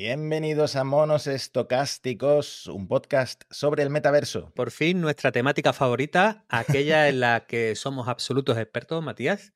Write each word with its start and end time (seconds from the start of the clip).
Bienvenidos 0.00 0.76
a 0.76 0.84
Monos 0.84 1.26
Estocásticos, 1.26 2.66
un 2.66 2.86
podcast 2.86 3.44
sobre 3.48 3.82
el 3.82 3.88
metaverso. 3.88 4.52
Por 4.54 4.70
fin 4.70 5.00
nuestra 5.00 5.32
temática 5.32 5.72
favorita, 5.72 6.44
aquella 6.50 7.08
en 7.08 7.20
la 7.20 7.46
que 7.46 7.74
somos 7.76 8.06
absolutos 8.06 8.58
expertos, 8.58 9.02
Matías, 9.02 9.54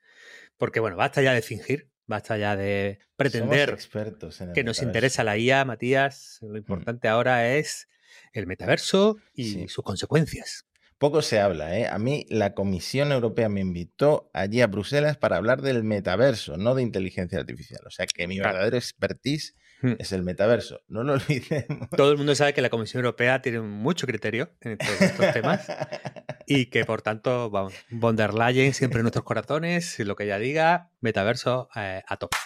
porque 0.57 0.81
bueno, 0.81 0.97
basta 0.97 1.21
ya 1.21 1.35
de 1.35 1.43
fingir, 1.43 1.91
basta 2.07 2.39
ya 2.39 2.57
de 2.57 3.01
pretender 3.17 3.69
expertos 3.69 4.39
que 4.39 4.45
metaverso. 4.47 4.65
nos 4.65 4.81
interesa 4.83 5.25
la 5.25 5.37
IA, 5.37 5.67
Matías. 5.67 6.39
Lo 6.41 6.57
importante 6.57 7.09
ahora 7.09 7.55
es 7.55 7.87
el 8.33 8.47
metaverso 8.47 9.19
y 9.35 9.45
Sí. 9.53 9.69
sus 9.69 9.85
consecuencias. 9.85 10.65
Poco 10.97 11.21
se 11.21 11.39
habla, 11.39 11.79
¿eh? 11.79 11.87
A 11.87 11.99
mí 11.99 12.25
la 12.31 12.55
Comisión 12.55 13.13
Europea 13.13 13.51
me 13.51 13.61
invitó 13.61 14.31
allí 14.33 14.63
a 14.63 14.69
Bruselas 14.69 15.19
para 15.19 15.37
hablar 15.37 15.61
del 15.61 15.85
metaverso, 15.85 16.57
no 16.57 16.75
de 16.75 16.81
inteligencia 16.81 17.39
artificial. 17.39 17.83
O 17.87 17.91
sea 17.91 18.07
que 18.07 18.27
mi 18.27 18.39
verdadero 18.39 18.79
expertise. 18.79 19.55
Es 19.99 20.13
el 20.13 20.23
metaverso. 20.23 20.81
No 20.89 21.03
lo 21.03 21.13
olvidemos. 21.15 21.89
Todo 21.97 22.13
el 22.13 22.19
mundo 22.19 22.35
sabe 22.35 22.55
que 22.55 22.63
la 22.63 22.71
Comisión 22.71 23.05
Europea 23.05 23.43
tiene 23.43 23.61
mucho 23.61 24.07
criterio 24.07 24.51
en 24.61 24.79
todos 24.79 25.01
estos 25.01 25.33
temas 25.33 25.67
y 26.47 26.67
que 26.67 26.85
por 26.85 27.03
tanto, 27.03 27.51
vamos, 27.51 27.75
von 27.91 28.17
der 28.17 28.35
Leyen 28.35 28.75
siempre 28.75 29.01
en 29.01 29.05
nuestros 29.05 29.25
corazones, 29.25 29.99
lo 30.01 30.17
que 30.17 30.25
ella 30.25 30.39
diga, 30.39 30.91
metaverso 31.01 31.69
eh, 31.77 32.03
a 32.07 32.17
tope. 32.17 32.37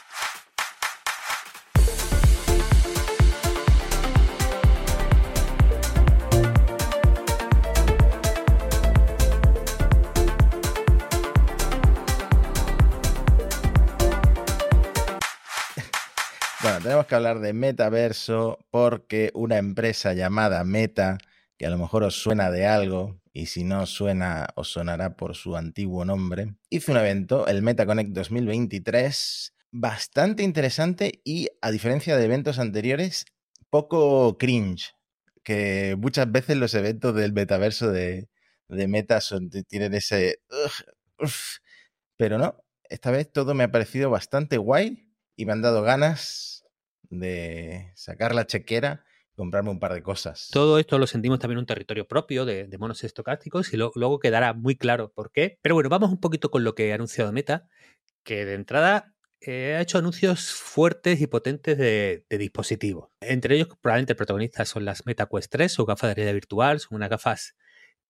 Tenemos 16.84 17.06
que 17.06 17.14
hablar 17.14 17.40
de 17.40 17.54
metaverso 17.54 18.58
porque 18.70 19.30
una 19.32 19.56
empresa 19.56 20.12
llamada 20.12 20.62
Meta, 20.64 21.16
que 21.56 21.64
a 21.64 21.70
lo 21.70 21.78
mejor 21.78 22.02
os 22.02 22.14
suena 22.14 22.50
de 22.50 22.66
algo, 22.66 23.18
y 23.32 23.46
si 23.46 23.64
no 23.64 23.86
suena, 23.86 24.48
os 24.54 24.68
sonará 24.68 25.16
por 25.16 25.34
su 25.34 25.56
antiguo 25.56 26.04
nombre, 26.04 26.56
hizo 26.68 26.92
un 26.92 26.98
evento, 26.98 27.46
el 27.46 27.62
MetaConnect 27.62 28.10
2023, 28.10 29.54
bastante 29.70 30.42
interesante 30.42 31.22
y, 31.24 31.48
a 31.62 31.70
diferencia 31.70 32.18
de 32.18 32.26
eventos 32.26 32.58
anteriores, 32.58 33.24
poco 33.70 34.36
cringe, 34.36 34.94
que 35.42 35.96
muchas 35.98 36.30
veces 36.30 36.58
los 36.58 36.74
eventos 36.74 37.14
del 37.14 37.32
metaverso 37.32 37.90
de, 37.90 38.28
Meta 38.68 39.20
tienen 39.68 39.94
ese... 39.94 40.38
Pero 42.18 42.36
no, 42.36 42.62
esta 42.90 43.10
vez 43.10 43.32
todo 43.32 43.54
me 43.54 43.64
ha 43.64 43.70
parecido 43.70 44.10
bastante 44.10 44.58
guay 44.58 45.08
y 45.34 45.46
me 45.46 45.52
han 45.52 45.62
dado 45.62 45.82
ganas 45.82 46.53
de 47.10 47.92
sacar 47.94 48.34
la 48.34 48.46
chequera 48.46 49.04
y 49.32 49.36
comprarme 49.36 49.70
un 49.70 49.80
par 49.80 49.94
de 49.94 50.02
cosas. 50.02 50.48
Todo 50.52 50.78
esto 50.78 50.98
lo 50.98 51.06
sentimos 51.06 51.38
también 51.38 51.58
un 51.58 51.66
territorio 51.66 52.06
propio 52.06 52.44
de, 52.44 52.66
de 52.66 52.78
monos 52.78 53.04
estocásticos 53.04 53.72
y 53.72 53.76
luego 53.76 54.18
quedará 54.18 54.52
muy 54.52 54.76
claro 54.76 55.12
por 55.12 55.32
qué. 55.32 55.58
Pero 55.62 55.74
bueno, 55.74 55.88
vamos 55.88 56.10
un 56.10 56.20
poquito 56.20 56.50
con 56.50 56.64
lo 56.64 56.74
que 56.74 56.92
ha 56.92 56.94
anunciado 56.94 57.32
Meta, 57.32 57.68
que 58.22 58.44
de 58.44 58.54
entrada 58.54 59.14
eh, 59.46 59.74
ha 59.74 59.82
hecho 59.82 59.98
anuncios 59.98 60.52
fuertes 60.54 61.20
y 61.20 61.26
potentes 61.26 61.76
de, 61.76 62.24
dispositivos. 62.30 63.10
Entre 63.20 63.56
ellos, 63.56 63.68
probablemente 63.80 64.14
el 64.14 64.16
protagonista 64.16 64.64
son 64.64 64.86
las 64.86 65.04
Meta 65.04 65.28
Quest 65.30 65.50
3 65.52 65.78
o 65.80 65.84
gafas 65.84 66.08
de 66.08 66.14
realidad 66.14 66.34
virtual, 66.34 66.80
son 66.80 66.96
unas 66.96 67.10
gafas 67.10 67.54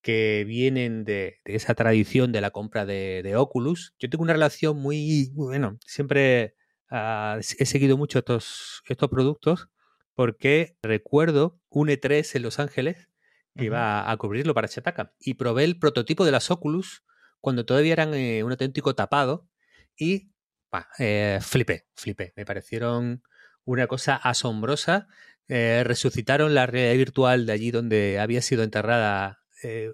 que 0.01 0.45
vienen 0.47 1.05
de, 1.05 1.41
esa 1.45 1.75
tradición 1.75 2.31
de 2.31 2.41
la 2.41 2.51
compra 2.51 2.87
de 2.87 3.35
Oculus. 3.37 3.95
Yo 3.99 4.09
tengo 4.09 4.23
una 4.23 4.35
relación 4.35 4.79
muy, 4.79 5.31
bueno, 5.35 5.79
siempre 5.85 6.55
ah, 6.95 7.39
he 7.41 7.67
seguido 7.67 7.97
mucho 7.97 8.21
estos, 8.21 8.83
estos 8.89 9.11
productos 9.11 9.69
porque 10.15 10.77
recuerdo 10.83 11.61
un 11.69 11.89
E3 11.89 12.37
en 12.37 12.43
Los 12.43 12.59
Ángeles 12.59 13.09
que 13.57 13.67
iba 13.67 14.11
a 14.11 14.17
cubrirlo 14.17 14.55
para 14.55 14.69
Chataka 14.69 15.15
y 15.19 15.35
probé 15.35 15.65
el 15.65 15.79
prototipo 15.79 16.25
de 16.25 16.33
las 16.33 16.51
Oculus 16.51 17.05
cuando 17.41 17.65
todavía 17.65 17.93
eran 17.93 18.15
eh, 18.15 18.43
un 18.43 18.53
auténtico 18.53 18.95
tapado 18.95 19.49
y 19.97 20.31
bah, 20.71 20.89
eh, 20.99 21.39
flipé, 21.41 21.87
flipé. 21.95 22.33
Me 22.37 22.45
parecieron 22.45 23.23
una 23.65 23.87
cosa 23.87 24.17
asombrosa. 24.17 25.09
Eh, 25.49 25.83
resucitaron 25.85 26.55
la 26.55 26.67
realidad 26.67 26.97
virtual 26.97 27.47
de 27.47 27.53
allí 27.53 27.71
donde 27.71 28.19
había 28.19 28.43
sido 28.43 28.63
enterrada 28.63 29.41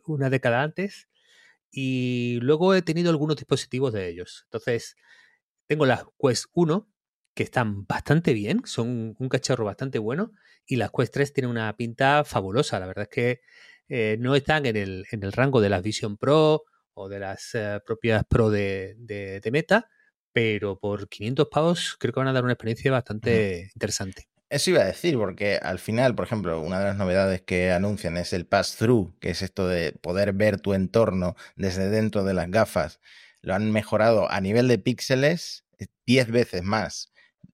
una 0.04 0.30
década 0.30 0.64
antes 0.64 1.08
y 1.70 2.40
luego 2.42 2.74
he 2.74 2.82
tenido 2.82 3.10
algunos 3.10 3.36
dispositivos 3.36 3.92
de 3.92 4.08
ellos. 4.08 4.42
Entonces, 4.46 4.96
tengo 5.68 5.86
las 5.86 6.04
Quest 6.18 6.46
1 6.54 6.88
que 7.40 7.44
están 7.44 7.86
bastante 7.86 8.34
bien, 8.34 8.60
son 8.66 9.16
un 9.18 9.28
cacharro 9.30 9.64
bastante 9.64 9.98
bueno 9.98 10.32
y 10.66 10.76
las 10.76 10.90
Quest 10.90 11.14
3 11.14 11.32
tienen 11.32 11.50
una 11.50 11.74
pinta 11.74 12.22
fabulosa. 12.22 12.78
La 12.78 12.86
verdad 12.86 13.04
es 13.04 13.08
que 13.08 13.40
eh, 13.88 14.18
no 14.20 14.34
están 14.36 14.66
en 14.66 14.76
el, 14.76 15.06
en 15.10 15.24
el 15.24 15.32
rango 15.32 15.62
de 15.62 15.70
las 15.70 15.82
Vision 15.82 16.18
Pro 16.18 16.64
o 16.92 17.08
de 17.08 17.18
las 17.18 17.54
eh, 17.54 17.80
propias 17.86 18.24
Pro 18.28 18.50
de, 18.50 18.94
de- 18.98 19.40
de 19.40 19.50
Meta, 19.50 19.88
pero 20.34 20.78
por 20.78 21.08
500 21.08 21.48
pavos 21.50 21.96
creo 21.98 22.12
que 22.12 22.20
van 22.20 22.28
a 22.28 22.34
dar 22.34 22.44
una 22.44 22.52
experiencia 22.52 22.92
bastante 22.92 23.70
interesante. 23.74 24.28
Eso 24.50 24.72
iba 24.72 24.82
a 24.82 24.84
decir, 24.84 25.16
porque 25.16 25.56
al 25.62 25.78
final, 25.78 26.14
por 26.14 26.26
ejemplo, 26.26 26.60
una 26.60 26.78
de 26.80 26.84
las 26.84 26.98
novedades 26.98 27.40
que 27.40 27.70
anuncian 27.72 28.18
es 28.18 28.34
el 28.34 28.44
pass-through, 28.46 29.18
que 29.18 29.30
es 29.30 29.40
esto 29.40 29.66
de 29.66 29.92
poder 29.92 30.34
ver 30.34 30.60
tu 30.60 30.74
entorno 30.74 31.36
desde 31.56 31.88
dentro 31.88 32.22
de 32.22 32.34
las 32.34 32.50
gafas. 32.50 33.00
Lo 33.40 33.54
han 33.54 33.70
mejorado 33.72 34.30
a 34.30 34.42
nivel 34.42 34.68
de 34.68 34.78
píxeles 34.78 35.64
eh, 35.78 35.86
10 36.04 36.30
veces 36.30 36.62
más. 36.64 37.10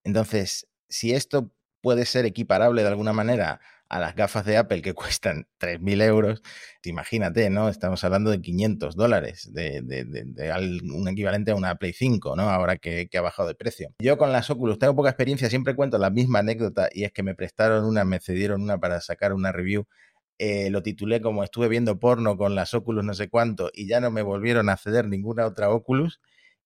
Entonces, 0.06 0.68
si 0.88 1.12
esto 1.12 1.52
puede 1.82 2.06
ser 2.06 2.24
equiparable 2.26 2.82
de 2.82 2.88
alguna 2.88 3.12
manera 3.12 3.60
a 3.88 4.00
las 4.00 4.16
gafas 4.16 4.44
de 4.44 4.56
Apple 4.56 4.82
que 4.82 4.94
cuestan 5.20 5.46
3.000 5.58 6.00
euros, 6.00 6.42
imagínate, 6.84 7.50
¿no? 7.50 7.68
Estamos 7.68 8.02
hablando 8.04 8.30
de 8.30 8.40
500 8.40 8.96
dólares, 8.96 9.50
de, 9.52 9.82
de- 9.82 10.04
de- 10.04 10.24
de 10.24 10.52
un 10.94 11.08
equivalente 11.08 11.50
a 11.52 11.54
una 11.56 11.76
Play 11.76 11.92
5, 11.92 12.36
¿no? 12.36 12.48
Ahora 12.50 12.76
que, 12.78 13.08
que 13.08 13.18
ha 13.18 13.22
bajado 13.22 13.48
de 13.48 13.54
precio. 13.54 13.90
Yo 13.98 14.18
con 14.18 14.32
las 14.32 14.50
Oculus 14.50 14.78
tengo 14.78 14.96
poca 14.96 15.10
experiencia, 15.10 15.50
siempre 15.50 15.74
cuento 15.76 15.98
la 15.98 16.10
misma 16.10 16.40
anécdota 16.40 16.88
y 16.92 17.04
es 17.04 17.12
que 17.12 17.22
me 17.22 17.34
prestaron 17.34 17.84
una, 17.84 18.04
me 18.04 18.20
cedieron 18.20 18.62
una 18.62 18.78
para 18.78 19.00
sacar 19.00 19.32
una 19.32 19.52
review. 19.52 19.86
Eh, 20.38 20.68
lo 20.70 20.82
titulé 20.82 21.22
como 21.22 21.42
estuve 21.44 21.68
viendo 21.68 21.98
porno 21.98 22.36
con 22.36 22.54
las 22.54 22.74
Oculus 22.74 23.02
no 23.04 23.14
sé 23.14 23.30
cuánto 23.30 23.70
y 23.72 23.88
ya 23.88 24.00
no 24.00 24.10
me 24.10 24.20
volvieron 24.20 24.68
a 24.68 24.76
ceder 24.76 25.08
ninguna 25.08 25.46
otra 25.46 25.70
Oculus 25.70 26.20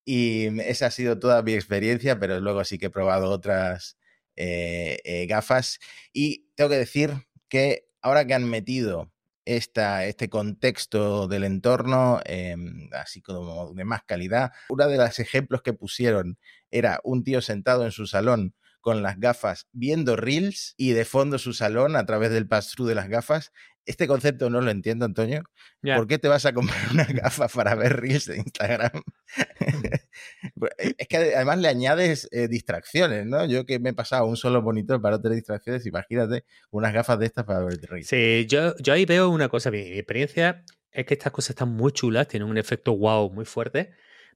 y 0.04 0.60
esa 0.62 0.86
ha 0.86 0.90
sido 0.90 1.18
toda 1.18 1.42
mi 1.42 1.54
experiencia, 1.54 2.18
pero 2.18 2.40
luego 2.40 2.64
sí 2.64 2.78
que 2.78 2.86
he 2.86 2.90
probado 2.90 3.30
otras 3.30 3.96
eh, 4.36 4.98
eh, 5.04 5.26
gafas. 5.26 5.78
Y 6.12 6.50
tengo 6.54 6.70
que 6.70 6.76
decir 6.76 7.12
que 7.48 7.88
ahora 8.02 8.26
que 8.26 8.34
han 8.34 8.48
metido 8.48 9.12
esta, 9.44 10.06
este 10.06 10.28
contexto 10.28 11.28
del 11.28 11.44
entorno, 11.44 12.20
eh, 12.24 12.56
así 12.92 13.20
como 13.20 13.74
de 13.74 13.84
más 13.84 14.02
calidad, 14.04 14.52
uno 14.68 14.88
de 14.88 14.96
los 14.96 15.18
ejemplos 15.18 15.62
que 15.62 15.72
pusieron 15.72 16.38
era 16.70 17.00
un 17.04 17.24
tío 17.24 17.42
sentado 17.42 17.84
en 17.84 17.92
su 17.92 18.06
salón 18.06 18.54
con 18.80 19.02
las 19.02 19.18
gafas 19.18 19.66
viendo 19.72 20.16
reels 20.16 20.74
y 20.76 20.92
de 20.92 21.04
fondo 21.04 21.38
su 21.38 21.52
salón 21.52 21.96
a 21.96 22.06
través 22.06 22.30
del 22.30 22.48
pass-through 22.48 22.88
de 22.88 22.94
las 22.94 23.08
gafas. 23.08 23.52
Este 23.86 24.06
concepto 24.06 24.50
no 24.50 24.60
lo 24.60 24.70
entiendo, 24.70 25.04
Antonio. 25.04 25.42
¿Por 25.82 26.06
qué 26.06 26.18
te 26.18 26.28
vas 26.28 26.46
a 26.46 26.52
comprar 26.52 26.78
una 26.92 27.04
gafa 27.04 27.48
para 27.48 27.74
ver 27.74 28.00
reels 28.00 28.26
de 28.26 28.36
Instagram? 28.38 29.02
es 30.78 31.08
que 31.08 31.16
además 31.16 31.58
le 31.58 31.68
añades 31.68 32.28
eh, 32.30 32.48
distracciones, 32.48 33.26
¿no? 33.26 33.46
Yo 33.46 33.64
que 33.66 33.78
me 33.78 33.90
he 33.90 33.94
pasado 33.94 34.26
un 34.26 34.36
solo 34.36 34.62
monitor 34.62 35.00
para 35.00 35.20
tener 35.20 35.36
distracciones, 35.36 35.86
imagínate 35.86 36.44
unas 36.70 36.92
gafas 36.92 37.18
de 37.18 37.26
estas 37.26 37.44
para 37.44 37.64
ver 37.64 37.80
reels. 37.82 38.06
Sí, 38.06 38.46
yo, 38.48 38.74
yo 38.78 38.92
ahí 38.92 39.04
veo 39.04 39.28
una 39.28 39.48
cosa. 39.48 39.70
Mi, 39.70 39.82
mi 39.82 39.98
experiencia 39.98 40.64
es 40.92 41.06
que 41.06 41.14
estas 41.14 41.32
cosas 41.32 41.50
están 41.50 41.70
muy 41.70 41.92
chulas, 41.92 42.28
tienen 42.28 42.48
un 42.48 42.58
efecto 42.58 42.96
wow 42.96 43.30
muy 43.30 43.44
fuerte, 43.44 43.92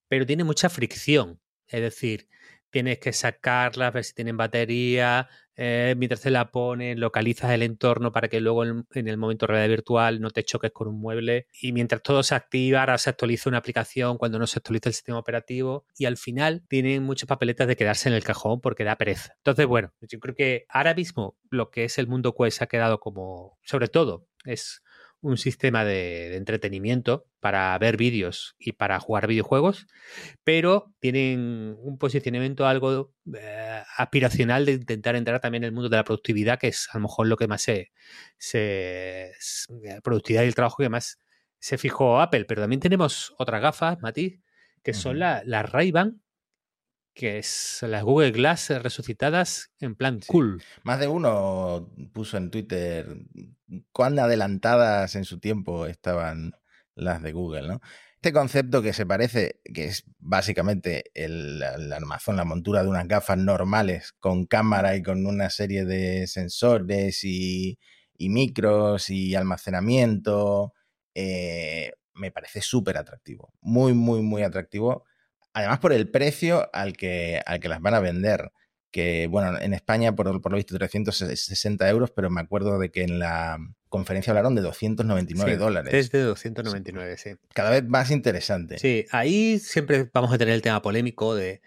pero 0.09 0.27
tiene 0.27 0.45
mucha 0.45 0.69
fricción. 0.69 1.41
Es 1.67 1.81
decir, 1.81 2.29
tienes 2.75 2.99
que 2.99 3.13
sacarlas, 3.13 3.93
ver 3.93 4.03
si 4.03 4.15
tienen 4.15 4.37
batería, 4.37 5.29
eh, 5.55 5.95
mientras 5.97 6.23
te 6.23 6.31
la 6.31 6.51
pones, 6.51 6.99
localizas 6.99 7.53
el 7.53 7.63
entorno 7.63 8.11
para 8.11 8.27
que 8.27 8.41
luego 8.41 8.65
en, 8.65 8.85
el 8.93 9.17
momento 9.17 9.47
realidad 9.47 9.69
virtual 9.69 10.21
no 10.21 10.31
te 10.31 10.43
choques 10.43 10.73
con 10.73 10.89
un 10.89 10.99
mueble. 10.99 11.47
Y 11.63 11.71
mientras 11.71 12.03
todo 12.03 12.25
se 12.25 12.35
activa, 12.35 12.81
ahora 12.81 12.99
se 12.99 13.11
actualiza 13.11 13.49
una 13.49 13.59
aplicación 13.59 14.19
cuando 14.19 14.41
no 14.41 14.49
se 14.49 14.59
actualiza 14.59 14.89
el 14.89 14.95
sistema 14.95 15.21
operativo. 15.21 15.87
Y 15.97 16.07
al 16.07 16.17
final 16.17 16.65
tienen 16.69 17.05
muchas 17.05 17.29
papeletas 17.29 17.69
de 17.69 17.77
quedarse 17.77 18.09
en 18.09 18.17
el 18.17 18.25
cajón 18.25 18.61
porque 18.61 18.83
da 18.83 18.97
pereza. 18.97 19.35
Entonces, 19.37 19.67
bueno, 19.67 19.93
yo 20.01 20.19
creo 20.19 20.35
que 20.35 20.67
ahora 20.69 20.95
mismo 20.95 21.39
lo 21.51 21.71
que 21.71 21.85
es 21.85 21.97
el 21.99 22.09
mundo 22.09 22.35
Quest 22.37 22.61
ha 22.61 22.67
quedado 22.67 22.99
como, 22.99 23.57
sobre 23.63 23.87
todo, 23.87 24.27
es 24.45 24.83
un 25.25 25.39
sistema 25.39 25.85
de, 25.85 26.29
de 26.31 26.37
entretenimiento 26.37 27.27
para 27.41 27.77
ver 27.79 27.97
vídeos 27.97 28.55
y 28.59 28.73
para 28.73 29.01
jugar 29.01 29.27
videojuegos, 29.27 29.87
pero 30.45 30.93
tienen 31.01 31.77
un 31.79 31.97
posicionamiento 31.99 32.67
algo 32.67 33.13
eh, 33.35 33.83
aspiracional 33.97 34.67
de 34.67 34.73
intentar 34.73 35.17
entrar 35.17 35.41
también 35.41 35.65
en 35.65 35.69
el 35.69 35.73
mundo 35.73 35.89
de 35.89 35.97
la 35.97 36.05
productividad, 36.05 36.59
que 36.59 36.69
es 36.69 36.89
a 36.93 36.99
lo 36.99 37.03
mejor 37.03 37.27
lo 37.27 37.37
que 37.37 37.49
más 37.49 37.63
se, 37.63 37.91
se 38.39 39.33
la 39.83 40.01
productividad 40.01 40.43
y 40.43 40.47
el 40.49 40.55
trabajo 40.55 40.77
que 40.83 40.89
más 40.89 41.19
se 41.59 41.79
fijó 41.79 42.21
Apple. 42.21 42.45
Pero 42.45 42.63
también 42.63 42.81
tenemos 42.81 43.35
otras 43.39 43.63
gafas, 43.63 44.01
Mati, 44.03 44.43
que 44.83 44.93
son 44.93 45.13
Ujú. 45.13 45.21
la- 45.21 45.43
las 45.47 45.71
Ray-Ban 45.73 46.21
que 47.15 47.39
es 47.39 47.79
las 47.83 48.03
Google 48.03 48.33
Glass 48.33 48.71
resucitadas 48.71 49.71
en 49.81 49.95
plan 49.95 50.21
cool. 50.27 50.63
Más 50.83 50.99
de 50.99 51.09
uno 51.09 51.91
puso 52.13 52.37
en 52.37 52.51
Twitter 52.51 53.07
cuán 53.93 54.19
adelantadas 54.19 55.15
en 55.15 55.25
su 55.25 55.39
tiempo 55.39 55.87
estaban 55.87 56.53
las 56.95 57.23
de 57.23 57.33
Google, 57.33 57.69
¿no? 57.69 57.81
Este 58.25 58.33
concepto 58.33 58.81
que 58.81 58.95
se 58.95 59.05
parece, 59.05 59.61
que 59.75 59.85
es 59.85 60.05
básicamente 60.19 61.11
el, 61.13 61.63
armazón, 61.63 62.37
la 62.37 62.47
montura 62.47 62.83
de 62.83 62.89
unas 62.89 63.07
gafas 63.07 63.37
normales 63.37 64.15
con 64.19 64.47
cámara 64.47 64.97
y 64.97 65.03
con 65.03 65.27
una 65.27 65.51
serie 65.51 65.85
de 65.85 66.27
sensores 66.27 67.23
y, 67.23 67.79
micros 68.19 69.11
y 69.11 69.35
almacenamiento, 69.35 70.73
eh, 71.15 71.93
me 72.15 72.31
parece 72.31 72.63
súper 72.63 72.97
atractivo. 72.97 73.53
Muy, 73.61 73.93
muy, 73.93 74.23
muy 74.23 74.43
atractivo 74.43 75.05
Además, 75.55 75.79
por 75.79 75.93
el 75.93 76.11
precio 76.11 76.69
al 76.73 76.97
que, 76.97 77.41
al 77.47 77.61
que 77.61 77.69
las 77.69 77.81
van 77.81 77.95
a 77.95 78.01
vender. 78.01 78.53
Que, 78.91 79.27
bueno, 79.29 79.59
en 79.59 79.75
España, 79.75 80.15
por, 80.15 80.41
por 80.41 80.53
lo 80.53 80.57
visto, 80.57 80.77
360 80.77 81.89
euros, 81.89 82.13
pero 82.13 82.31
me 82.31 82.41
acuerdo 82.41 82.79
de 82.79 82.91
que 82.91 83.03
en 83.03 83.19
la 83.19 83.59
conferencia 83.89 84.33
hablaron 84.33 84.55
de 84.55 84.63
299 84.63 85.53
sí, 85.53 85.59
dólares. 85.59 85.93
Desde 85.93 86.21
299, 86.21 87.17
sí. 87.17 87.31
Cada 87.55 87.71
vez 87.71 87.85
más 87.85 88.11
interesante. 88.11 88.79
Sí, 88.79 89.07
ahí 89.11 89.59
siempre 89.59 90.09
vamos 90.13 90.33
a 90.33 90.39
tener 90.39 90.55
el 90.55 90.63
tema 90.63 90.83
polémico 90.83 91.35
de 91.35 91.61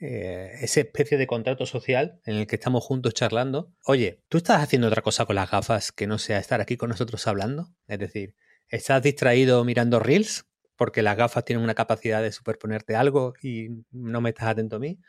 eh, 0.00 0.50
esa 0.60 0.80
especie 0.80 1.18
de 1.18 1.26
contrato 1.26 1.66
social 1.66 2.20
en 2.24 2.36
el 2.36 2.46
que 2.46 2.56
estamos 2.56 2.84
juntos 2.84 3.14
charlando. 3.14 3.72
Oye, 3.84 4.22
¿tú 4.28 4.38
estás 4.38 4.62
haciendo 4.62 4.86
otra 4.86 5.02
cosa 5.02 5.26
con 5.26 5.34
las 5.34 5.50
gafas 5.50 5.90
que 5.90 6.06
no 6.06 6.18
sea 6.18 6.38
estar 6.38 6.60
aquí 6.60 6.76
con 6.76 6.90
nosotros 6.90 7.26
hablando? 7.26 7.70
Es 7.88 7.98
decir, 7.98 8.36
¿estás 8.68 9.02
distraído 9.02 9.64
mirando 9.64 9.98
reels? 9.98 10.46
Porque 10.78 11.02
las 11.02 11.16
gafas 11.16 11.44
tienen 11.44 11.64
una 11.64 11.74
capacidad 11.74 12.22
de 12.22 12.32
superponerte 12.32 12.94
algo 12.94 13.34
y 13.42 13.84
no 13.90 14.20
me 14.20 14.30
estás 14.30 14.46
atento 14.46 14.76
a 14.76 14.78
mí, 14.78 15.00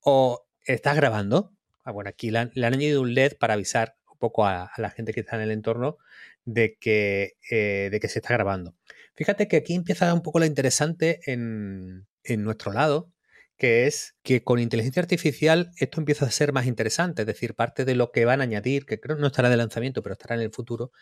o 0.00 0.46
estás 0.66 0.94
grabando. 0.96 1.52
Ah, 1.82 1.92
bueno, 1.92 2.10
aquí 2.10 2.30
le 2.30 2.40
han, 2.40 2.52
añadido 2.54 3.00
un 3.00 3.14
LED 3.14 3.38
para 3.40 3.54
avisar 3.54 3.96
un 4.12 4.18
poco 4.18 4.46
a, 4.46 4.70
la 4.76 4.90
gente 4.90 5.12
que 5.14 5.20
está 5.20 5.36
en 5.36 5.42
el 5.42 5.50
entorno 5.50 5.96
de 6.44 6.76
que, 6.78 7.36
eh, 7.50 7.88
de 7.90 8.00
que 8.00 8.08
se 8.08 8.18
está 8.18 8.34
grabando. 8.34 8.76
Fíjate 9.14 9.48
que 9.48 9.56
aquí 9.56 9.74
empieza 9.74 10.12
un 10.12 10.22
poco 10.22 10.40
lo 10.40 10.44
interesante 10.44 11.20
en, 11.26 12.06
en 12.22 12.44
nuestro 12.44 12.72
lado, 12.72 13.10
que 13.56 13.86
es 13.86 14.16
que 14.22 14.42
con 14.44 14.58
inteligencia 14.58 15.00
artificial 15.00 15.70
esto 15.78 16.00
empieza 16.00 16.26
a 16.26 16.30
ser 16.30 16.52
más 16.52 16.66
interesante. 16.66 17.22
Es 17.22 17.26
decir, 17.26 17.54
parte 17.54 17.86
de 17.86 17.94
lo 17.94 18.12
que 18.12 18.26
van 18.26 18.40
a 18.42 18.44
añadir, 18.44 18.84
que 18.84 19.00
creo 19.00 19.16
no 19.16 19.28
estará 19.28 19.48
de 19.48 19.56
lanzamiento, 19.56 20.02
pero 20.02 20.14
estará 20.14 20.34
en 20.34 20.42
el 20.42 20.52
futuro, 20.52 20.92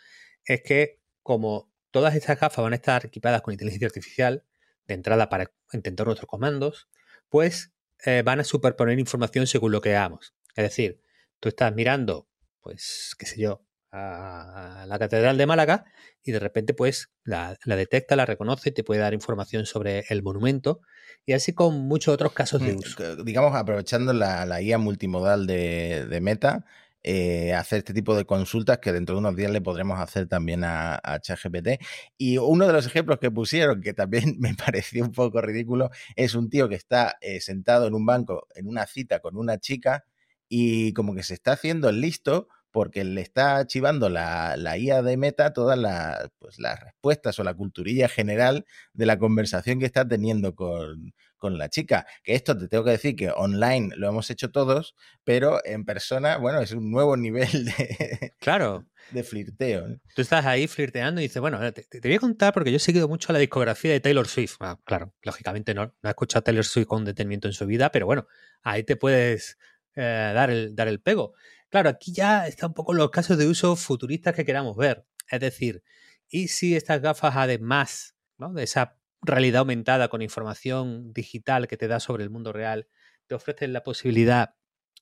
es 0.45 0.61
que 0.63 0.99
como 1.23 1.72
Todas 1.93 2.15
estas 2.15 2.39
gafas 2.39 2.63
van 2.63 2.73
a 2.73 2.75
estar 2.75 3.05
equipadas 3.05 3.43
con 3.43 3.53
inteligencia 3.53 3.85
artificial 3.85 4.43
de 4.87 4.95
entrada 4.95 5.29
para 5.29 5.51
intentar 5.73 6.07
nuestros 6.07 6.27
comandos, 6.27 6.89
pues 7.29 7.71
eh, 8.03 8.23
van 8.25 8.39
a 8.39 8.43
superponer 8.43 8.97
información 8.97 9.45
según 9.45 9.71
lo 9.71 9.79
que 9.79 9.95
hagamos. 9.95 10.33
Es 10.55 10.63
decir, 10.63 11.03
tú 11.39 11.49
estás 11.49 11.71
mirando, 11.75 12.27
pues, 12.61 13.15
qué 13.19 13.27
sé 13.27 13.39
yo, 13.39 13.63
a 13.91 14.85
la 14.87 14.97
Catedral 14.97 15.37
de 15.37 15.45
Málaga 15.45 15.85
y 16.23 16.31
de 16.31 16.39
repente 16.39 16.73
pues 16.73 17.11
la, 17.23 17.55
detecta, 17.63 18.15
la 18.15 18.25
reconoce 18.25 18.69
y 18.69 18.71
te 18.71 18.83
puede 18.83 19.01
dar 19.01 19.13
información 19.13 19.67
sobre 19.67 20.05
el 20.09 20.23
monumento 20.23 20.81
y 21.27 21.33
así 21.33 21.53
con 21.53 21.79
muchos 21.81 22.11
otros 22.15 22.33
casos 22.33 22.59
de 22.59 22.73
mm, 22.73 22.77
uso. 22.79 23.23
Digamos, 23.23 23.53
aprovechando 23.53 24.13
la, 24.13 24.47
la 24.47 24.61
guía 24.61 24.79
multimodal 24.79 25.45
de, 25.45 26.07
de 26.09 26.21
Meta, 26.21 26.65
eh, 27.03 27.53
hacer 27.53 27.79
este 27.79 27.93
tipo 27.93 28.15
de 28.15 28.25
consultas 28.25 28.79
que 28.79 28.93
dentro 28.93 29.15
de 29.15 29.19
unos 29.19 29.35
días 29.35 29.51
le 29.51 29.61
podremos 29.61 29.99
hacer 29.99 30.27
también 30.27 30.63
a, 30.63 30.99
a 31.03 31.19
ChatGPT. 31.19 31.83
Y 32.17 32.37
uno 32.37 32.65
de 32.67 32.73
los 32.73 32.85
ejemplos 32.85 33.19
que 33.19 33.31
pusieron, 33.31 33.81
que 33.81 33.93
también 33.93 34.35
me 34.39 34.55
pareció 34.55 35.03
un 35.03 35.11
poco 35.11 35.41
ridículo, 35.41 35.89
es 36.15 36.35
un 36.35 36.49
tío 36.49 36.69
que 36.69 36.75
está 36.75 37.17
eh, 37.21 37.41
sentado 37.41 37.87
en 37.87 37.93
un 37.93 38.05
banco 38.05 38.47
en 38.55 38.67
una 38.67 38.85
cita 38.87 39.19
con 39.19 39.37
una 39.37 39.57
chica 39.59 40.05
y 40.49 40.93
como 40.93 41.15
que 41.15 41.23
se 41.23 41.33
está 41.33 41.53
haciendo 41.53 41.89
el 41.89 42.01
listo 42.01 42.47
porque 42.71 43.03
le 43.03 43.21
está 43.21 43.57
archivando 43.57 44.09
la, 44.09 44.57
la 44.57 44.77
IA 44.77 45.03
de 45.03 45.15
Meta 45.15 45.53
todas 45.53 45.77
las, 45.77 46.29
pues, 46.39 46.59
las 46.59 46.79
respuestas 46.79 47.37
o 47.39 47.43
la 47.43 47.53
culturilla 47.53 48.09
general 48.09 48.65
de 48.93 49.05
la 49.05 49.19
conversación 49.19 49.79
que 49.79 49.85
está 49.85 50.07
teniendo 50.07 50.55
con, 50.55 51.13
con 51.43 51.57
la 51.57 51.67
chica. 51.67 52.07
Que 52.23 52.35
esto 52.35 52.57
te 52.57 52.69
tengo 52.69 52.85
que 52.85 52.91
decir 52.91 53.17
que 53.17 53.29
online 53.29 53.89
lo 53.97 54.07
hemos 54.07 54.29
hecho 54.29 54.49
todos, 54.49 54.95
pero 55.25 55.59
en 55.65 55.83
persona, 55.83 56.37
bueno, 56.37 56.61
es 56.61 56.71
un 56.71 56.89
nuevo 56.89 57.17
nivel 57.17 57.65
de, 57.65 58.33
claro. 58.39 58.85
de 59.11 59.23
flirteo. 59.23 59.99
Tú 60.15 60.21
estás 60.21 60.45
ahí 60.45 60.67
flirteando 60.67 61.19
y 61.19 61.25
dices, 61.25 61.41
bueno, 61.41 61.59
te, 61.73 61.85
voy 62.01 62.13
a 62.13 62.19
contar 62.19 62.53
porque 62.53 62.71
yo 62.71 62.77
he 62.77 62.79
seguido 62.79 63.09
mucho 63.09 63.33
la 63.33 63.39
discografía 63.39 63.91
de 63.91 63.99
Taylor 63.99 64.25
Swift. 64.25 64.55
Ah, 64.61 64.79
claro, 64.85 65.13
lógicamente 65.21 65.73
no, 65.73 65.87
no 66.01 66.09
he 66.09 66.11
escuchado 66.11 66.39
a 66.39 66.43
Taylor 66.45 66.63
Swift 66.63 66.87
con 66.87 67.03
detenimiento 67.03 67.49
en 67.49 67.53
su 67.53 67.65
vida, 67.65 67.91
pero 67.91 68.05
bueno, 68.05 68.25
ahí 68.61 68.83
te 68.83 68.95
puedes 68.95 69.57
eh, 69.95 70.31
dar, 70.33 70.49
el, 70.49 70.73
dar 70.73 70.87
el 70.87 71.01
pego. 71.01 71.33
Claro, 71.67 71.89
aquí 71.89 72.13
ya 72.13 72.47
está 72.47 72.67
un 72.67 72.73
poco 72.73 72.93
los 72.93 73.11
casos 73.11 73.37
de 73.37 73.47
uso 73.47 73.75
futuristas 73.75 74.33
que 74.33 74.45
queramos 74.45 74.77
ver. 74.77 75.05
Es 75.29 75.41
decir, 75.41 75.83
¿y 76.29 76.47
si 76.47 76.73
estas 76.77 77.01
gafas, 77.01 77.35
además 77.35 78.15
de 78.37 78.63
esa 78.63 78.97
realidad 79.23 79.59
aumentada 79.59 80.07
con 80.09 80.21
información 80.21 81.13
digital 81.13 81.67
que 81.67 81.77
te 81.77 81.87
da 81.87 81.99
sobre 81.99 82.23
el 82.23 82.29
mundo 82.29 82.53
real, 82.53 82.87
te 83.27 83.35
ofrecen 83.35 83.73
la 83.73 83.83
posibilidad 83.83 84.55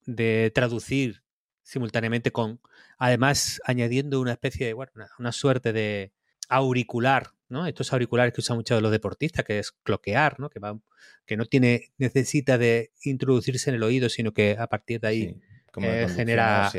de 0.06 0.52
traducir 0.54 1.24
simultáneamente 1.64 2.32
con, 2.32 2.60
además, 2.98 3.62
añadiendo 3.66 4.20
una 4.20 4.34
especie 4.34 4.68
de, 4.68 4.74
bueno, 4.74 4.92
una, 5.20 5.32
suerte 5.32 5.74
de 5.74 6.14
auricular, 6.50 7.32
¿no? 7.50 7.66
Estos 7.66 7.94
auriculares 7.94 8.34
que 8.34 8.42
usan 8.42 8.58
muchos 8.58 8.78
de 8.78 8.82
los 8.82 8.92
deportistas, 8.92 9.46
que 9.46 9.60
es 9.60 9.72
cloquear, 9.72 10.40
¿no? 10.40 10.50
Que, 10.50 10.60
va, 10.60 10.80
que 11.26 11.38
no 11.38 11.46
tiene, 11.46 11.92
necesita 11.98 12.58
de 12.58 12.92
introducirse 13.04 13.70
en 13.70 13.78
el 13.78 13.84
oído, 13.84 14.10
sino 14.10 14.34
que 14.34 14.58
a 14.58 14.68
partir 14.68 15.00
de 15.00 15.08
ahí 15.08 15.42
como 15.72 15.88
eh, 15.88 16.10
genera. 16.10 16.70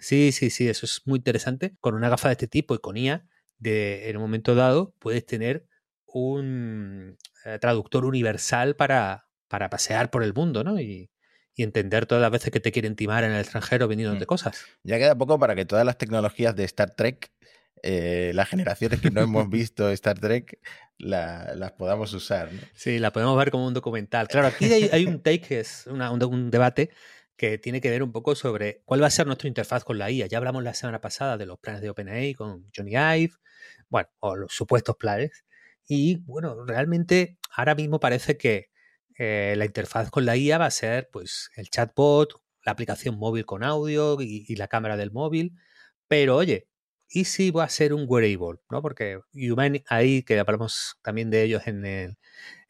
sí. 0.00 0.32
sí. 0.32 0.50
sí, 0.50 0.68
eso 0.68 0.86
es 0.86 1.02
muy 1.04 1.18
interesante. 1.18 1.74
Con 1.80 1.94
una 1.94 2.08
gafa 2.08 2.28
de 2.28 2.32
este 2.32 2.46
tipo 2.46 2.74
y 2.74 2.78
con 2.78 2.96
IA, 2.96 3.26
de, 3.58 4.08
en 4.08 4.16
un 4.16 4.22
momento 4.22 4.54
dado, 4.54 4.94
puedes 4.98 5.26
tener 5.26 5.66
un 6.14 7.18
eh, 7.44 7.58
traductor 7.60 8.04
universal 8.04 8.76
para, 8.76 9.26
para 9.48 9.68
pasear 9.68 10.10
por 10.10 10.22
el 10.22 10.32
mundo, 10.32 10.64
¿no? 10.64 10.80
Y, 10.80 11.10
entender 11.56 12.06
todas 12.06 12.20
las 12.20 12.32
veces 12.32 12.50
que 12.50 12.58
te 12.58 12.72
quieren 12.72 12.96
timar 12.96 13.22
en 13.22 13.30
el 13.30 13.38
extranjero 13.38 13.86
vendiendo 13.86 14.18
de 14.18 14.24
mm. 14.24 14.26
cosas. 14.26 14.64
Ya 14.82 14.98
queda 14.98 15.14
poco 15.14 15.38
para 15.38 15.54
que 15.54 15.64
todas 15.64 15.86
las 15.86 15.96
tecnologías 15.98 16.56
de 16.56 16.64
Star 16.64 16.96
Trek, 16.96 17.30
eh, 17.84 18.32
las 18.34 18.48
generaciones 18.48 19.00
que 19.00 19.12
no 19.12 19.20
hemos 19.20 19.48
visto 19.48 19.88
Star 19.90 20.18
Trek, 20.18 20.58
las 20.98 21.72
podamos 21.78 22.12
usar. 22.12 22.52
¿no? 22.52 22.60
Sí, 22.74 22.98
la 22.98 23.12
podemos 23.12 23.38
ver 23.38 23.52
como 23.52 23.68
un 23.68 23.74
documental. 23.74 24.26
Claro, 24.26 24.48
aquí 24.48 24.64
hay, 24.64 25.06
un 25.06 25.22
take, 25.22 25.42
que 25.42 25.60
es 25.60 25.86
un, 25.86 26.02
un, 26.02 26.50
debate 26.50 26.90
que 27.36 27.56
tiene 27.58 27.80
que 27.80 27.90
ver 27.90 28.02
un 28.02 28.10
poco 28.10 28.34
sobre 28.34 28.82
cuál 28.84 29.00
va 29.00 29.06
a 29.06 29.10
ser 29.10 29.26
nuestra 29.26 29.46
interfaz 29.46 29.84
con 29.84 29.96
la 29.96 30.10
IA. 30.10 30.26
Ya 30.26 30.38
hablamos 30.38 30.64
la 30.64 30.74
semana 30.74 31.00
pasada 31.00 31.36
de 31.36 31.46
los 31.46 31.60
planes 31.60 31.82
de 31.82 31.90
OpenAI 31.90 32.34
con 32.34 32.68
Johnny 32.76 32.96
Ive, 32.96 33.34
bueno, 33.88 34.08
o 34.18 34.34
los 34.34 34.52
supuestos 34.52 34.96
planes. 34.96 35.43
Y 35.86 36.16
bueno, 36.24 36.64
realmente 36.64 37.38
ahora 37.54 37.74
mismo 37.74 38.00
parece 38.00 38.36
que 38.36 38.70
eh, 39.18 39.54
la 39.56 39.64
interfaz 39.64 40.10
con 40.10 40.24
la 40.24 40.36
IA 40.36 40.58
va 40.58 40.66
a 40.66 40.70
ser 40.70 41.08
pues 41.12 41.50
el 41.56 41.70
chatbot, 41.70 42.40
la 42.64 42.72
aplicación 42.72 43.16
móvil 43.18 43.46
con 43.46 43.62
audio 43.62 44.16
y, 44.20 44.54
la 44.56 44.68
cámara 44.68 44.96
del 44.96 45.12
móvil. 45.12 45.54
Pero 46.08 46.36
oye, 46.36 46.68
¿y 47.08 47.24
si 47.24 47.50
va 47.50 47.64
a 47.64 47.68
ser 47.68 47.94
un 47.94 48.06
wearable? 48.08 48.60
¿no? 48.70 48.82
Porque 48.82 49.20
Human 49.34 49.82
ahí, 49.88 50.22
que 50.22 50.38
hablamos 50.38 50.98
también 51.02 51.30
de 51.30 51.42
ellos 51.44 51.66
en 51.66 51.84
el, 51.86 52.16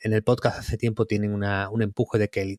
en 0.01 0.13
el 0.13 0.23
podcast 0.23 0.59
hace 0.59 0.77
tiempo 0.79 1.07
tienen 1.07 1.35
un 1.35 1.83
empuje 1.83 2.19
de 2.19 2.29
que, 2.29 2.59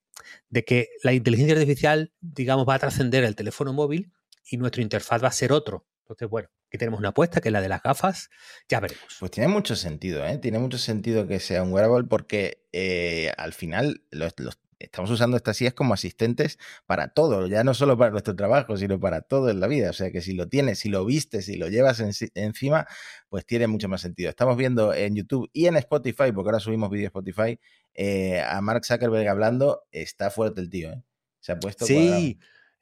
de 0.49 0.65
que 0.65 0.89
la 1.03 1.13
inteligencia 1.13 1.55
artificial, 1.55 2.13
digamos, 2.21 2.67
va 2.67 2.75
a 2.75 2.79
trascender 2.79 3.23
el 3.23 3.35
teléfono 3.35 3.73
móvil 3.73 4.11
y 4.49 4.57
nuestro 4.57 4.81
interfaz 4.81 5.23
va 5.23 5.29
a 5.29 5.31
ser 5.31 5.51
otro. 5.51 5.85
Entonces, 6.03 6.29
bueno, 6.29 6.49
aquí 6.67 6.77
tenemos 6.77 6.99
una 6.99 7.09
apuesta 7.09 7.41
que 7.41 7.49
es 7.49 7.53
la 7.53 7.61
de 7.61 7.69
las 7.69 7.81
gafas, 7.81 8.29
ya 8.67 8.79
veremos. 8.79 9.17
Pues 9.19 9.31
tiene 9.31 9.47
mucho 9.47 9.75
sentido, 9.75 10.25
¿eh? 10.25 10.37
Tiene 10.37 10.59
mucho 10.59 10.77
sentido 10.77 11.27
que 11.27 11.39
sea 11.39 11.63
un 11.63 11.71
wearable 11.71 12.07
porque 12.07 12.65
eh, 12.71 13.31
al 13.37 13.53
final 13.53 14.03
los, 14.11 14.33
los, 14.37 14.59
estamos 14.79 15.09
usando 15.11 15.37
estas 15.37 15.57
sillas 15.57 15.73
como 15.73 15.93
asistentes 15.93 16.57
para 16.85 17.09
todo, 17.09 17.47
ya 17.47 17.63
no 17.63 17.73
solo 17.73 17.97
para 17.97 18.11
nuestro 18.11 18.35
trabajo, 18.35 18.77
sino 18.77 18.99
para 18.99 19.21
todo 19.21 19.49
en 19.49 19.59
la 19.59 19.67
vida. 19.67 19.89
O 19.89 19.93
sea 19.93 20.11
que 20.11 20.21
si 20.21 20.33
lo 20.33 20.47
tienes, 20.47 20.79
si 20.79 20.89
lo 20.89 21.05
vistes, 21.05 21.45
si 21.45 21.55
lo 21.55 21.69
llevas 21.69 21.99
encima, 22.35 22.87
pues 23.29 23.45
tiene 23.45 23.67
mucho 23.67 23.87
más 23.87 24.01
sentido. 24.01 24.29
Estamos 24.29 24.57
viendo 24.57 24.93
en 24.93 25.15
YouTube 25.15 25.49
y 25.53 25.67
en 25.67 25.77
Spotify, 25.77 26.31
porque 26.33 26.49
ahora 26.49 26.59
subimos 26.59 26.89
vídeo 26.89 27.07
Spotify, 27.07 27.59
eh, 27.93 28.41
a 28.41 28.61
Mark 28.61 28.85
Zuckerberg 28.85 29.27
hablando, 29.27 29.83
está 29.91 30.29
fuerte 30.29 30.61
el 30.61 30.69
tío, 30.69 30.91
¿eh? 30.91 31.03
Se 31.39 31.51
ha 31.51 31.59
puesto. 31.59 31.85
Sí, 31.85 32.39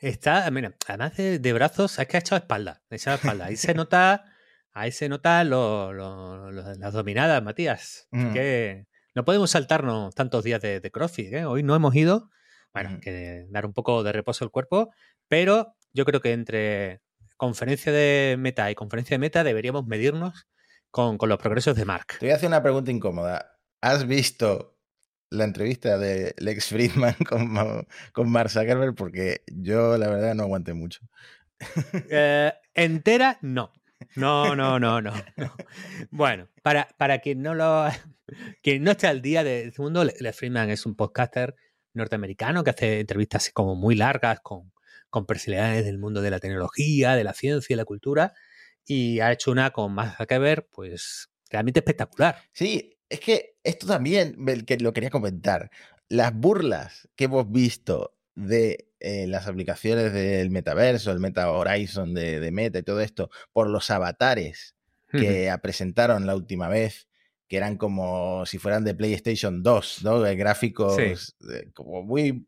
está, 0.10 0.50
mira, 0.52 0.76
además 0.88 1.16
de, 1.16 1.54
brazos, 1.54 1.98
es 2.00 2.08
que 2.08 2.18
ha 2.18 2.20
echado 2.20 2.40
espalda, 2.40 2.82
ha 2.90 2.96
echado 2.96 3.16
espalda. 3.16 3.46
Ahí 3.46 3.56
se 3.56 3.74
nota, 3.76 4.26
ahí 4.72 4.92
se 4.92 5.10
nota 5.10 5.44
las 5.44 6.94
dominadas, 6.94 7.42
Matías. 7.44 8.08
Mm. 8.12 8.34
Que 8.34 8.88
no 9.16 9.26
podemos 9.26 9.52
saltarnos 9.52 10.14
tantos 10.16 10.44
días 10.44 10.62
de, 10.62 10.92
CrossFit. 10.92 11.34
¿eh? 11.34 11.46
Hoy 11.46 11.64
no 11.64 11.76
hemos 11.76 11.96
ido. 11.96 12.30
Bueno, 12.74 13.00
que 13.02 13.46
dar 13.50 13.68
un 13.68 13.74
poco 13.74 14.02
de 14.02 14.12
reposo 14.12 14.44
al 14.44 14.50
cuerpo, 14.50 14.92
pero 15.28 15.76
yo 15.94 16.06
creo 16.06 16.22
que 16.22 16.34
entre 16.34 17.02
conferencia 17.38 17.92
de 17.92 18.36
meta 18.40 18.72
y 18.72 18.76
conferencia 18.76 19.14
de 19.14 19.20
meta 19.20 19.44
deberíamos 19.44 19.86
medirnos 19.86 20.48
con, 20.90 21.18
los 21.22 21.38
progresos 21.38 21.76
de 21.76 21.86
Mark. 21.86 22.08
Te 22.20 22.26
voy 22.26 22.32
a 22.32 22.36
hacer 22.36 22.48
una 22.48 22.64
pregunta 22.64 22.92
incómoda. 22.92 23.60
¿Has 23.82 24.08
visto 24.08 24.73
la 25.34 25.44
entrevista 25.44 25.98
de 25.98 26.34
Lex 26.38 26.68
Friedman 26.68 27.16
con, 27.30 27.86
con 28.12 28.30
Mark 28.30 28.50
Zuckerberg 28.50 28.96
porque 28.96 29.42
yo 29.48 29.98
la 29.98 30.10
verdad 30.10 30.36
no 30.36 30.44
aguanté 30.44 30.74
mucho. 30.74 31.02
Eh, 32.10 32.52
entera, 32.74 33.38
no. 33.42 33.72
No, 34.16 34.54
no, 34.56 34.80
no, 34.80 35.02
no. 35.02 35.14
Bueno, 36.12 36.50
para, 36.62 36.90
para 36.98 37.20
quien 37.20 37.42
no 37.42 37.56
lo 37.56 37.88
quien 38.62 38.84
no 38.84 38.92
esté 38.92 39.08
al 39.08 39.22
día 39.22 39.44
de 39.44 39.68
este 39.68 39.82
mundo, 39.82 40.04
Lex 40.04 40.36
Friedman 40.38 40.70
es 40.70 40.86
un 40.86 40.96
podcaster 40.96 41.56
norteamericano 41.94 42.64
que 42.64 42.72
hace 42.72 43.00
entrevistas 43.00 43.50
como 43.54 43.76
muy 43.76 43.96
largas 43.96 44.40
con, 44.42 44.74
con 45.10 45.26
personalidades 45.26 45.86
del 45.86 46.00
mundo 46.00 46.22
de 46.22 46.32
la 46.32 46.40
tecnología, 46.40 47.16
de 47.16 47.24
la 47.24 47.34
ciencia 47.34 47.74
y 47.74 47.78
la 47.78 47.86
cultura, 47.86 48.34
y 48.86 49.20
ha 49.20 49.32
hecho 49.32 49.52
una 49.52 49.72
con 49.72 49.96
que 50.28 50.40
ver, 50.40 50.68
pues 50.72 51.30
realmente 51.50 51.80
espectacular. 51.80 52.38
Sí, 52.52 52.93
es 53.10 53.20
que 53.20 53.58
esto 53.64 53.88
también 53.88 54.38
que 54.66 54.78
lo 54.78 54.94
quería 54.94 55.10
comentar. 55.10 55.70
Las 56.10 56.34
burlas 56.34 57.08
que 57.16 57.26
hemos 57.26 57.52
visto 57.52 58.16
de 58.36 58.90
eh, 59.00 59.28
las 59.28 59.48
aplicaciones 59.48 60.14
del 60.14 60.50
metaverso, 60.50 61.12
el 61.12 61.20
Meta 61.20 61.52
Horizon 61.52 62.14
de, 62.14 62.52
Meta 62.52 62.80
y 62.80 62.84
todo 62.84 63.02
esto, 63.02 63.30
por 63.52 63.70
los 63.70 63.90
avatares 63.92 64.76
que 65.12 65.56
presentaron 65.62 66.26
la 66.26 66.36
última 66.36 66.70
vez, 66.70 67.08
que 67.48 67.58
eran 67.58 67.78
como 67.78 68.48
si 68.48 68.58
fueran 68.58 68.84
de 68.84 68.96
PlayStation 68.96 69.62
2, 69.62 70.00
¿no? 70.04 70.22
gráficos 70.22 70.98
como 71.76 72.02
muy, 72.02 72.48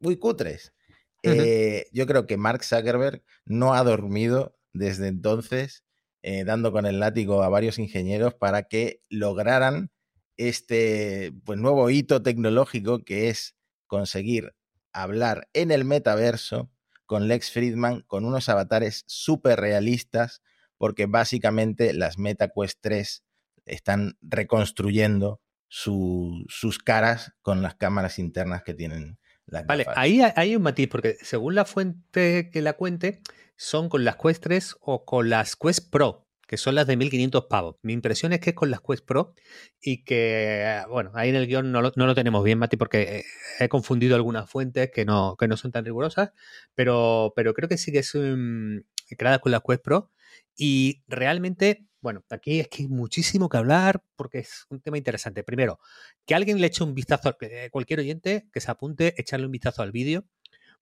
muy 0.00 0.16
cutres. 0.18 0.74
Eh, 1.22 1.86
yo 1.92 2.06
creo 2.06 2.26
que 2.26 2.36
Mark 2.36 2.62
Zuckerberg 2.62 3.22
no 3.46 3.72
ha 3.72 3.82
dormido 3.82 4.58
desde 4.74 5.08
entonces 5.08 5.85
eh, 6.28 6.42
dando 6.42 6.72
con 6.72 6.86
el 6.86 6.98
látigo 6.98 7.44
a 7.44 7.48
varios 7.48 7.78
ingenieros 7.78 8.34
para 8.34 8.64
que 8.64 9.00
lograran 9.08 9.92
este 10.36 11.32
pues, 11.44 11.56
nuevo 11.56 11.88
hito 11.88 12.20
tecnológico 12.20 13.04
que 13.04 13.28
es 13.28 13.54
conseguir 13.86 14.56
hablar 14.92 15.48
en 15.52 15.70
el 15.70 15.84
metaverso 15.84 16.68
con 17.04 17.28
Lex 17.28 17.52
Friedman 17.52 18.00
con 18.08 18.24
unos 18.24 18.48
avatares 18.48 19.04
súper 19.06 19.60
realistas 19.60 20.42
porque 20.78 21.06
básicamente 21.06 21.92
las 21.92 22.18
MetaQuest 22.18 22.80
3 22.80 23.22
están 23.64 24.18
reconstruyendo 24.20 25.40
sus 25.68 26.78
caras 26.84 27.34
con 27.40 27.62
las 27.62 27.76
cámaras 27.76 28.18
internas 28.18 28.64
que 28.64 28.74
tienen 28.74 29.20
vale, 29.64 29.86
ahí 29.94 30.20
hay 30.34 30.56
un 30.56 30.62
matiz, 30.62 30.88
porque 30.88 31.16
según 31.22 31.54
la 31.54 31.64
fuente 31.64 32.50
que 32.50 32.62
la 32.62 32.72
cuente, 32.72 33.20
son 33.56 33.88
con 33.88 34.04
las 34.04 34.16
Quest 34.16 34.42
3 34.42 34.76
o 34.80 35.04
con 35.04 35.30
las 35.30 35.56
Quest 35.56 35.90
Pro, 35.90 36.26
que 36.46 36.56
son 36.56 36.74
las 36.74 36.86
de 36.86 36.96
1500 36.96 37.46
pavos. 37.46 37.76
Mi 37.82 37.92
impresión 37.92 38.32
es 38.32 38.40
que 38.40 38.50
es 38.50 38.56
con 38.56 38.70
las 38.70 38.80
Quest 38.80 39.04
Pro 39.04 39.34
y 39.80 40.04
que, 40.04 40.82
bueno, 40.88 41.10
ahí 41.14 41.30
en 41.30 41.36
el 41.36 41.46
guion 41.46 41.72
no 41.72 41.82
lo, 41.82 42.14
tenemos 42.14 42.44
bien, 42.44 42.58
Mati, 42.58 42.76
porque 42.76 43.24
he 43.58 43.68
confundido 43.68 44.16
algunas 44.16 44.48
fuentes 44.48 44.90
que 44.92 45.04
no, 45.04 45.36
que 45.38 45.48
no 45.48 45.56
son 45.56 45.72
tan 45.72 45.84
rigurosas, 45.84 46.32
pero, 46.74 47.32
pero 47.36 47.54
creo 47.54 47.68
que 47.68 47.78
sí 47.78 47.92
que 47.92 47.98
es 48.00 48.14
um, 48.14 48.82
creadas 49.16 49.40
con 49.40 49.52
las 49.52 49.62
Quest 49.62 49.82
Pro 49.82 50.10
y 50.56 51.02
realmente 51.08 51.86
bueno, 52.06 52.24
aquí 52.30 52.60
es 52.60 52.68
que 52.68 52.84
hay 52.84 52.88
muchísimo 52.88 53.48
que 53.48 53.56
hablar 53.56 54.00
porque 54.14 54.38
es 54.38 54.66
un 54.70 54.80
tema 54.80 54.96
interesante. 54.96 55.42
Primero, 55.42 55.80
que 56.24 56.36
alguien 56.36 56.60
le 56.60 56.68
eche 56.68 56.84
un 56.84 56.94
vistazo, 56.94 57.36
eh, 57.40 57.68
cualquier 57.72 57.98
oyente 57.98 58.46
que 58.52 58.60
se 58.60 58.70
apunte, 58.70 59.20
echarle 59.20 59.46
un 59.46 59.50
vistazo 59.50 59.82
al 59.82 59.90
vídeo, 59.90 60.24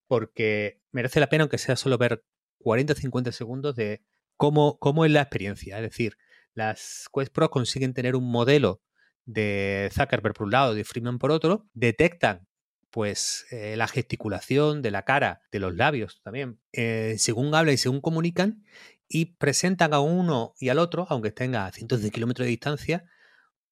porque 0.07 0.83
merece 0.93 1.21
la 1.21 1.31
pena, 1.31 1.45
aunque 1.45 1.57
sea 1.57 1.77
solo 1.77 1.97
ver 1.97 2.25
40 2.65 2.95
o 2.95 2.97
50 2.97 3.33
segundos 3.33 3.77
de 3.77 4.03
cómo, 4.37 4.79
cómo 4.79 5.05
es 5.05 5.13
la 5.13 5.21
experiencia. 5.21 5.77
Es 5.77 5.83
decir, 5.83 6.17
las 6.55 7.09
Quest 7.15 7.33
Pro 7.33 7.51
consiguen 7.51 7.93
tener 7.93 8.17
un 8.17 8.31
modelo 8.31 8.83
de 9.27 9.91
Zuckerberg 9.93 10.35
por 10.35 10.47
un 10.47 10.53
lado 10.53 10.75
de 10.75 10.85
Freeman 10.85 11.19
por 11.19 11.31
otro, 11.31 11.69
detectan 11.75 12.47
pues 12.91 13.47
eh, 13.51 13.77
la 13.77 13.89
gesticulación 13.89 14.81
de 14.81 14.91
la 14.93 15.05
cara, 15.05 15.43
de 15.51 15.59
los 15.59 15.75
labios 15.75 16.21
también, 16.23 16.61
eh, 16.73 17.17
según 17.19 17.55
hablan 17.55 17.75
y 17.75 17.79
según 17.79 18.01
comunican, 18.01 18.63
y 19.09 19.37
presentan 19.37 19.93
a 19.93 20.01
uno 20.01 20.55
y 20.59 20.69
al 20.71 20.79
otro, 20.79 21.07
aunque 21.11 21.29
estén 21.29 21.57
a 21.57 21.71
cientos 21.73 22.03
de 22.03 22.11
kilómetros 22.11 22.47
de 22.47 22.51
distancia, 22.51 23.05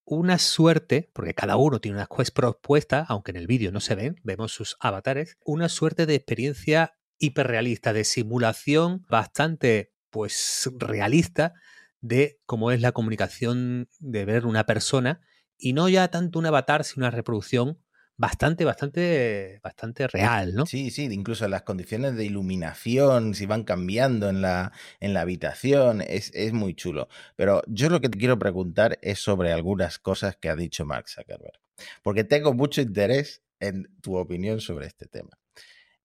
una 0.04 0.38
suerte, 0.38 1.10
porque 1.14 1.34
cada 1.34 1.56
uno 1.56 1.80
tiene 1.80 1.98
una 1.98 2.08
quest 2.08 2.34
propuesta, 2.34 3.06
aunque 3.08 3.30
en 3.30 3.36
el 3.36 3.46
vídeo 3.46 3.70
no 3.70 3.80
se 3.80 3.94
ven, 3.94 4.16
vemos 4.24 4.52
sus 4.52 4.76
avatares, 4.80 5.38
una 5.44 5.68
suerte 5.68 6.04
de 6.06 6.16
experiencia 6.16 6.96
hiperrealista, 7.22 7.92
de 7.92 8.04
simulación 8.04 9.06
bastante, 9.08 9.92
pues, 10.10 10.68
realista 10.76 11.54
de 12.00 12.40
cómo 12.46 12.72
es 12.72 12.80
la 12.80 12.92
comunicación 12.92 13.88
de 14.00 14.24
ver 14.24 14.44
una 14.44 14.66
persona 14.66 15.20
y 15.56 15.72
no 15.72 15.88
ya 15.88 16.08
tanto 16.08 16.40
un 16.40 16.46
avatar, 16.46 16.82
sino 16.82 17.06
una 17.06 17.12
reproducción 17.12 17.78
bastante, 18.16 18.64
bastante, 18.64 19.60
bastante 19.62 20.08
real, 20.08 20.54
¿no? 20.54 20.66
Sí, 20.66 20.90
sí, 20.90 21.04
incluso 21.04 21.46
las 21.48 21.62
condiciones 21.62 22.16
de 22.16 22.24
iluminación, 22.24 23.34
si 23.34 23.46
van 23.46 23.62
cambiando 23.62 24.28
en 24.28 24.42
la, 24.42 24.72
en 24.98 25.14
la 25.14 25.20
habitación, 25.20 26.02
es, 26.02 26.32
es, 26.34 26.52
muy 26.52 26.74
chulo. 26.74 27.08
Pero 27.36 27.62
yo 27.68 27.88
lo 27.88 28.00
que 28.00 28.08
te 28.08 28.18
quiero 28.18 28.38
preguntar 28.38 28.98
es 29.00 29.20
sobre 29.20 29.52
algunas 29.52 29.98
cosas 29.98 30.36
que 30.36 30.48
ha 30.48 30.56
dicho 30.56 30.84
Mark 30.84 31.08
Zuckerberg, 31.08 31.60
porque 32.02 32.24
tengo 32.24 32.52
mucho 32.52 32.80
interés 32.80 33.42
en 33.60 33.88
tu 34.02 34.16
opinión 34.16 34.60
sobre 34.60 34.86
este 34.86 35.06
tema. 35.06 35.38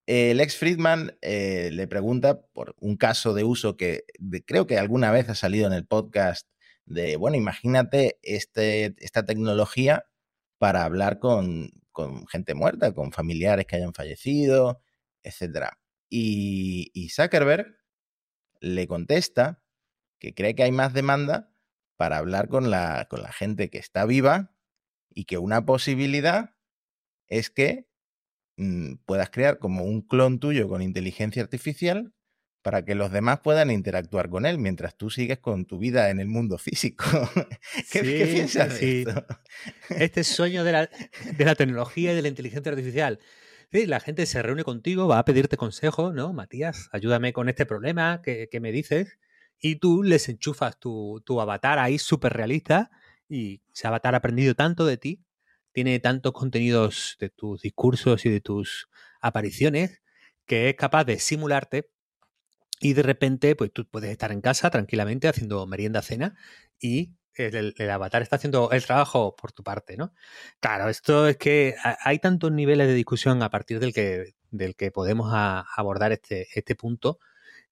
El 0.08 0.40
ex 0.40 0.56
Friedman 0.56 1.18
eh, 1.22 1.70
le 1.74 1.86
pregunta 1.86 2.42
por 2.54 2.76
un 2.80 2.96
caso 2.96 3.34
de 3.34 3.44
uso 3.44 3.76
que 3.76 4.06
creo 4.46 4.66
que 4.66 4.78
alguna 4.78 5.12
vez 5.12 5.28
ha 5.28 5.36
salido 5.36 5.68
en 5.68 5.74
el 5.74 5.86
podcast 5.86 6.48
de, 6.86 7.18
bueno, 7.18 7.36
imagínate 7.36 8.18
este, 8.24 8.96
esta 9.00 9.26
tecnología 9.26 10.06
para 10.60 10.86
hablar 10.86 11.20
con, 11.20 11.72
con 11.92 12.26
gente 12.28 12.56
muerta, 12.56 12.94
con 12.94 13.12
familiares 13.12 13.66
que 13.68 13.76
hayan 13.76 13.94
fallecido, 13.94 14.82
etc. 15.24 15.72
Y, 16.10 16.90
y 16.94 17.10
Zuckerberg 17.10 17.76
le 18.62 18.88
contesta 18.88 19.62
que 20.20 20.34
cree 20.34 20.56
que 20.56 20.64
hay 20.64 20.72
más 20.72 20.94
demanda 20.94 21.52
para 21.98 22.18
hablar 22.18 22.48
con 22.48 22.72
la, 22.72 23.08
con 23.10 23.22
la 23.22 23.34
gente 23.34 23.70
que 23.70 23.78
está 23.78 24.06
viva 24.06 24.56
y 25.10 25.26
que 25.26 25.38
una 25.38 25.66
posibilidad 25.66 26.56
es 27.28 27.50
que 27.50 27.90
mm, 28.58 28.96
puedas 29.06 29.30
crear 29.30 29.60
como 29.60 29.86
un 29.86 30.02
clon 30.02 30.40
tuyo 30.40 30.68
con 30.68 30.82
inteligencia 30.82 31.42
artificial 31.42 32.14
para 32.68 32.84
que 32.84 32.96
los 32.96 33.14
demás 33.14 33.40
puedan 33.40 33.72
interactuar 33.72 34.30
con 34.30 34.46
él 34.46 34.58
mientras 34.58 34.98
tú 34.98 35.10
sigues 35.10 35.40
con 35.40 35.66
tu 35.66 35.78
vida 35.78 36.10
en 36.10 36.20
el 36.20 36.28
mundo 36.28 36.58
físico. 36.58 37.06
¿Qué, 37.92 38.02
piensas 38.02 38.78
de 38.80 39.04
esto? 39.04 39.26
Este 39.90 40.24
sueño 40.26 40.66
de 40.66 40.74
la, 40.74 41.56
tecnología 41.56 42.12
y 42.12 42.16
de 42.18 42.22
la 42.22 42.28
inteligencia 42.28 42.70
artificial. 42.70 43.20
la 43.72 44.02
gente 44.02 44.26
se 44.26 44.42
reúne 44.42 44.66
contigo, 44.66 45.08
va 45.08 45.20
a 45.20 45.24
pedirte 45.24 45.56
consejo, 45.56 46.12
¿no? 46.12 46.34
Matías, 46.34 46.90
ayúdame 46.92 47.32
con 47.32 47.48
este 47.48 47.66
problema 47.66 48.22
que, 48.22 48.50
me 48.60 48.74
dices. 48.74 49.18
Y 49.60 49.78
tú 49.78 50.04
les 50.04 50.28
enchufas 50.28 50.78
tu, 50.78 51.24
tu 51.26 51.40
avatar 51.40 51.80
ahí 51.80 51.98
súper 51.98 52.34
realista 52.34 52.92
y 53.30 53.62
ese 53.74 53.88
avatar 53.88 54.14
ha 54.14 54.18
aprendido 54.18 54.56
tanto 54.56 54.86
de 54.86 54.98
ti, 54.98 55.24
tiene 55.78 56.00
tantos 56.00 56.34
contenidos 56.34 57.18
de 57.20 57.30
tus 57.30 57.62
discursos 57.62 58.26
y 58.26 58.32
de 58.32 58.42
tus 58.42 58.90
apariciones 59.22 60.02
que 60.48 60.70
es 60.70 60.76
capaz 60.76 61.04
de 61.04 61.20
simularte 61.20 61.92
y 62.80 62.94
de 62.94 63.04
repente, 63.04 63.56
pues 63.56 63.72
tú 63.72 63.88
puedes 63.88 64.10
estar 64.10 64.32
en 64.32 64.42
casa 64.42 64.72
tranquilamente 64.72 65.28
haciendo 65.28 65.68
merienda 65.68 66.02
cena 66.02 66.36
y 66.80 67.14
el, 67.36 67.76
avatar 67.92 68.24
está 68.24 68.38
haciendo 68.38 68.72
el 68.72 68.84
trabajo 68.84 69.36
por 69.36 69.52
tu 69.52 69.62
parte, 69.62 69.98
¿no? 69.98 70.16
Claro, 70.60 70.90
esto 70.90 71.28
es 71.28 71.38
que 71.38 71.76
hay 71.84 72.18
tantos 72.18 72.52
niveles 72.52 72.88
de 72.88 72.96
discusión 72.96 73.44
a 73.44 73.52
partir 73.52 73.80
del 73.80 73.94
que, 73.94 74.34
del 74.50 74.76
que 74.76 74.90
podemos 74.90 75.32
abordar 75.32 76.12
este, 76.12 76.48
este 76.56 76.74
punto 76.74 77.20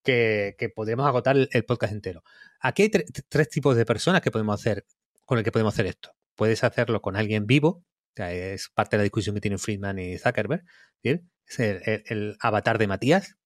que, 0.04 0.56
que 0.60 0.70
podemos 0.70 1.08
agotar 1.08 1.36
el, 1.38 1.66
podcast 1.66 1.94
entero. 1.94 2.24
Aquí 2.60 2.84
hay 2.84 2.92
tres 3.30 3.50
tipos 3.50 3.76
de 3.76 3.84
personas 3.84 4.22
que 4.22 4.30
podemos 4.30 4.62
hacer, 4.62 4.86
con 5.26 5.40
el 5.40 5.44
que 5.44 5.52
podemos 5.52 5.74
hacer 5.74 5.88
esto. 5.88 6.12
Puedes 6.36 6.64
hacerlo 6.64 7.02
con 7.02 7.16
alguien 7.16 7.48
vivo, 7.48 7.84
es 8.18 8.70
parte 8.70 8.96
de 8.96 9.00
la 9.00 9.04
discusión 9.04 9.36
que 9.36 9.42
tienen 9.42 9.60
Friedman 9.60 10.00
y 10.00 10.18
Zuckerberg, 10.18 10.64
el 11.04 12.38
avatar 12.40 12.78
de 12.78 12.88
Matías, 12.88 13.38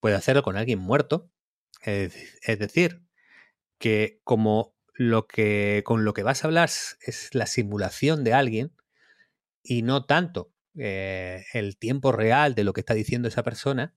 puede 0.00 0.16
hacerlo 0.16 0.42
con 0.42 0.56
alguien 0.56 0.80
muerto. 0.80 1.30
Es, 1.82 2.58
decir, 2.58 3.02
que 3.78 4.20
como 4.24 4.74
lo 4.94 5.26
que 5.26 5.82
con 5.84 6.04
lo 6.04 6.12
que 6.12 6.22
vas 6.22 6.44
a 6.44 6.48
hablar 6.48 6.70
es 7.00 7.34
la 7.34 7.46
simulación 7.46 8.24
de 8.24 8.34
alguien 8.34 8.72
y 9.62 9.82
no 9.82 10.04
tanto 10.04 10.52
eh, 10.76 11.44
el 11.54 11.78
tiempo 11.78 12.12
real 12.12 12.54
de 12.54 12.64
lo 12.64 12.72
que 12.72 12.80
está 12.80 12.94
diciendo 12.94 13.28
esa 13.28 13.42
persona, 13.42 13.94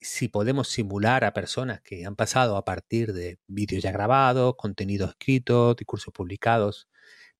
si 0.00 0.28
podemos 0.28 0.68
simular 0.68 1.24
a 1.24 1.32
personas 1.32 1.80
que 1.82 2.04
han 2.04 2.16
pasado 2.16 2.56
a 2.56 2.64
partir 2.64 3.12
de 3.12 3.38
vídeos 3.46 3.82
ya 3.82 3.92
grabados, 3.92 4.54
contenido 4.56 5.06
escrito, 5.08 5.74
discursos 5.74 6.12
publicados, 6.12 6.88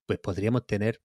pues 0.06 0.18
podríamos 0.18 0.66
tener 0.66 1.02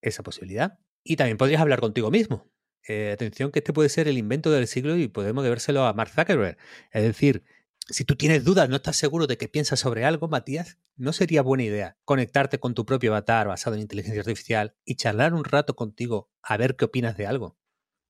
esa 0.00 0.22
posibilidad. 0.22 0.78
Y 1.02 1.16
también 1.16 1.36
podrías 1.36 1.60
hablar 1.60 1.80
contigo 1.80 2.10
mismo. 2.10 2.50
Eh, 2.86 3.12
atención 3.12 3.50
que 3.50 3.58
este 3.58 3.72
puede 3.72 3.88
ser 3.88 4.08
el 4.08 4.18
invento 4.18 4.50
del 4.50 4.66
siglo 4.66 4.96
y 4.96 5.08
podemos 5.08 5.44
debérselo 5.44 5.84
a 5.84 5.92
Mark 5.92 6.10
Zuckerberg. 6.10 6.56
Es 6.92 7.02
decir, 7.02 7.44
si 7.90 8.04
tú 8.04 8.16
tienes 8.16 8.44
dudas, 8.44 8.68
no 8.68 8.76
estás 8.76 8.96
seguro 8.96 9.26
de 9.26 9.38
que 9.38 9.48
piensas 9.48 9.80
sobre 9.80 10.04
algo, 10.04 10.28
Matías, 10.28 10.78
no 10.96 11.12
sería 11.12 11.42
buena 11.42 11.64
idea 11.64 11.96
conectarte 12.04 12.58
con 12.58 12.74
tu 12.74 12.84
propio 12.84 13.12
avatar 13.12 13.48
basado 13.48 13.76
en 13.76 13.82
inteligencia 13.82 14.20
artificial 14.20 14.74
y 14.84 14.96
charlar 14.96 15.34
un 15.34 15.44
rato 15.44 15.74
contigo 15.74 16.30
a 16.42 16.56
ver 16.56 16.76
qué 16.76 16.86
opinas 16.86 17.16
de 17.16 17.26
algo. 17.26 17.58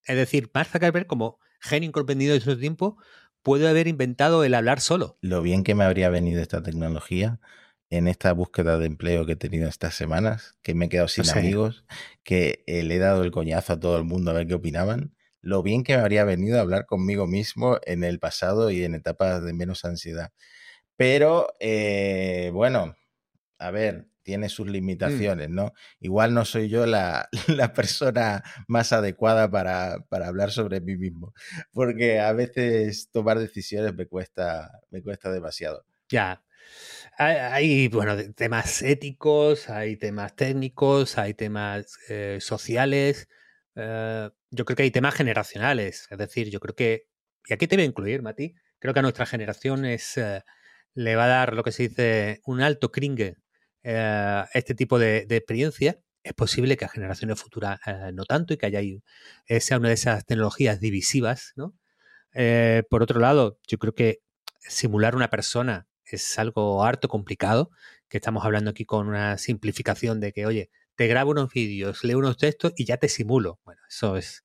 Es 0.04 0.16
decir, 0.16 0.50
Mark 0.54 0.68
Zuckerberg, 0.70 1.06
como 1.06 1.38
genio 1.60 1.88
incomprendido 1.88 2.34
de 2.34 2.40
su 2.40 2.58
tiempo, 2.58 2.96
puede 3.42 3.68
haber 3.68 3.86
inventado 3.88 4.42
el 4.44 4.54
hablar 4.54 4.80
solo. 4.80 5.18
Lo 5.20 5.42
bien 5.42 5.64
que 5.64 5.74
me 5.74 5.84
habría 5.84 6.08
venido 6.08 6.42
esta 6.42 6.62
tecnología 6.62 7.40
en 7.90 8.08
esta 8.08 8.32
búsqueda 8.32 8.78
de 8.78 8.86
empleo 8.86 9.26
que 9.26 9.32
he 9.32 9.36
tenido 9.36 9.68
estas 9.68 9.94
semanas, 9.94 10.56
que 10.62 10.74
me 10.74 10.86
he 10.86 10.88
quedado 10.88 11.08
sin 11.08 11.28
amigos, 11.30 11.84
que 12.22 12.64
eh, 12.66 12.82
le 12.82 12.96
he 12.96 12.98
dado 12.98 13.22
el 13.22 13.30
coñazo 13.30 13.74
a 13.74 13.80
todo 13.80 13.96
el 13.96 14.04
mundo 14.04 14.30
a 14.30 14.34
ver 14.34 14.46
qué 14.46 14.54
opinaban 14.54 15.14
lo 15.40 15.62
bien 15.62 15.84
que 15.84 15.96
me 15.96 16.02
habría 16.02 16.24
venido 16.24 16.58
a 16.58 16.62
hablar 16.62 16.86
conmigo 16.86 17.26
mismo 17.26 17.78
en 17.86 18.04
el 18.04 18.18
pasado 18.18 18.70
y 18.70 18.84
en 18.84 18.94
etapas 18.94 19.42
de 19.42 19.52
menos 19.52 19.84
ansiedad. 19.84 20.32
Pero, 20.96 21.48
eh, 21.60 22.50
bueno, 22.52 22.96
a 23.58 23.70
ver, 23.70 24.08
tiene 24.22 24.48
sus 24.48 24.66
mm. 24.66 24.70
limitaciones, 24.70 25.48
¿no? 25.48 25.72
Igual 26.00 26.34
no 26.34 26.44
soy 26.44 26.68
yo 26.68 26.86
la, 26.86 27.28
persona 27.74 28.42
más 28.66 28.92
adecuada 28.92 29.50
para, 29.50 30.04
hablar 30.10 30.50
sobre 30.50 30.80
mí 30.80 30.96
mismo, 30.96 31.32
porque 31.72 32.20
a 32.20 32.32
veces 32.32 33.10
tomar 33.10 33.38
decisiones 33.38 33.94
me 33.94 34.06
cuesta, 34.06 34.70
me 34.90 35.02
cuesta 35.02 35.30
demasiado. 35.30 35.84
Ya. 36.08 36.42
Hay, 37.20 37.88
bueno, 37.88 38.16
temas 38.36 38.80
éticos, 38.80 39.68
hay 39.70 39.96
temas 39.96 40.36
técnicos, 40.36 41.18
hay 41.18 41.34
temas 41.34 41.98
eh, 42.08 42.38
sociales. 42.40 43.28
Eh, 43.74 44.30
yo 44.50 44.64
creo 44.64 44.76
que 44.76 44.84
hay 44.84 44.92
temas 44.92 45.14
generacionales. 45.16 46.06
Es 46.10 46.16
decir, 46.18 46.48
yo 46.48 46.60
creo 46.60 46.76
que, 46.76 47.08
y 47.48 47.54
aquí 47.54 47.66
te 47.66 47.74
voy 47.74 47.82
a 47.82 47.88
incluir, 47.88 48.22
Mati, 48.22 48.54
creo 48.78 48.94
que 48.94 49.00
a 49.00 49.02
nuestra 49.02 49.26
generación 49.26 49.84
es, 49.84 50.16
eh, 50.16 50.42
le 50.94 51.16
va 51.16 51.24
a 51.24 51.28
dar 51.28 51.54
lo 51.54 51.64
que 51.64 51.72
se 51.72 51.88
dice 51.88 52.40
un 52.46 52.60
alto 52.60 52.92
cringe 52.92 53.34
este 53.82 54.74
tipo 54.76 54.98
de, 55.00 55.26
experiencia. 55.28 55.98
Es 56.22 56.34
posible 56.34 56.76
que 56.76 56.84
a 56.84 56.88
generaciones 56.88 57.40
futuras 57.40 57.80
no 58.12 58.24
tanto 58.26 58.54
y 58.54 58.58
que 58.58 58.66
haya 58.66 58.80
sea 59.60 59.78
una 59.78 59.88
de 59.88 59.94
esas 59.94 60.24
tecnologías 60.26 60.80
divisivas, 60.80 61.52
¿no? 61.56 61.74
por 62.90 63.02
otro 63.02 63.20
lado, 63.20 63.58
yo 63.66 63.78
creo 63.78 63.94
que 63.94 64.20
simular 64.60 65.16
una 65.16 65.30
persona 65.30 65.87
es 66.16 66.38
algo 66.38 66.84
harto 66.84 67.08
complicado, 67.08 67.70
que 68.08 68.18
estamos 68.18 68.44
hablando 68.44 68.70
aquí 68.70 68.84
con 68.84 69.08
una 69.08 69.38
simplificación 69.38 70.20
de 70.20 70.32
que, 70.32 70.46
oye, 70.46 70.70
te 70.96 71.06
grabo 71.06 71.30
unos 71.30 71.52
vídeos, 71.52 72.02
leo 72.04 72.18
unos 72.18 72.36
textos 72.38 72.72
y 72.76 72.84
ya 72.84 72.96
te 72.96 73.08
simulo. 73.08 73.60
Bueno, 73.64 73.80
eso 73.88 74.16
es, 74.16 74.44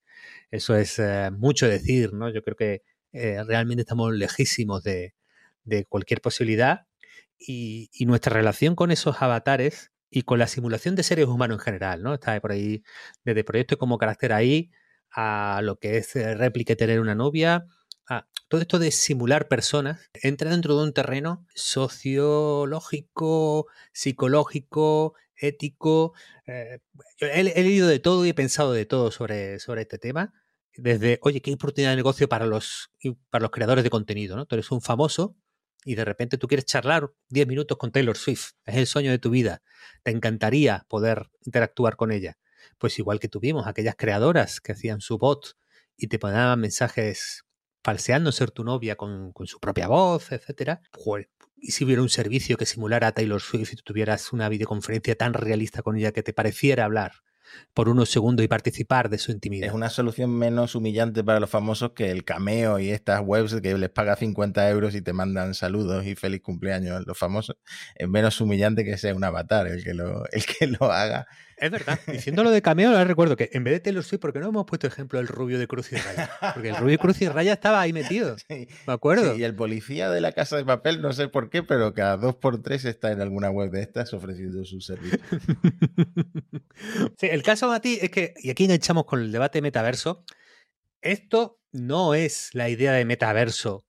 eso 0.52 0.76
es 0.76 1.00
eh, 1.00 1.32
mucho 1.32 1.68
decir, 1.68 2.14
¿no? 2.14 2.30
Yo 2.30 2.44
creo 2.44 2.56
que 2.56 2.84
eh, 3.14 3.44
realmente 3.44 3.82
estamos 3.82 4.14
lejísimos 4.14 4.84
de, 4.84 5.14
cualquier 5.90 6.22
posibilidad 6.22 6.88
y, 7.40 7.90
nuestra 8.06 8.34
relación 8.34 8.76
con 8.76 8.92
esos 8.92 9.22
avatares 9.22 9.92
y 10.10 10.24
con 10.24 10.40
la 10.40 10.48
simulación 10.48 10.96
de 10.96 11.04
seres 11.04 11.28
humanos 11.28 11.58
en 11.58 11.64
general, 11.64 12.04
¿no? 12.04 12.14
Está 12.14 12.40
por 12.42 12.52
ahí 12.52 12.84
desde 13.24 13.44
proyectos 13.44 13.78
como 13.78 13.98
carácter 13.98 14.34
ahí 14.34 14.72
a 15.12 15.62
lo 15.64 15.78
que 15.78 15.98
es 15.98 16.16
eh, 16.16 16.36
réplica 16.36 16.76
tener 16.76 17.00
una 17.00 17.16
novia, 17.16 17.66
todo 18.48 18.62
esto 18.62 18.80
de 18.80 18.92
simular 18.92 19.48
personas 19.48 20.10
entra 20.14 20.52
dentro 20.52 20.78
de 20.78 20.84
un 20.84 20.94
terreno 20.94 21.46
sociológico, 21.56 23.68
psicológico, 23.92 25.16
ético. 25.36 26.14
Eh, 26.46 26.80
he, 27.20 27.44
leído 27.44 27.88
de 27.88 28.00
todo 28.00 28.26
y 28.26 28.30
he 28.30 28.34
pensado 28.34 28.74
de 28.74 28.86
todo 28.86 29.12
sobre, 29.12 29.60
sobre 29.60 29.84
este 29.84 29.98
tema. 29.98 30.34
Desde, 30.76 31.20
oye, 31.22 31.42
qué 31.42 31.54
oportunidad 31.54 31.92
de 31.92 31.98
negocio 31.98 32.28
para 32.28 32.46
los, 32.46 32.90
para 33.30 33.44
los 33.44 33.52
creadores 33.52 33.84
de 33.84 33.90
contenido, 33.90 34.36
¿no? 34.36 34.46
Tú 34.46 34.56
eres 34.56 34.72
un 34.72 34.82
famoso 34.82 35.36
y 35.86 35.96
de 35.96 36.06
repente 36.06 36.38
tú 36.38 36.48
quieres 36.48 36.66
charlar 36.66 37.12
10 37.30 37.48
minutos 37.48 37.78
con 37.78 37.92
Taylor 37.92 38.18
Swift. 38.18 38.52
Es 38.66 38.78
el 38.78 38.88
sueño 38.88 39.12
de 39.12 39.20
tu 39.20 39.30
vida. 39.30 39.62
Te 40.04 40.12
encantaría 40.12 40.86
poder 40.90 41.30
interactuar 41.46 41.96
con 41.96 42.12
ella. 42.12 42.38
Pues 42.78 42.98
igual 42.98 43.20
que 43.20 43.28
tuvimos 43.28 43.68
aquellas 43.68 43.96
creadoras 43.96 44.62
que 44.62 44.72
hacían 44.72 45.02
su 45.02 45.18
bot 45.18 45.58
y 45.98 46.08
te 46.08 46.18
ponían 46.18 46.60
mensajes 46.60 47.44
falseando 47.84 48.32
ser 48.32 48.52
tu 48.52 48.64
novia 48.64 48.96
con, 48.96 49.32
con 49.34 49.48
su 49.48 49.60
propia 49.60 49.88
voz, 49.88 50.32
etcétera, 50.32 50.82
y 51.58 51.72
si 51.72 51.86
hubiera 51.86 52.02
un 52.02 52.10
servicio 52.10 52.58
que 52.58 52.66
simulara 52.66 53.08
a 53.08 53.12
Taylor 53.14 53.42
Swift 53.42 53.74
y 53.74 53.76
tuvieras 53.78 54.34
una 54.34 54.50
videoconferencia 54.50 55.16
tan 55.16 55.34
realista 55.34 55.82
con 55.82 55.98
ella 55.98 56.12
que 56.12 56.24
te 56.24 56.34
pareciera 56.34 56.86
hablar 56.86 57.14
por 57.74 57.90
unos 57.90 58.10
segundos 58.10 58.44
y 58.44 58.48
participar 58.48 59.10
de 59.10 59.18
su 59.18 59.32
intimidad. 59.32 59.68
Es 59.68 59.74
una 59.74 59.90
solución 59.90 60.32
menos 60.32 60.76
humillante 60.76 61.24
para 61.24 61.40
los 61.40 61.50
famosos 61.50 61.92
que 61.92 62.12
el 62.12 62.24
cameo 62.24 62.80
y 62.80 62.90
estas 62.90 63.22
webs 63.24 63.60
que 63.62 63.78
les 63.78 63.90
paga 63.90 64.16
50 64.16 64.70
euros 64.70 64.96
y 64.96 65.02
te 65.02 65.14
mandan 65.14 65.54
saludos 65.54 66.06
y 66.06 66.16
feliz 66.16 66.42
cumpleaños 66.42 67.06
los 67.06 67.18
famosos. 67.18 67.58
Es 67.96 68.08
menos 68.08 68.40
humillante 68.42 68.84
que 68.84 68.98
sea 68.98 69.16
un 69.16 69.24
avatar 69.24 69.68
el 69.68 69.84
que 69.84 69.94
lo, 69.94 70.26
el 70.32 70.46
que 70.46 70.68
lo 70.68 70.92
haga 70.92 71.28
es 71.58 71.72
verdad. 71.72 72.00
Diciendo 72.08 72.44
lo 72.44 72.52
de 72.52 72.62
cameo, 72.62 72.90
ahora 72.90 73.06
recuerdo 73.06 73.38
que 73.38 73.50
en 73.54 73.64
vez 73.64 73.74
de 73.74 73.80
Taylor 73.80 74.04
Swift, 74.04 74.20
¿por 74.20 74.34
qué 74.34 74.40
no 74.40 74.50
hemos 74.50 74.66
puesto 74.66 74.88
ejemplo 74.88 75.20
el 75.20 75.28
rubio 75.28 75.60
de 75.60 75.68
Cruz 75.68 75.92
y 75.92 75.96
Raya? 75.96 76.30
Porque 76.54 76.70
el 76.70 76.76
rubio 76.76 76.92
de 76.92 76.98
Cruz 76.98 77.22
y 77.22 77.30
Raya 77.30 77.54
estaba 77.54 77.80
ahí 77.82 77.94
metido. 77.94 78.36
Sí, 78.50 78.68
¿Me 78.86 78.94
acuerdo? 78.94 79.36
y 79.38 79.44
el 79.44 79.56
policía 79.56 80.10
de 80.10 80.20
la 80.20 80.34
casa 80.34 80.58
de 80.58 80.66
papel, 80.66 81.02
no 81.02 81.14
sé 81.14 81.30
por 81.30 81.50
qué, 81.50 81.64
pero 81.64 81.94
cada 81.94 82.18
dos 82.18 82.36
por 82.36 82.62
tres 82.62 82.84
está 82.84 83.12
en 83.12 83.22
alguna 83.22 83.50
web 83.50 83.72
de 83.72 83.82
estas 83.82 84.14
ofreciendo 84.14 84.66
su 84.66 84.82
servicio. 84.82 85.20
sí, 87.18 87.28
el 87.34 87.44
caso, 87.44 87.68
Mati, 87.68 88.00
es 88.02 88.12
que, 88.12 88.34
y 88.38 88.50
aquí 88.50 88.72
echamos 88.72 89.06
con 89.06 89.20
el 89.20 89.32
debate 89.32 89.62
metaverso, 89.62 90.24
esto 91.02 91.60
no 91.72 92.14
es 92.14 92.50
la 92.54 92.70
idea 92.70 92.94
de 92.94 93.06
metaverso 93.06 93.86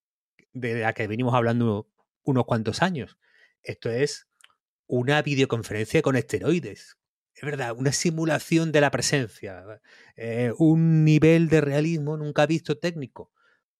de 0.53 0.81
la 0.81 0.95
que 0.95 1.07
venimos 1.07 1.35
hablando 1.35 1.91
unos 2.23 2.47
cuantos 2.47 2.81
años. 2.83 3.19
Esto 3.63 3.91
es 3.91 4.29
una 4.87 5.21
videoconferencia 5.23 6.01
con 6.03 6.17
esteroides, 6.17 6.97
es 7.35 7.43
verdad, 7.43 7.77
una 7.77 7.93
simulación 7.93 8.73
de 8.73 8.81
la 8.81 8.91
presencia, 8.91 9.65
eh, 10.17 10.53
un 10.59 11.05
nivel 11.05 11.49
de 11.49 11.61
realismo 11.61 12.17
nunca 12.17 12.47
visto 12.47 12.79
técnico. 12.79 13.33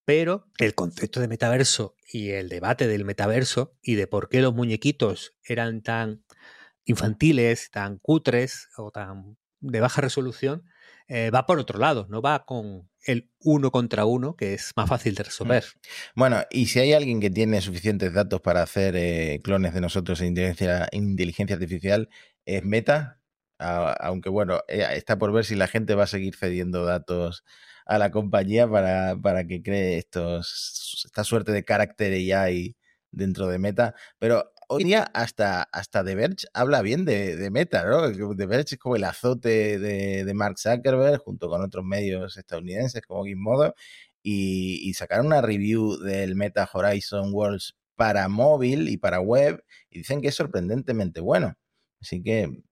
Pero 0.05 0.51
el 0.59 0.75
concepto 0.75 1.21
de 1.21 1.29
metaverso 1.29 1.97
y 2.13 2.31
el 2.31 2.51
debate 2.51 2.87
del 2.87 3.07
metaverso 3.07 3.79
y 3.81 3.95
de 3.95 4.07
por 4.07 4.29
qué 4.29 4.43
los 4.43 4.55
muñequitos 4.55 5.33
eran 5.43 5.83
tan 5.83 6.25
infantiles, 6.85 7.71
tan 7.71 7.99
cutres 7.99 8.69
o 8.77 8.91
tan 8.91 9.39
de 9.65 9.81
baja 9.81 10.01
resolución, 10.01 10.65
eh, 11.09 11.31
va 11.31 11.47
por 11.47 11.59
otro 11.59 11.79
lado, 11.79 12.07
no 12.09 12.23
va 12.23 12.45
con 12.47 12.89
el 13.07 13.31
uno 13.41 13.71
contra 13.71 14.07
uno, 14.07 14.37
que 14.37 14.55
es 14.55 14.73
más 14.77 14.89
fácil 14.89 15.15
de 15.15 15.25
resolver. 15.25 15.65
Bueno, 16.15 16.43
y 16.51 16.67
si 16.67 16.81
hay 16.81 16.93
alguien 16.93 17.21
que 17.21 17.31
tiene 17.31 17.61
suficientes 17.61 18.13
datos 18.15 18.41
para 18.41 18.63
hacer 18.63 18.95
eh, 18.97 19.41
clones 19.43 19.75
de 19.75 19.81
nosotros 19.81 20.21
en 20.21 20.29
inteligencia, 20.29 20.89
inteligencia 20.93 21.57
artificial, 21.57 22.09
es 22.47 22.65
Meta, 22.65 23.21
aunque 23.59 24.29
bueno, 24.31 24.61
eh, 24.69 24.87
está 24.93 25.19
por 25.19 25.33
ver 25.33 25.45
si 25.45 25.55
la 25.55 25.69
gente 25.69 25.95
va 25.95 26.05
a 26.05 26.09
seguir 26.09 26.35
cediendo 26.37 26.85
datos 26.85 27.45
a 27.87 27.99
la 27.99 28.11
compañía 28.11 28.69
para, 28.69 29.17
para 29.17 29.47
que 29.47 29.63
cree 29.63 29.99
estos, 29.99 31.03
esta 31.05 31.25
suerte 31.25 31.53
de 31.53 31.65
carácter 31.65 32.13
AI 32.13 32.77
dentro 33.11 33.47
de 33.49 33.59
Meta. 33.59 33.95
Pero 34.19 34.53
día 34.79 35.03
hasta, 35.15 35.63
hasta 35.63 36.05
The 36.05 36.15
Verge 36.15 36.47
habla 36.53 36.83
bien 36.83 37.05
de, 37.05 37.49
Meta, 37.51 37.85
¿no? 37.85 38.37
The 38.37 38.47
Verge 38.47 38.75
es 38.75 38.79
como 38.79 38.97
el 38.97 39.05
azote 39.05 39.79
de, 39.79 40.35
Mark 40.35 40.59
Zuckerberg 40.59 41.21
junto 41.21 41.49
con 41.49 41.63
otros 41.63 41.85
medios 41.85 42.37
estadounidenses 42.37 43.03
como 43.03 43.25
Gizmodo 43.25 43.75
y, 44.23 44.81
y 44.89 44.95
sacaron 44.95 45.27
una 45.27 45.43
review 45.43 45.99
del 45.99 46.37
Meta 46.37 46.69
Horizon 46.73 47.33
Worlds 47.33 47.77
para 47.97 48.29
móvil 48.29 48.89
y 48.89 48.97
para 48.97 49.21
web 49.21 49.65
y 49.91 49.99
dicen 49.99 50.21
que 50.21 50.29
es 50.29 50.35
sorprendentemente 50.35 51.21
bueno. 51.21 51.55
Así 52.01 52.23
que 52.23 52.65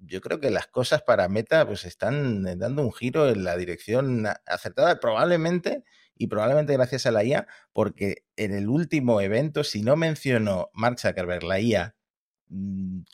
yo 0.00 0.20
creo 0.20 0.40
que 0.40 0.50
las 0.50 0.66
cosas 0.66 1.02
para 1.02 1.28
Meta 1.28 1.66
pues 1.66 1.84
están 1.84 2.46
eh, 2.46 2.56
dando 2.56 2.82
un 2.82 2.92
giro 2.92 3.28
en 3.28 3.44
la 3.44 3.56
dirección 3.56 4.26
acertada, 4.46 5.00
probablemente, 5.00 5.84
y 6.16 6.28
probablemente 6.28 6.72
gracias 6.72 7.06
a 7.06 7.10
la 7.10 7.24
IA, 7.24 7.46
porque 7.72 8.24
en 8.36 8.54
el 8.54 8.68
último 8.68 9.20
evento, 9.20 9.64
si 9.64 9.82
no 9.82 9.96
mencionó 9.96 10.70
Mark 10.72 10.98
Zuckerberg 10.98 11.44
la 11.44 11.60
IA 11.60 11.96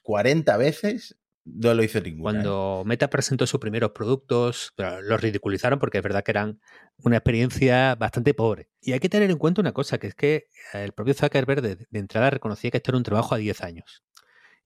40 0.02 0.54
mm, 0.54 0.58
veces, 0.58 1.16
no 1.44 1.74
lo 1.74 1.82
hizo 1.82 2.00
ninguna. 2.00 2.30
¿eh? 2.30 2.42
Cuando 2.42 2.82
Meta 2.86 3.10
presentó 3.10 3.46
sus 3.46 3.60
primeros 3.60 3.90
productos, 3.92 4.72
los 4.76 5.20
ridiculizaron 5.20 5.78
porque 5.78 5.98
es 5.98 6.04
verdad 6.04 6.22
que 6.22 6.30
eran 6.30 6.60
una 6.98 7.16
experiencia 7.16 7.94
bastante 7.96 8.34
pobre. 8.34 8.68
Y 8.80 8.92
hay 8.92 9.00
que 9.00 9.08
tener 9.08 9.30
en 9.30 9.38
cuenta 9.38 9.60
una 9.60 9.72
cosa, 9.72 9.98
que 9.98 10.08
es 10.08 10.14
que 10.14 10.46
el 10.72 10.92
propio 10.92 11.14
Zuckerberg 11.14 11.62
de, 11.62 11.86
entrada 11.92 12.30
reconocía 12.30 12.70
que 12.70 12.76
esto 12.76 12.92
era 12.92 12.98
un 12.98 13.04
trabajo 13.04 13.34
a 13.34 13.38
10 13.38 13.62
años. 13.62 14.04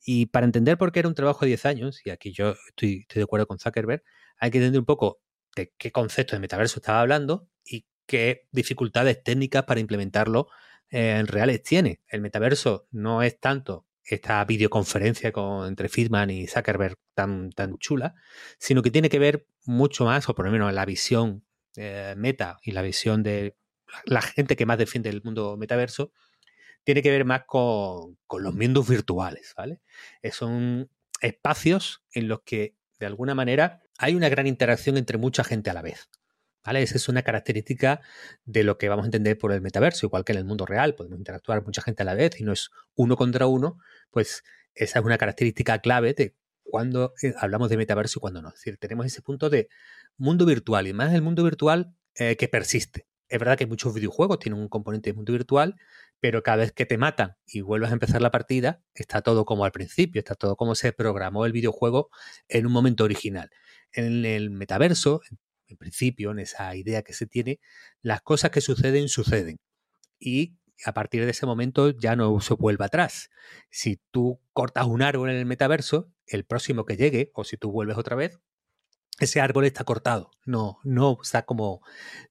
Y 0.04 0.26
para 0.26 0.46
entender 0.46 0.76
por 0.76 0.92
qué 0.92 1.00
era 1.00 1.08
un 1.08 1.14
trabajo 1.14 1.40
de 1.40 1.48
10 1.48 1.66
años, 1.66 2.00
y 2.04 2.10
aquí 2.10 2.32
yo 2.32 2.54
estoy, 2.68 3.06
de 3.12 3.22
acuerdo 3.22 3.46
con 3.46 3.58
Zuckerberg, 3.58 4.02
hay 4.38 4.50
que 4.50 4.58
entender 4.58 4.80
un 4.80 4.86
poco 4.86 5.20
de 5.56 5.72
qué 5.78 5.90
concepto 5.90 6.36
de 6.36 6.40
metaverso 6.40 6.80
estaba 6.80 7.00
hablando 7.00 7.48
y 7.64 7.86
qué 8.06 8.46
dificultades 8.52 9.22
técnicas 9.22 9.64
para 9.64 9.80
implementarlo 9.80 10.48
eh, 10.90 11.16
en 11.18 11.26
reales 11.26 11.62
tiene. 11.62 12.00
El 12.08 12.20
metaverso 12.20 12.86
no 12.90 13.22
es 13.22 13.38
tanto 13.38 13.86
esta 14.04 14.44
videoconferencia 14.44 15.32
con, 15.32 15.66
entre 15.66 15.88
Friedman 15.88 16.30
y 16.30 16.46
Zuckerberg 16.46 16.96
tan, 17.14 17.50
tan 17.50 17.76
chula, 17.78 18.14
sino 18.58 18.82
que 18.82 18.90
tiene 18.90 19.08
que 19.08 19.18
ver 19.18 19.46
mucho 19.64 20.04
más, 20.04 20.28
o 20.28 20.34
por 20.34 20.46
lo 20.46 20.52
menos 20.52 20.72
la 20.72 20.84
visión 20.84 21.44
eh, 21.76 22.14
meta 22.16 22.58
y 22.62 22.72
la 22.72 22.82
visión 22.82 23.22
de 23.22 23.56
la 24.04 24.22
gente 24.22 24.56
que 24.56 24.66
más 24.66 24.78
defiende 24.78 25.10
el 25.10 25.22
mundo 25.22 25.56
metaverso, 25.56 26.12
tiene 26.84 27.02
que 27.02 27.10
ver 27.10 27.24
más 27.24 27.42
con, 27.46 28.16
los 28.38 28.54
mundos 28.54 28.88
virtuales, 28.88 29.54
¿vale? 29.56 29.80
Eh, 30.22 30.30
son 30.30 30.88
espacios 31.20 32.04
en 32.12 32.28
los 32.28 32.42
que, 32.42 32.76
de 33.00 33.06
alguna 33.06 33.34
manera, 33.34 33.82
hay 33.98 34.14
una 34.14 34.28
gran 34.28 34.46
interacción 34.46 34.96
entre 34.96 35.18
mucha 35.18 35.42
gente 35.42 35.70
a 35.70 35.74
la 35.74 35.82
vez. 35.82 36.08
Esa 36.74 36.96
es 36.96 37.08
una 37.08 37.22
característica 37.22 38.00
de 38.44 38.64
lo 38.64 38.78
que 38.78 38.88
vamos 38.88 39.04
a 39.04 39.06
entender 39.06 39.38
por 39.38 39.52
el 39.52 39.60
metaverso, 39.60 40.06
igual 40.06 40.24
que 40.24 40.32
en 40.32 40.38
el 40.38 40.44
mundo 40.44 40.66
real, 40.66 40.94
podemos 40.96 41.18
interactuar 41.18 41.62
mucha 41.64 41.82
gente 41.82 42.02
a 42.02 42.06
la 42.06 42.14
vez 42.14 42.40
y 42.40 42.44
no 42.44 42.52
es 42.52 42.70
uno 42.96 43.16
contra 43.16 43.46
uno, 43.46 43.78
pues 44.10 44.42
esa 44.74 44.98
es 44.98 45.04
una 45.04 45.18
característica 45.18 45.78
clave 45.78 46.14
de 46.14 46.34
cuando 46.64 47.14
eh, 47.22 47.32
hablamos 47.38 47.70
de 47.70 47.76
metaverso 47.76 48.18
y 48.18 48.20
cuando 48.20 48.42
no. 48.42 48.48
Es 48.48 48.54
decir, 48.56 48.78
tenemos 48.78 49.06
ese 49.06 49.22
punto 49.22 49.48
de 49.48 49.68
mundo 50.16 50.44
virtual 50.44 50.86
y 50.86 50.92
más 50.92 51.14
el 51.14 51.22
mundo 51.22 51.44
virtual 51.44 51.94
eh, 52.14 52.36
que 52.36 52.48
persiste. 52.48 53.06
Es 53.28 53.38
verdad 53.38 53.56
que 53.56 53.66
muchos 53.66 53.94
videojuegos 53.94 54.38
tienen 54.38 54.60
un 54.60 54.68
componente 54.68 55.10
de 55.10 55.14
mundo 55.14 55.32
virtual, 55.32 55.76
pero 56.20 56.42
cada 56.42 56.58
vez 56.58 56.72
que 56.72 56.86
te 56.86 56.96
matan 56.96 57.36
y 57.46 57.60
vuelves 57.60 57.90
a 57.90 57.92
empezar 57.92 58.22
la 58.22 58.30
partida, 58.30 58.82
está 58.94 59.22
todo 59.22 59.44
como 59.44 59.64
al 59.64 59.72
principio, 59.72 60.20
está 60.20 60.34
todo 60.34 60.56
como 60.56 60.74
se 60.74 60.92
programó 60.92 61.44
el 61.44 61.52
videojuego 61.52 62.10
en 62.48 62.66
un 62.66 62.72
momento 62.72 63.04
original. 63.04 63.50
En 63.92 64.24
el 64.24 64.50
metaverso, 64.50 65.22
en 65.66 65.76
principio, 65.76 66.30
en 66.30 66.38
esa 66.38 66.74
idea 66.76 67.02
que 67.02 67.12
se 67.12 67.26
tiene, 67.26 67.60
las 68.02 68.22
cosas 68.22 68.50
que 68.50 68.60
suceden, 68.60 69.08
suceden. 69.08 69.58
Y 70.18 70.56
a 70.84 70.92
partir 70.92 71.24
de 71.24 71.30
ese 71.30 71.46
momento 71.46 71.90
ya 71.90 72.16
no 72.16 72.38
se 72.40 72.54
vuelve 72.54 72.84
atrás. 72.84 73.30
Si 73.70 74.00
tú 74.10 74.40
cortas 74.52 74.86
un 74.86 75.02
árbol 75.02 75.30
en 75.30 75.36
el 75.36 75.46
metaverso, 75.46 76.12
el 76.26 76.44
próximo 76.44 76.84
que 76.84 76.96
llegue, 76.96 77.30
o 77.34 77.44
si 77.44 77.56
tú 77.56 77.70
vuelves 77.70 77.96
otra 77.96 78.16
vez, 78.16 78.40
ese 79.18 79.40
árbol 79.40 79.64
está 79.64 79.84
cortado, 79.84 80.30
no, 80.44 80.78
no 80.84 81.18
está 81.22 81.46
como, 81.46 81.80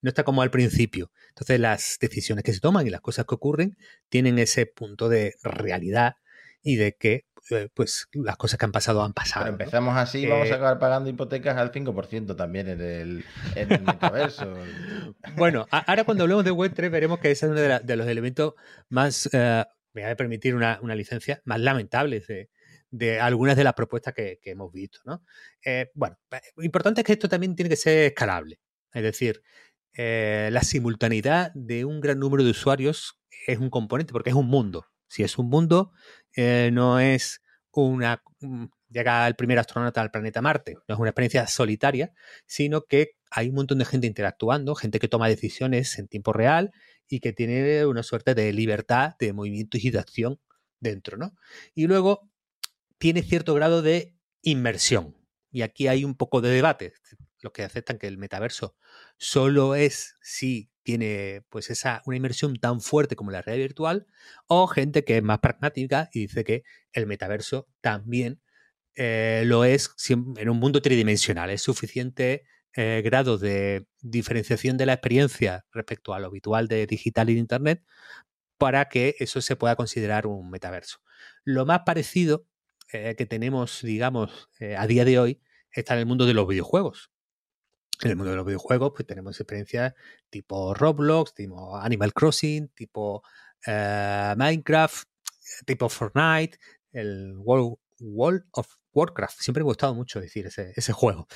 no 0.02 0.10
está 0.10 0.24
como 0.24 0.43
al 0.43 0.52
principio. 0.52 1.12
Entonces 1.30 1.60
las 1.60 1.98
decisiones 2.00 2.43
que 2.43 2.54
se 2.54 2.60
toman 2.60 2.86
y 2.86 2.91
las 2.91 3.02
cosas 3.02 3.26
que 3.26 3.36
ocurren 3.36 3.78
tienen 4.10 4.38
ese 4.38 4.67
punto 4.67 5.10
de 5.10 5.36
realidad 5.41 6.17
y 6.65 6.75
de 6.75 6.97
que 6.97 7.25
eh, 7.51 7.69
pues 7.73 8.08
las 8.12 8.36
cosas 8.36 8.60
que 8.60 8.65
han 8.65 8.73
pasado 8.73 9.04
han 9.04 9.13
pasado. 9.13 9.45
Pero 9.45 9.54
empezamos 9.54 9.95
así 9.95 10.23
y 10.23 10.28
vamos 10.28 10.51
a 10.51 10.56
acabar 10.56 10.80
pagando 10.80 11.10
hipotecas 11.10 11.56
al 11.56 11.71
5% 11.71 12.36
también 12.36 12.67
en 12.67 12.82
el, 12.82 13.23
metaverso. 13.56 14.51
bueno, 15.38 15.65
ahora 15.69 16.04
cuando 16.04 16.23
hablemos 16.23 16.43
de 16.43 16.51
Web3 16.51 16.89
veremos 16.89 17.19
que 17.19 17.32
ese 17.32 17.45
es 17.45 17.51
uno 17.51 17.62
de, 17.62 17.95
los 17.95 18.08
elementos 18.08 18.56
más, 18.89 19.30
eh, 19.32 19.63
me 19.93 20.01
voy 20.01 20.12
a 20.12 20.15
permitir 20.17 20.56
una, 20.56 20.80
una 20.82 20.95
licencia, 20.95 21.41
más 21.45 21.62
lamentables 21.62 22.28
de, 22.28 22.49
de 22.97 23.19
algunas 23.19 23.56
de 23.56 23.63
las 23.63 23.73
propuestas 23.73 24.13
que, 24.13 24.39
hemos 24.43 24.71
visto. 24.71 24.99
¿no? 25.06 25.23
Eh, 25.63 25.91
bueno, 25.93 26.17
lo 26.56 26.63
importante 26.63 27.01
es 27.01 27.06
que 27.06 27.13
esto 27.13 27.30
también 27.30 27.56
tiene 27.56 27.69
que 27.69 27.75
ser 27.75 28.06
escalable. 28.06 28.60
Es 28.93 29.04
decir, 29.04 29.43
eh, 29.93 30.49
la 30.51 30.62
simultaneidad 30.62 31.51
de 31.54 31.86
un 31.86 32.01
gran 32.01 32.19
número 32.19 32.43
de 32.43 32.51
usuarios 32.51 33.19
es 33.47 33.60
un 33.60 33.69
componente 33.69 34.13
porque 34.13 34.30
es 34.30 34.36
un 34.36 34.47
mundo. 34.47 34.88
Si 35.07 35.23
es 35.23 35.37
un 35.37 35.49
mundo, 35.49 35.91
eh, 36.35 36.69
no 36.73 36.99
es 36.99 37.41
una 37.71 38.21
mm, 38.39 38.65
llega 38.89 39.27
el 39.27 39.35
primer 39.35 39.59
astronauta 39.59 40.01
al 40.01 40.11
planeta 40.11 40.41
Marte, 40.41 40.75
no 40.87 40.95
es 40.95 40.99
una 40.99 41.09
experiencia 41.09 41.47
solitaria, 41.47 42.13
sino 42.45 42.85
que 42.85 43.11
hay 43.29 43.49
un 43.49 43.55
montón 43.55 43.79
de 43.79 43.85
gente 43.85 44.07
interactuando, 44.07 44.75
gente 44.75 44.99
que 44.99 45.07
toma 45.07 45.27
decisiones 45.27 45.99
en 45.99 46.07
tiempo 46.07 46.31
real 46.31 46.71
y 47.07 47.19
que 47.19 47.33
tiene 47.33 47.85
una 47.85 48.03
suerte 48.03 48.33
de 48.33 48.53
libertad 48.53 49.15
de 49.19 49.33
movimiento 49.33 49.77
y 49.77 49.89
de 49.89 49.99
acción 49.99 50.39
dentro, 50.79 51.17
¿no? 51.17 51.35
Y 51.73 51.87
luego 51.87 52.29
tiene 52.97 53.21
cierto 53.21 53.53
grado 53.53 53.81
de 53.81 54.15
inmersión. 54.41 55.17
Y 55.51 55.61
aquí 55.61 55.87
hay 55.87 56.05
un 56.05 56.15
poco 56.15 56.41
de 56.41 56.49
debate. 56.49 56.93
Los 57.41 57.51
que 57.51 57.63
aceptan 57.63 57.97
que 57.97 58.07
el 58.07 58.17
metaverso 58.17 58.75
solo 59.17 59.75
es 59.75 60.15
si 60.21 60.71
tiene 60.86 61.43
pues 61.50 61.69
esa 61.71 62.02
una 62.06 62.15
inmersión 62.15 62.56
tan 62.58 62.80
fuerte 62.80 63.15
como 63.15 63.32
la 63.32 63.41
realidad 63.41 63.65
virtual, 63.65 64.08
o 64.48 64.67
gente 64.67 65.04
que 65.04 65.17
es 65.17 65.24
más 65.24 65.39
pragmática 65.39 66.10
y 66.13 66.21
dice 66.21 66.45
que 66.45 66.63
el 66.93 67.08
metaverso 67.08 67.67
también 67.82 68.39
eh, 68.95 69.43
lo 69.45 69.65
es 69.65 69.93
en 70.10 70.50
un 70.50 70.60
mundo 70.60 70.82
tridimensional. 70.82 71.50
Es 71.50 71.63
suficiente 71.63 72.45
eh, 72.76 73.02
grado 73.04 73.38
de 73.38 73.88
diferenciación 74.02 74.78
de 74.78 74.86
la 74.86 74.93
experiencia 74.93 75.65
respecto 75.74 76.13
a 76.13 76.19
lo 76.19 76.28
habitual 76.28 76.67
de 76.67 76.86
digital 76.88 77.30
y 77.30 77.34
de 77.34 77.39
Internet 77.39 77.84
para 78.58 78.88
que 78.89 79.15
eso 79.19 79.41
se 79.41 79.56
pueda 79.56 79.76
considerar 79.76 80.28
un 80.28 80.50
metaverso. 80.52 81.00
Lo 81.43 81.65
más 81.65 81.82
parecido 81.86 82.45
eh, 82.93 83.15
que 83.17 83.26
tenemos, 83.26 83.82
digamos, 83.82 84.50
a 84.78 84.88
día 84.88 85.06
de 85.06 85.19
hoy 85.19 85.41
está 85.71 85.95
en 85.95 86.02
el 86.02 86.06
mundo 86.06 86.26
de 86.26 86.36
los 86.36 86.48
videojuegos. 86.48 87.12
En 88.01 88.10
el 88.10 88.15
mundo 88.15 88.31
de 88.31 88.38
los 88.38 88.45
videojuegos, 88.45 88.91
pues 88.95 89.08
tenemos 89.08 89.39
experiencias 89.39 89.93
tipo 90.29 90.73
Roblox, 90.73 91.34
tipo 91.34 91.77
Animal 91.77 92.13
Crossing, 92.13 92.69
tipo 92.69 93.23
eh, 93.65 94.34
Minecraft, 94.38 95.08
tipo 95.65 95.89
Fortnite, 95.89 96.58
el 96.91 97.36
World, 97.38 98.45
of 98.51 98.75
Warcraft. 98.93 99.39
Siempre 99.39 99.63
me 99.63 99.67
ha 99.67 99.71
gustado 99.71 99.95
mucho 99.95 100.19
decir 100.19 100.47
ese, 100.47 100.93
juego. 100.93 101.27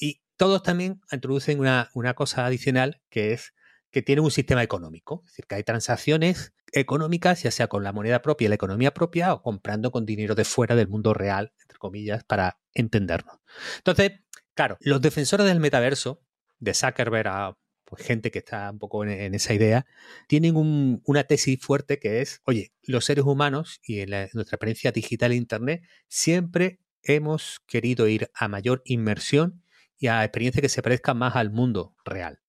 y 0.00 0.22
todos 0.36 0.62
también 0.62 1.00
introducen 1.12 1.60
una, 1.60 1.90
una 1.94 2.14
cosa 2.14 2.46
adicional 2.46 3.00
que 3.10 3.32
es 3.32 3.54
que 3.94 4.02
tiene 4.02 4.22
un 4.22 4.32
sistema 4.32 4.62
económico. 4.64 5.22
Es 5.24 5.30
decir, 5.30 5.46
que 5.46 5.54
hay 5.54 5.62
transacciones 5.62 6.52
económicas, 6.72 7.44
ya 7.44 7.52
sea 7.52 7.68
con 7.68 7.84
la 7.84 7.92
moneda 7.92 8.22
propia, 8.22 8.48
la 8.48 8.56
economía 8.56 8.92
propia, 8.92 9.32
o 9.32 9.40
comprando 9.40 9.92
con 9.92 10.04
dinero 10.04 10.34
de 10.34 10.44
fuera 10.44 10.74
del 10.74 10.88
mundo 10.88 11.14
real, 11.14 11.52
entre 11.62 11.78
comillas, 11.78 12.24
para 12.24 12.58
entendernos. 12.74 13.38
Entonces, 13.78 14.23
claro, 14.54 14.76
los 14.80 15.00
defensores 15.00 15.46
del 15.46 15.60
metaverso, 15.60 16.22
de 16.58 16.74
Zuckerberg 16.74 17.28
a 17.28 17.58
pues, 17.84 18.06
gente 18.06 18.30
que 18.30 18.38
está 18.38 18.70
un 18.70 18.78
poco 18.78 19.04
en, 19.04 19.34
esa 19.34 19.54
idea, 19.54 19.86
tienen 20.26 20.54
una 20.56 21.24
tesis 21.24 21.60
fuerte 21.60 21.98
que 21.98 22.20
es, 22.20 22.40
oye, 22.44 22.72
los 22.82 23.04
seres 23.04 23.24
humanos 23.24 23.80
y 23.84 24.00
en, 24.00 24.12
en 24.12 24.30
nuestra 24.34 24.56
experiencia 24.56 24.92
digital 24.92 25.32
e 25.32 25.36
Internet 25.36 25.82
siempre 26.08 26.80
hemos 27.02 27.60
querido 27.66 28.08
ir 28.08 28.30
a 28.34 28.48
mayor 28.48 28.82
inmersión 28.84 29.62
y 29.98 30.08
a 30.08 30.24
experiencias 30.24 30.62
que 30.62 30.68
se 30.68 30.82
parezcan 30.82 31.18
más 31.18 31.36
al 31.36 31.50
mundo 31.50 31.94
real. 32.04 32.40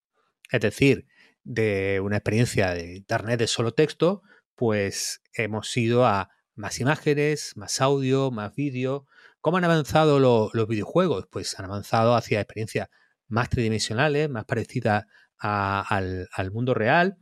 Es 0.51 0.61
decir, 0.61 1.07
de 1.43 1.99
una 2.03 2.17
experiencia 2.17 2.73
de 2.73 2.95
Internet 2.95 3.39
de 3.39 3.47
solo 3.47 3.73
texto, 3.73 4.23
pues 4.55 5.21
hemos 5.33 5.75
ido 5.77 6.05
a 6.05 6.31
más 6.55 6.79
imágenes, 6.79 7.53
más 7.55 7.81
audio, 7.81 8.31
más 8.31 8.55
vídeo. 8.55 9.07
¿Cómo 9.45 9.57
han 9.57 9.63
avanzado 9.63 10.17
los 10.19 10.67
videojuegos? 10.67 11.27
Pues 11.29 11.59
han 11.59 11.65
avanzado 11.65 12.15
hacia 12.15 12.41
experiencias 12.41 12.89
más 13.27 13.47
tridimensionales, 13.47 14.27
más 14.27 14.45
parecidas 14.45 15.05
al, 15.37 16.27
mundo 16.51 16.73
real 16.73 17.19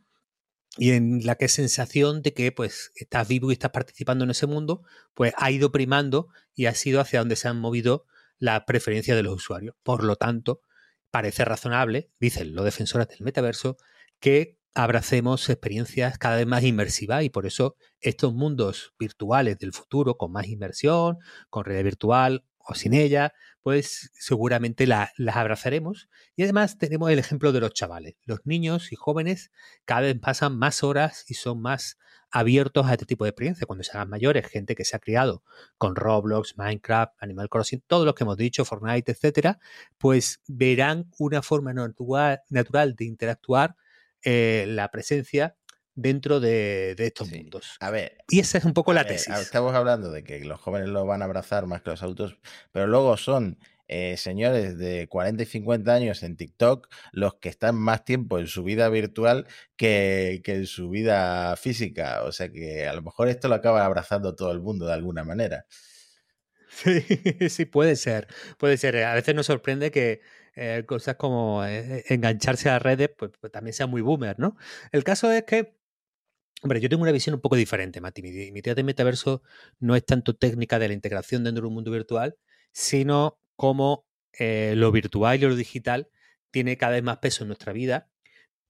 y 0.78 0.92
en 0.92 1.26
la 1.26 1.36
que 1.36 1.50
sensación 1.50 2.22
de 2.22 2.34
que 2.34 2.54
pues 2.54 2.94
estás 2.96 3.28
vivo 3.28 3.50
y 3.50 3.56
estás 3.56 3.72
participando 3.72 4.24
en 4.24 4.30
ese 4.32 4.48
mundo, 4.48 4.84
pues 5.14 5.34
ha 5.36 5.52
ido 5.52 5.74
primando 5.74 6.30
y 6.56 6.68
ha 6.68 6.76
sido 6.76 7.02
hacia 7.02 7.20
donde 7.20 7.36
se 7.36 7.50
han 7.50 7.60
movido 7.60 8.06
las 8.40 8.64
preferencias 8.64 9.18
de 9.18 9.24
los 9.24 9.34
usuarios. 9.34 9.76
Por 9.84 10.06
lo 10.06 10.16
tanto, 10.16 10.62
parece 11.12 11.44
razonable, 11.44 12.10
dicen 12.22 12.56
los 12.56 12.64
defensores 12.64 13.10
del 13.10 13.20
metaverso, 13.20 13.76
que 14.22 14.58
abracemos 14.74 15.50
experiencias 15.50 16.18
cada 16.18 16.38
vez 16.38 16.48
más 16.48 16.64
inmersivas 16.64 17.24
y 17.24 17.30
por 17.30 17.46
eso 17.46 17.76
estos 18.00 18.34
mundos 18.34 18.94
virtuales 18.98 19.60
del 19.60 19.74
futuro 19.74 20.18
con 20.18 20.32
más 20.32 20.48
inmersión, 20.48 21.20
con 21.50 21.66
red 21.66 21.84
virtual 21.84 22.44
o 22.66 22.76
sin 22.76 22.94
ella, 22.94 23.34
pues 23.62 24.10
seguramente 24.14 24.88
las 24.88 25.12
abrazaremos. 25.36 26.10
Y 26.36 26.44
además 26.44 26.78
tenemos 26.78 27.12
el 27.12 27.20
ejemplo 27.20 27.52
de 27.52 27.60
los 27.60 27.74
chavales. 27.74 28.16
Los 28.26 28.40
niños 28.46 28.92
y 28.92 28.96
jóvenes 28.96 29.52
cada 29.86 30.02
vez 30.02 30.20
pasan 30.20 30.58
más 30.58 30.84
horas 30.84 31.26
y 31.28 31.34
son 31.34 31.62
más 31.62 31.98
abiertos 32.32 32.88
a 32.88 32.94
este 32.94 33.06
tipo 33.06 33.26
de 33.26 33.30
experiencias. 33.30 33.68
Cuando 33.68 33.84
se 33.84 33.92
hagan 33.92 34.10
mayores, 34.10 34.48
gente 34.48 34.76
que 34.76 34.86
se 34.86 34.96
ha 34.96 35.00
criado 35.00 35.44
con 35.78 35.96
Roblox, 35.96 36.58
Minecraft, 36.58 37.14
Animal 37.20 37.50
Crossing, 37.50 37.84
todos 37.86 38.06
los 38.06 38.16
que 38.16 38.24
hemos 38.24 38.38
dicho, 38.38 38.66
Fortnite, 38.66 39.12
etcétera, 39.12 39.60
pues 39.98 40.42
verán 40.48 41.12
una 41.20 41.42
forma 41.42 41.74
natural 41.74 42.96
de 42.96 43.06
interactuar 43.06 43.76
eh, 44.24 44.66
la 44.68 44.90
presencia 44.90 45.56
dentro 45.96 46.40
de, 46.40 46.96
estos 46.98 47.32
mundos. 47.32 47.78
A 47.80 47.92
ver. 47.92 48.18
Y 48.30 48.40
esa 48.40 48.58
es 48.58 48.66
un 48.66 48.74
poco 48.74 48.94
la 48.94 49.06
tesis. 49.06 49.36
Estamos 49.38 49.76
hablando 49.76 50.12
de 50.12 50.24
que 50.24 50.44
los 50.44 50.60
jóvenes 50.60 50.90
lo 50.90 51.06
van 51.06 51.22
a 51.22 51.26
abrazar 51.26 51.68
más 51.68 51.82
que 51.82 51.92
los 51.92 52.04
adultos, 52.04 52.40
pero 52.72 52.88
luego 52.88 53.16
son 53.18 53.60
eh, 53.88 54.18
señores 54.18 54.78
de 54.78 55.08
40 55.08 55.44
y 55.44 55.46
50 55.46 55.94
años 55.94 56.24
en 56.24 56.36
TikTok 56.36 56.88
los 57.12 57.36
que 57.36 57.50
están 57.50 57.76
más 57.76 58.06
tiempo 58.06 58.40
en 58.40 58.48
su 58.48 58.64
vida 58.64 58.90
virtual 58.90 59.46
que, 59.76 60.42
que, 60.44 60.56
en 60.56 60.68
su 60.68 60.90
vida 60.90 61.56
física. 61.58 62.24
O 62.24 62.32
sea 62.32 62.50
que 62.50 62.88
a 62.88 62.94
lo 62.94 63.02
mejor 63.02 63.28
esto 63.28 63.48
lo 63.48 63.56
acaba 63.56 63.86
abrazando 63.86 64.36
todo 64.36 64.52
el 64.52 64.62
mundo 64.62 64.88
de 64.88 64.94
alguna 64.94 65.24
manera. 65.24 65.66
Sí, 66.74 67.50
sí, 67.50 67.66
puede 67.66 67.96
ser. 67.96 68.28
Puede 68.58 68.78
ser. 68.78 68.98
A 69.04 69.14
veces 69.14 69.36
nos 69.36 69.46
sorprende 69.46 69.92
que 69.92 70.22
eh, 70.56 70.84
cosas 70.86 71.16
como 71.16 71.66
eh, 71.66 72.04
engancharse 72.10 72.70
a 72.70 72.80
redes, 72.80 73.10
pues, 73.18 73.32
pues, 73.40 73.52
también 73.52 73.74
sea 73.74 73.88
muy 73.88 74.02
boomer, 74.02 74.40
¿no? 74.40 74.56
El 74.92 75.04
caso 75.04 75.32
es 75.32 75.44
que, 75.44 75.76
hombre, 76.64 76.82
yo 76.82 76.90
tengo 76.90 77.04
una 77.04 77.12
visión 77.12 77.36
un 77.36 77.42
poco 77.42 77.56
diferente, 77.56 78.02
Mati. 78.02 78.22
Mi, 78.22 78.52
mi 78.52 78.62
de 78.62 78.84
metaverso 78.84 79.44
no 79.80 79.96
es 79.96 80.06
tanto 80.06 80.36
técnica 80.36 80.80
de 80.80 80.88
la 80.90 80.94
integración 80.94 81.44
dentro 81.44 81.64
de 81.64 81.68
un 81.70 81.74
mundo 81.76 81.92
virtual, 81.92 82.38
sino 82.72 83.40
cómo 83.56 84.06
eh, 84.34 84.74
lo 84.78 84.92
virtual 84.92 85.38
y 85.38 85.48
lo 85.48 85.56
digital 85.56 86.10
tiene 86.52 86.78
cada 86.78 86.94
vez 86.94 87.04
más 87.04 87.18
peso 87.18 87.44
en 87.44 87.50
nuestra 87.50 87.74
vida 87.74 88.10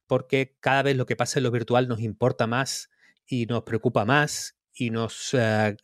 porque 0.07 0.55
cada 0.59 0.83
vez 0.83 0.95
lo 0.95 1.05
que 1.05 1.15
pasa 1.15 1.39
en 1.39 1.43
lo 1.43 1.51
virtual 1.51 1.87
nos 1.87 2.01
importa 2.01 2.47
más 2.47 2.89
y 3.25 3.45
nos 3.45 3.63
preocupa 3.63 4.05
más 4.05 4.57
y 4.73 4.89
nos 4.89 5.33
eh, 5.33 5.75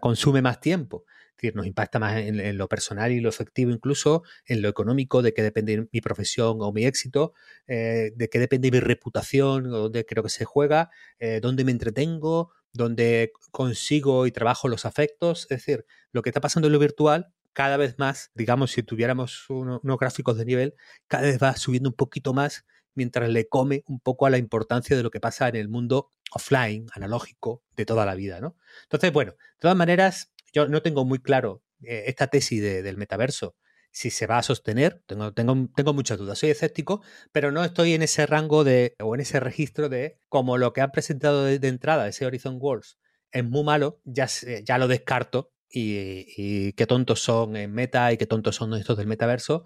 consume 0.00 0.42
más 0.42 0.60
tiempo. 0.60 1.04
Es 1.36 1.42
decir, 1.42 1.56
nos 1.56 1.66
impacta 1.66 1.98
más 1.98 2.16
en, 2.16 2.56
lo 2.56 2.68
personal 2.68 3.12
y 3.12 3.20
lo 3.20 3.28
efectivo, 3.28 3.70
incluso 3.70 4.22
en 4.46 4.62
lo 4.62 4.68
económico, 4.68 5.22
de 5.22 5.34
qué 5.34 5.42
depende 5.42 5.88
mi 5.92 6.00
profesión 6.00 6.58
o 6.60 6.72
mi 6.72 6.84
éxito, 6.86 7.34
eh, 7.66 8.12
de 8.16 8.28
qué 8.28 8.38
depende 8.38 8.70
mi 8.70 8.80
reputación, 8.80 9.66
o 9.66 9.78
dónde 9.78 10.06
creo 10.06 10.22
que 10.22 10.30
se 10.30 10.44
juega, 10.44 10.90
dónde 11.42 11.64
me 11.64 11.72
entretengo, 11.72 12.52
dónde 12.72 13.32
consigo 13.50 14.26
y 14.26 14.32
trabajo 14.32 14.68
los 14.68 14.86
afectos. 14.86 15.42
Es 15.50 15.58
decir, 15.58 15.86
lo 16.12 16.22
que 16.22 16.30
está 16.30 16.40
pasando 16.40 16.68
en 16.68 16.72
lo 16.72 16.78
virtual 16.78 17.32
cada 17.56 17.78
vez 17.78 17.98
más, 17.98 18.30
digamos, 18.34 18.72
si 18.72 18.82
tuviéramos 18.82 19.48
unos 19.48 19.98
gráficos 19.98 20.36
de 20.36 20.44
nivel, 20.44 20.74
cada 21.08 21.22
vez 21.22 21.42
va 21.42 21.56
subiendo 21.56 21.88
un 21.88 21.96
poquito 21.96 22.34
más 22.34 22.66
mientras 22.94 23.30
le 23.30 23.48
come 23.48 23.82
un 23.86 23.98
poco 23.98 24.26
a 24.26 24.30
la 24.30 24.36
importancia 24.36 24.94
de 24.94 25.02
lo 25.02 25.10
que 25.10 25.20
pasa 25.20 25.48
en 25.48 25.56
el 25.56 25.70
mundo 25.70 26.10
offline, 26.32 26.86
analógico, 26.92 27.62
de 27.74 27.86
toda 27.86 28.04
la 28.04 28.14
vida, 28.14 28.42
¿no? 28.42 28.56
Entonces, 28.82 29.10
bueno, 29.10 29.32
de 29.32 29.60
todas 29.60 29.76
maneras, 29.76 30.34
yo 30.52 30.68
no 30.68 30.82
tengo 30.82 31.04
muy 31.04 31.18
claro 31.18 31.62
eh, 31.82 32.04
esta 32.06 32.28
tesis 32.28 32.62
del 32.62 32.96
metaverso, 32.96 33.56
si 33.90 34.10
se 34.10 34.26
va 34.26 34.38
a 34.38 34.42
sostener, 34.42 35.02
tengo, 35.06 35.32
tengo, 35.32 35.68
tengo 35.74 35.94
muchas 35.94 36.18
dudas, 36.18 36.38
soy 36.38 36.50
escéptico, 36.50 37.02
pero 37.32 37.50
no 37.50 37.64
estoy 37.64 37.94
en 37.94 38.02
ese 38.02 38.26
rango 38.26 38.62
de, 38.62 38.94
o 39.00 39.14
en 39.14 39.22
ese 39.22 39.40
registro 39.40 39.88
de, 39.88 40.18
como 40.28 40.58
lo 40.58 40.74
que 40.74 40.82
han 40.82 40.90
presentado 40.90 41.44
de, 41.44 41.66
entrada, 41.66 42.06
ese 42.06 42.26
Horizon 42.26 42.58
Worlds, 42.60 42.98
es 43.32 43.44
muy 43.44 43.64
malo, 43.64 44.00
ya, 44.04 44.28
ya 44.64 44.78
lo 44.78 44.86
descarto 44.86 45.50
y, 45.70 46.72
qué 46.74 46.86
tontos 46.86 47.20
son 47.20 47.56
en 47.56 47.72
meta 47.72 48.12
y 48.12 48.18
qué 48.18 48.26
tontos 48.26 48.56
son 48.56 48.74
estos 48.74 48.98
del 48.98 49.06
metaverso, 49.06 49.64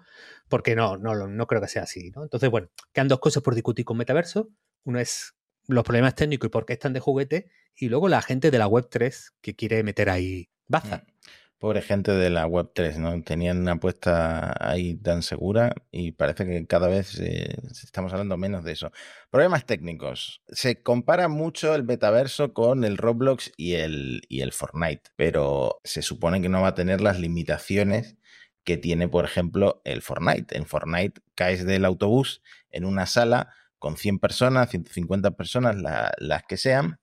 porque 0.49 0.75
no, 0.75 0.97
no, 0.97 1.27
no 1.27 1.47
creo 1.47 1.61
que 1.61 1.67
sea 1.67 1.83
así. 1.83 2.11
¿no? 2.11 2.23
Entonces, 2.23 2.49
bueno, 2.49 2.69
quedan 2.93 3.07
dos 3.07 3.19
cosas 3.19 3.43
por 3.43 3.55
discutir 3.55 3.85
con 3.85 3.97
metaverso. 3.97 4.49
Uno 4.83 4.99
es 4.99 5.35
los 5.67 5.83
problemas 5.83 6.15
técnicos 6.15 6.47
y 6.47 6.49
por 6.49 6.65
qué 6.65 6.73
están 6.73 6.93
de 6.93 6.99
juguete, 6.99 7.49
y 7.75 7.89
luego 7.89 8.07
la 8.09 8.21
gente 8.21 8.51
de 8.51 8.57
la 8.57 8.67
web 8.67 8.87
3 8.89 9.33
que 9.41 9.55
quiere 9.55 9.83
meter 9.83 10.09
ahí 10.09 10.49
baza. 10.71 10.97
Mm. 10.97 11.11
Pobre 11.59 11.83
gente 11.83 12.11
de 12.11 12.31
la 12.31 12.47
web 12.47 12.71
3, 12.73 12.97
¿no? 12.97 13.21
Tenían 13.21 13.59
una 13.59 13.73
apuesta 13.73 14.55
ahí 14.59 14.95
tan 14.95 15.21
segura 15.21 15.75
y 15.91 16.11
parece 16.11 16.47
que 16.47 16.65
cada 16.65 16.87
vez 16.87 17.19
eh, 17.19 17.55
estamos 17.83 18.11
hablando 18.13 18.35
menos 18.35 18.63
de 18.63 18.71
eso. 18.71 18.91
Problemas 19.29 19.67
técnicos. 19.67 20.41
Se 20.47 20.81
compara 20.81 21.27
mucho 21.27 21.75
el 21.75 21.83
metaverso 21.83 22.55
con 22.55 22.83
el 22.83 22.97
Roblox 22.97 23.51
y 23.57 23.73
el, 23.73 24.23
y 24.27 24.41
el 24.41 24.53
Fortnite, 24.53 25.11
pero 25.15 25.81
se 25.83 26.01
supone 26.01 26.41
que 26.41 26.49
no 26.49 26.63
va 26.63 26.69
a 26.69 26.73
tener 26.73 26.99
las 26.99 27.19
limitaciones 27.19 28.17
que 28.63 28.77
tiene, 28.77 29.07
por 29.07 29.25
ejemplo, 29.25 29.83
el 29.85 30.01
Fortnite. 30.01 30.57
En 30.57 30.65
Fortnite 30.65 31.21
caes 31.35 31.63
del 31.63 31.85
autobús 31.85 32.41
en 32.71 32.85
una 32.85 33.05
sala 33.05 33.53
con 33.77 33.97
100 33.97 34.19
personas, 34.19 34.69
150 34.69 35.31
personas, 35.31 35.75
las 35.75 36.43
que 36.43 36.57
sean, 36.57 36.99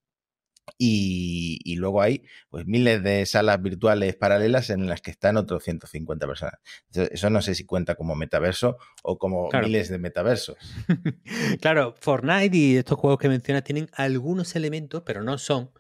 y, 0.77 1.77
luego 1.77 2.03
hay 2.03 2.25
pues 2.51 2.67
miles 2.67 3.03
de 3.03 3.25
salas 3.27 3.63
virtuales 3.63 4.17
paralelas 4.17 4.71
en 4.71 4.89
las 4.89 5.01
que 5.01 5.11
están 5.11 5.37
otros 5.37 5.63
150 5.63 6.27
personas. 6.27 6.55
eso 6.93 7.31
no 7.31 7.41
sé 7.41 7.55
si 7.55 7.65
cuenta 7.65 7.95
como 7.95 8.15
metaverso 8.15 8.79
o 9.03 9.19
como 9.19 9.49
miles 9.63 9.89
de 9.89 9.99
metaversos. 9.99 10.57
claro, 11.61 11.95
Fortnite 12.01 12.57
y 12.57 12.77
estos 12.77 12.99
juegos 12.99 13.19
que 13.19 13.29
mencionas 13.29 13.65
tienen 13.65 13.89
algunos 13.93 14.57
elementos, 14.57 15.03
pero 15.07 15.23
no 15.23 15.39
son, 15.39 15.71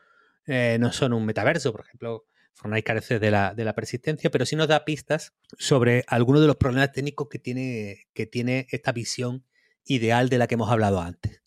eh, 0.47 0.77
no 0.81 0.93
son 0.93 1.13
un 1.13 1.27
metaverso. 1.27 1.73
Por 1.73 1.83
ejemplo, 1.83 2.27
Fortnite 2.55 2.85
carece 2.85 3.19
de 3.19 3.31
la, 3.31 3.55
de 3.55 3.65
la, 3.65 3.75
persistencia, 3.75 4.31
pero 4.31 4.47
sí 4.47 4.57
nos 4.57 4.69
da 4.69 4.85
pistas 4.85 5.35
sobre 5.59 6.05
algunos 6.07 6.41
de 6.41 6.47
los 6.47 6.57
problemas 6.57 6.93
técnicos 6.93 7.29
que 7.29 7.39
tiene, 7.39 8.07
que 8.15 8.27
tiene 8.27 8.67
esta 8.71 8.93
visión 8.93 9.45
ideal 9.85 10.29
de 10.29 10.39
la 10.39 10.47
que 10.47 10.55
hemos 10.55 10.71
hablado 10.71 11.01
antes. 11.01 11.43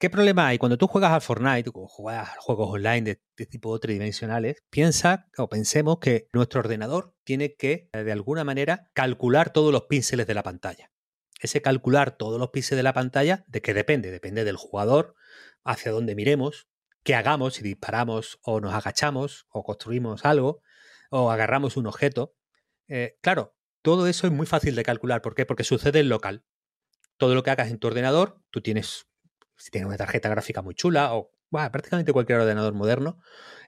¿Qué 0.00 0.08
problema 0.08 0.46
hay? 0.46 0.56
Cuando 0.56 0.78
tú 0.78 0.86
juegas 0.86 1.12
al 1.12 1.20
Fortnite 1.20 1.68
o 1.74 1.86
juegas 1.86 2.30
juegos 2.38 2.70
online 2.70 3.02
de, 3.02 3.22
de, 3.36 3.44
tipo 3.44 3.78
tridimensionales, 3.78 4.64
piensa 4.70 5.28
o 5.36 5.50
pensemos 5.50 5.98
que 5.98 6.26
nuestro 6.32 6.60
ordenador 6.60 7.14
tiene 7.22 7.54
que, 7.54 7.90
eh, 7.92 8.02
de 8.02 8.10
alguna 8.10 8.42
manera, 8.42 8.88
calcular 8.94 9.52
todos 9.52 9.70
los 9.74 9.82
píxeles 9.82 10.26
de 10.26 10.32
la 10.32 10.42
pantalla. 10.42 10.90
Ese 11.38 11.60
calcular 11.60 12.16
todos 12.16 12.40
los 12.40 12.48
píxeles 12.48 12.78
de 12.78 12.82
la 12.82 12.94
pantalla, 12.94 13.44
¿de 13.46 13.60
qué 13.60 13.74
depende? 13.74 14.10
Depende 14.10 14.44
del 14.44 14.56
jugador, 14.56 15.16
hacia 15.64 15.92
dónde 15.92 16.14
miremos, 16.14 16.66
qué 17.02 17.14
hagamos, 17.14 17.52
si 17.52 17.62
disparamos 17.62 18.38
o 18.40 18.58
nos 18.62 18.72
agachamos 18.72 19.48
o 19.50 19.64
construimos 19.64 20.24
algo 20.24 20.62
o 21.10 21.30
agarramos 21.30 21.76
un 21.76 21.86
objeto. 21.86 22.34
Eh, 22.88 23.18
claro, 23.20 23.54
todo 23.82 24.06
eso 24.06 24.26
es 24.26 24.32
muy 24.32 24.46
fácil 24.46 24.76
de 24.76 24.82
calcular. 24.82 25.20
¿Por 25.20 25.34
qué? 25.34 25.44
Porque 25.44 25.62
sucede 25.62 26.00
en 26.00 26.08
local. 26.08 26.46
Todo 27.18 27.34
lo 27.34 27.42
que 27.42 27.50
hagas 27.50 27.70
en 27.70 27.78
tu 27.78 27.88
ordenador, 27.88 28.40
tú 28.48 28.62
tienes 28.62 29.09
si 29.60 29.70
tienes 29.70 29.86
una 29.86 29.96
tarjeta 29.96 30.28
gráfica 30.28 30.62
muy 30.62 30.74
chula 30.74 31.14
o 31.14 31.32
prácticamente 31.50 32.12
cualquier 32.12 32.40
ordenador 32.40 32.72
moderno, 32.72 33.18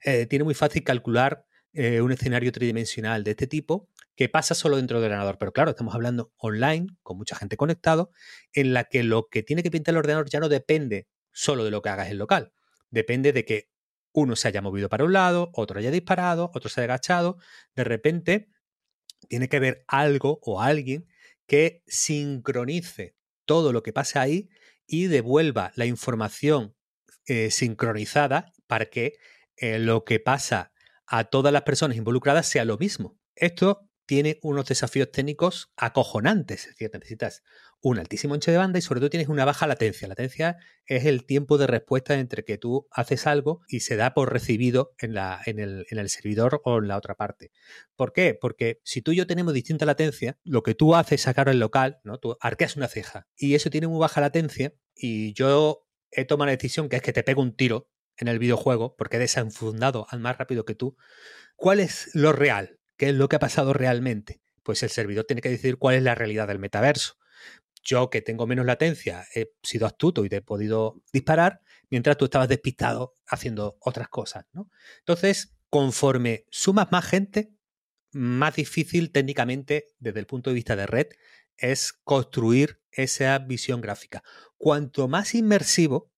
eh, 0.04 0.26
tiene 0.26 0.44
muy 0.44 0.54
fácil 0.54 0.82
calcular 0.84 1.44
eh, 1.74 2.00
un 2.00 2.12
escenario 2.12 2.50
tridimensional 2.52 3.24
de 3.24 3.32
este 3.32 3.46
tipo 3.46 3.88
que 4.14 4.28
pasa 4.28 4.54
solo 4.54 4.76
dentro 4.76 5.00
del 5.00 5.10
ordenador. 5.10 5.38
Pero 5.38 5.52
claro, 5.52 5.70
estamos 5.70 5.94
hablando 5.94 6.32
online, 6.36 6.86
con 7.02 7.18
mucha 7.18 7.36
gente 7.36 7.56
conectado, 7.56 8.10
en 8.52 8.72
la 8.72 8.84
que 8.84 9.02
lo 9.02 9.28
que 9.28 9.42
tiene 9.42 9.62
que 9.62 9.70
pintar 9.70 9.92
el 9.92 9.98
ordenador 9.98 10.28
ya 10.30 10.40
no 10.40 10.48
depende 10.48 11.08
solo 11.30 11.64
de 11.64 11.70
lo 11.70 11.82
que 11.82 11.90
hagas 11.90 12.10
en 12.10 12.18
local. 12.18 12.52
Depende 12.90 13.32
de 13.32 13.44
que 13.44 13.68
uno 14.12 14.36
se 14.36 14.48
haya 14.48 14.62
movido 14.62 14.88
para 14.88 15.04
un 15.04 15.12
lado, 15.12 15.50
otro 15.54 15.78
haya 15.78 15.90
disparado, 15.90 16.50
otro 16.54 16.68
se 16.68 16.80
haya 16.80 16.92
agachado. 16.92 17.38
De 17.74 17.84
repente, 17.84 18.48
tiene 19.28 19.48
que 19.48 19.56
haber 19.56 19.84
algo 19.88 20.38
o 20.42 20.60
alguien 20.60 21.06
que 21.46 21.82
sincronice 21.86 23.14
todo 23.44 23.72
lo 23.72 23.82
que 23.82 23.92
pasa 23.92 24.20
ahí 24.20 24.48
y 24.92 25.06
devuelva 25.06 25.72
la 25.74 25.86
información 25.86 26.76
eh, 27.26 27.50
sincronizada 27.50 28.52
para 28.66 28.86
que 28.90 29.14
eh, 29.56 29.78
lo 29.78 30.04
que 30.04 30.20
pasa 30.20 30.70
a 31.06 31.24
todas 31.24 31.50
las 31.50 31.62
personas 31.62 31.96
involucradas 31.96 32.46
sea 32.46 32.66
lo 32.66 32.76
mismo. 32.76 33.18
Esto 33.34 33.88
tiene 34.04 34.38
unos 34.42 34.66
desafíos 34.66 35.10
técnicos 35.10 35.72
acojonantes. 35.76 36.66
Es 36.66 36.76
decir, 36.76 36.90
necesitas 36.92 37.42
un 37.80 37.98
altísimo 37.98 38.34
ancho 38.34 38.50
de 38.50 38.58
banda 38.58 38.78
y 38.78 38.82
sobre 38.82 39.00
todo 39.00 39.08
tienes 39.08 39.28
una 39.28 39.46
baja 39.46 39.66
latencia. 39.66 40.06
Latencia 40.08 40.58
es 40.84 41.06
el 41.06 41.24
tiempo 41.24 41.56
de 41.56 41.66
respuesta 41.66 42.18
entre 42.18 42.44
que 42.44 42.58
tú 42.58 42.86
haces 42.90 43.26
algo 43.26 43.62
y 43.68 43.80
se 43.80 43.96
da 43.96 44.12
por 44.12 44.30
recibido 44.30 44.92
en, 44.98 45.14
la, 45.14 45.40
en, 45.46 45.58
el, 45.58 45.86
en 45.90 45.98
el 45.98 46.10
servidor 46.10 46.60
o 46.64 46.78
en 46.78 46.88
la 46.88 46.98
otra 46.98 47.14
parte. 47.14 47.50
¿Por 47.96 48.12
qué? 48.12 48.36
Porque 48.38 48.80
si 48.84 49.00
tú 49.00 49.12
y 49.12 49.16
yo 49.16 49.26
tenemos 49.26 49.54
distinta 49.54 49.86
latencia, 49.86 50.38
lo 50.44 50.62
que 50.62 50.74
tú 50.74 50.94
haces 50.94 51.22
sacar 51.22 51.48
el 51.48 51.60
local, 51.60 52.00
¿no? 52.04 52.18
Tú 52.18 52.36
arqueas 52.40 52.76
una 52.76 52.88
ceja 52.88 53.26
y 53.36 53.54
eso 53.54 53.70
tiene 53.70 53.88
muy 53.88 53.98
baja 53.98 54.20
latencia 54.20 54.74
y 54.94 55.32
yo 55.34 55.86
he 56.10 56.24
tomado 56.24 56.46
la 56.46 56.52
decisión 56.52 56.88
que 56.88 56.96
es 56.96 57.02
que 57.02 57.12
te 57.12 57.22
pego 57.22 57.42
un 57.42 57.56
tiro 57.56 57.88
en 58.16 58.28
el 58.28 58.38
videojuego 58.38 58.94
porque 58.96 59.16
he 59.16 59.20
desenfundado 59.20 60.06
al 60.10 60.20
más 60.20 60.38
rápido 60.38 60.64
que 60.64 60.74
tú. 60.74 60.96
¿Cuál 61.56 61.80
es 61.80 62.10
lo 62.14 62.32
real? 62.32 62.78
¿Qué 62.96 63.08
es 63.08 63.14
lo 63.14 63.28
que 63.28 63.36
ha 63.36 63.40
pasado 63.40 63.72
realmente? 63.72 64.40
Pues 64.62 64.82
el 64.82 64.90
servidor 64.90 65.24
tiene 65.24 65.42
que 65.42 65.48
decir 65.48 65.76
cuál 65.78 65.96
es 65.96 66.02
la 66.02 66.14
realidad 66.14 66.48
del 66.48 66.58
metaverso. 66.58 67.14
Yo, 67.82 68.10
que 68.10 68.22
tengo 68.22 68.46
menos 68.46 68.64
latencia, 68.64 69.26
he 69.34 69.52
sido 69.62 69.86
astuto 69.86 70.24
y 70.24 70.28
te 70.28 70.36
he 70.36 70.42
podido 70.42 71.02
disparar, 71.12 71.60
mientras 71.90 72.16
tú 72.16 72.26
estabas 72.26 72.48
despistado 72.48 73.16
haciendo 73.26 73.76
otras 73.80 74.08
cosas. 74.08 74.44
¿no? 74.52 74.70
Entonces, 75.00 75.56
conforme 75.68 76.46
sumas 76.50 76.92
más 76.92 77.04
gente, 77.04 77.52
más 78.12 78.54
difícil 78.54 79.10
técnicamente, 79.10 79.86
desde 79.98 80.20
el 80.20 80.26
punto 80.26 80.50
de 80.50 80.54
vista 80.54 80.76
de 80.76 80.86
red, 80.86 81.06
es 81.62 81.94
construir 82.04 82.80
esa 82.90 83.38
visión 83.38 83.80
gráfica. 83.80 84.22
Cuanto 84.58 85.08
más 85.08 85.34
inmersivo, 85.34 86.10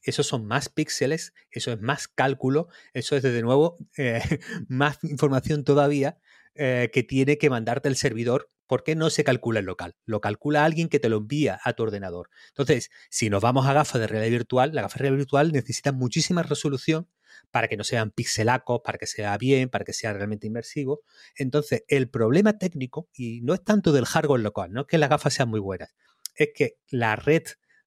esos 0.00 0.26
son 0.26 0.46
más 0.46 0.68
píxeles, 0.68 1.34
eso 1.50 1.72
es 1.72 1.80
más 1.80 2.08
cálculo, 2.08 2.68
eso 2.94 3.16
es 3.16 3.22
de 3.22 3.42
nuevo 3.42 3.78
eh, 3.98 4.22
más 4.68 4.98
información 5.02 5.64
todavía 5.64 6.18
eh, 6.54 6.90
que 6.92 7.02
tiene 7.02 7.36
que 7.36 7.50
mandarte 7.50 7.88
el 7.88 7.96
servidor 7.96 8.50
porque 8.66 8.94
no 8.94 9.10
se 9.10 9.24
calcula 9.24 9.60
el 9.60 9.66
local, 9.66 9.96
lo 10.06 10.20
calcula 10.20 10.64
alguien 10.64 10.88
que 10.88 10.98
te 10.98 11.10
lo 11.10 11.18
envía 11.18 11.60
a 11.62 11.74
tu 11.74 11.82
ordenador. 11.82 12.30
Entonces, 12.48 12.90
si 13.10 13.28
nos 13.28 13.42
vamos 13.42 13.66
a 13.66 13.74
gafas 13.74 14.00
de 14.00 14.06
realidad 14.06 14.30
virtual, 14.30 14.70
la 14.72 14.82
gafa 14.82 14.94
de 14.94 15.02
realidad 15.02 15.18
virtual 15.18 15.52
necesita 15.52 15.92
muchísima 15.92 16.42
resolución 16.42 17.08
para 17.50 17.68
que 17.68 17.76
no 17.76 17.84
sean 17.84 18.10
pixelacos, 18.10 18.80
para 18.84 18.98
que 18.98 19.06
sea 19.06 19.36
bien, 19.38 19.68
para 19.68 19.84
que 19.84 19.92
sea 19.92 20.12
realmente 20.12 20.46
inmersivo. 20.46 21.02
Entonces, 21.36 21.84
el 21.88 22.08
problema 22.08 22.58
técnico, 22.58 23.08
y 23.12 23.40
no 23.42 23.54
es 23.54 23.64
tanto 23.64 23.92
del 23.92 24.06
hardware 24.06 24.40
local, 24.40 24.72
no 24.72 24.82
es 24.82 24.86
que 24.86 24.98
las 24.98 25.10
gafas 25.10 25.34
sean 25.34 25.48
muy 25.48 25.60
buenas, 25.60 25.94
es 26.34 26.50
que 26.54 26.78
la 26.88 27.16
red 27.16 27.42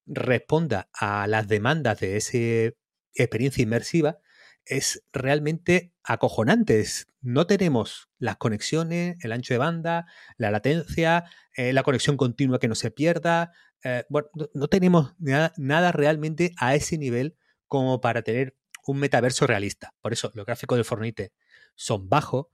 responda 0.06 0.88
a 0.92 1.26
las 1.26 1.48
demandas 1.48 2.00
de 2.00 2.16
esa 2.16 2.74
experiencia 3.14 3.62
inmersiva, 3.62 4.18
es 4.66 5.04
realmente 5.12 5.92
acojonante. 6.02 6.84
No 7.20 7.46
tenemos 7.46 8.10
las 8.18 8.36
conexiones, 8.36 9.16
el 9.22 9.32
ancho 9.32 9.54
de 9.54 9.58
banda, 9.58 10.06
la 10.36 10.50
latencia, 10.50 11.24
eh, 11.54 11.72
la 11.72 11.82
conexión 11.82 12.16
continua 12.16 12.58
que 12.58 12.68
no 12.68 12.74
se 12.74 12.90
pierda. 12.90 13.52
Eh, 13.84 14.04
bueno, 14.08 14.28
no, 14.54 14.68
tenemos 14.68 15.14
nada, 15.18 15.92
realmente 15.92 16.52
a 16.58 16.74
ese 16.74 16.98
nivel 16.98 17.36
como 17.68 18.00
para 18.00 18.22
tener 18.22 18.56
un 18.86 18.98
metaverso 18.98 19.46
realista. 19.46 19.94
Por 20.00 20.12
eso 20.12 20.30
los 20.34 20.46
gráficos 20.46 20.78
de 20.78 20.84
Fortnite 20.84 21.32
son 21.74 22.08
bajos 22.08 22.46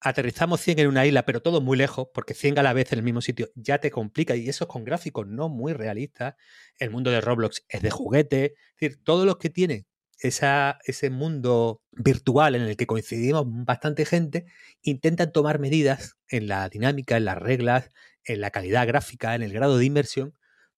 aterrizamos 0.00 0.60
100 0.60 0.78
en 0.80 0.88
una 0.88 1.06
isla, 1.06 1.24
pero 1.24 1.42
todo 1.42 1.60
muy 1.60 1.76
lejos, 1.76 2.08
porque 2.14 2.34
100 2.34 2.58
a 2.58 2.62
la 2.62 2.72
vez 2.72 2.92
en 2.92 2.98
el 2.98 3.04
mismo 3.04 3.20
sitio 3.20 3.50
ya 3.54 3.78
te 3.78 3.90
complica, 3.90 4.34
y 4.34 4.48
eso 4.48 4.64
es 4.64 4.68
con 4.68 4.84
gráficos 4.84 5.26
no 5.26 5.48
muy 5.48 5.72
realistas. 5.72 6.34
El 6.78 6.90
mundo 6.90 7.10
de 7.10 7.20
Roblox 7.20 7.64
es 7.68 7.82
de 7.82 7.90
juguete, 7.90 8.44
es 8.46 8.80
decir, 8.80 9.04
todos 9.04 9.26
los 9.26 9.36
que 9.36 9.50
tienen 9.50 9.86
esa, 10.18 10.78
ese 10.84 11.10
mundo 11.10 11.82
virtual 11.92 12.54
en 12.54 12.62
el 12.62 12.76
que 12.76 12.86
coincidimos 12.86 13.44
bastante 13.46 14.04
gente, 14.06 14.46
intentan 14.82 15.32
tomar 15.32 15.58
medidas 15.58 16.16
en 16.28 16.48
la 16.48 16.68
dinámica, 16.68 17.16
en 17.16 17.26
las 17.26 17.38
reglas, 17.38 17.90
en 18.24 18.40
la 18.40 18.50
calidad 18.50 18.86
gráfica, 18.86 19.34
en 19.34 19.42
el 19.42 19.52
grado 19.52 19.78
de 19.78 19.84
inversión, 19.84 20.34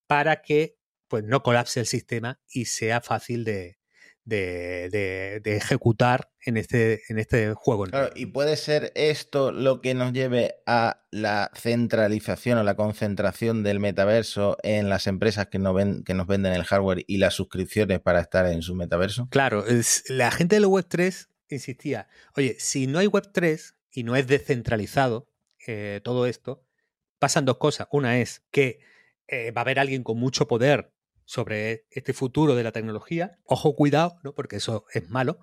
para 0.07 0.42
que 0.42 0.77
pues, 1.09 1.25
no 1.25 1.42
colapse 1.42 1.81
el 1.81 1.87
sistema 1.87 2.40
y 2.48 2.66
sea 2.66 3.01
fácil 3.01 3.44
de, 3.44 3.79
de, 4.24 5.40
ejecutar 5.44 6.30
en 6.44 6.56
este, 6.56 7.02
en 7.08 7.18
este 7.18 7.54
juego. 7.54 7.87
y 8.14 8.26
puede 8.26 8.56
ser 8.56 8.92
esto 8.94 9.52
lo 9.52 9.80
que 9.80 9.94
nos 9.94 10.12
lleve 10.12 10.56
a 10.66 11.02
la 11.11 11.50
centralización 11.54 12.58
o 12.58 12.62
la 12.62 12.76
concentración 12.76 13.62
del 13.62 13.80
metaverso 13.80 14.56
en 14.62 14.88
las 14.88 15.06
empresas 15.06 15.48
que 15.48 15.58
nos, 15.58 15.74
ven, 15.74 16.04
que 16.04 16.14
nos 16.14 16.26
venden 16.26 16.52
el 16.52 16.64
hardware 16.64 17.04
y 17.06 17.18
las 17.18 17.35
suscripciones 17.35 18.00
para 18.00 18.20
estar 18.20 18.46
en 18.46 18.62
su 18.62 18.74
metaverso. 18.74 19.28
Claro, 19.30 19.64
la 20.08 20.30
gente 20.30 20.56
de 20.56 20.61
la 20.61 20.68
Web 20.68 20.87
3 20.88 21.28
insistía, 21.48 22.08
oye, 22.37 22.56
si 22.58 22.87
no 22.87 22.98
hay 22.98 23.06
Web 23.06 23.30
3 23.32 23.74
y 23.92 24.04
no 24.04 24.16
es 24.16 24.26
descentralizado 24.26 25.28
eh, 25.66 26.00
todo 26.02 26.26
esto, 26.26 26.64
pasan 27.18 27.44
dos 27.44 27.58
cosas. 27.58 27.88
Una 27.90 28.20
es 28.20 28.42
que 28.50 28.80
eh, 29.28 29.50
va 29.50 29.61
a 29.61 29.64
haber 29.64 29.78
alguien 29.78 30.02
con 30.02 30.18
mucho 30.18 30.48
poder 30.48 30.91
sobre 31.32 31.86
este 31.90 32.12
futuro 32.12 32.54
de 32.54 32.62
la 32.62 32.72
tecnología. 32.72 33.38
Ojo, 33.44 33.74
cuidado, 33.74 34.18
¿no? 34.22 34.34
porque 34.34 34.56
eso 34.56 34.84
es 34.92 35.08
malo 35.08 35.38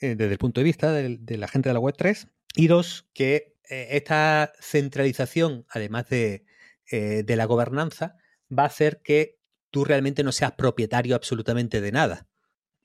eh, 0.00 0.16
desde 0.16 0.32
el 0.32 0.38
punto 0.38 0.60
de 0.60 0.64
vista 0.64 0.90
de, 0.90 1.38
la 1.38 1.46
gente 1.46 1.68
de 1.68 1.74
la 1.74 1.78
Web 1.78 1.94
3. 1.96 2.26
Y 2.56 2.66
dos, 2.66 3.08
que 3.14 3.54
eh, 3.70 3.86
esta 3.92 4.52
centralización, 4.60 5.64
además 5.68 6.08
de, 6.08 6.44
eh, 6.90 7.22
de 7.24 7.36
la 7.36 7.44
gobernanza, 7.44 8.16
va 8.50 8.64
a 8.64 8.66
hacer 8.66 9.00
que 9.04 9.38
tú 9.70 9.84
realmente 9.84 10.24
no 10.24 10.32
seas 10.32 10.52
propietario 10.52 11.14
absolutamente 11.14 11.80
de 11.80 11.92
nada. 11.92 12.26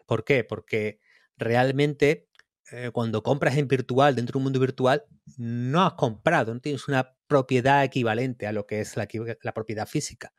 ¿Por 0.05 0.23
qué? 0.23 0.43
Porque 0.43 0.99
realmente 1.37 2.27
cuando 2.91 3.23
compras 3.23 3.55
en 3.55 3.69
virtual, 3.69 4.13
dentro 4.13 4.33
de 4.33 4.37
un 4.39 4.43
mundo 4.43 4.59
virtual, 4.59 5.05
no 5.37 5.85
has 5.85 5.93
comprado, 5.93 6.53
no 6.53 6.59
tienes 6.59 6.89
una 6.89 7.15
propiedad 7.25 7.81
equivalente 7.85 8.45
a 8.45 8.51
lo 8.51 8.67
que 8.67 8.81
es 8.81 8.97
la, 8.97 9.07
la 9.41 9.53
propiedad 9.53 9.87
física. 9.87 10.33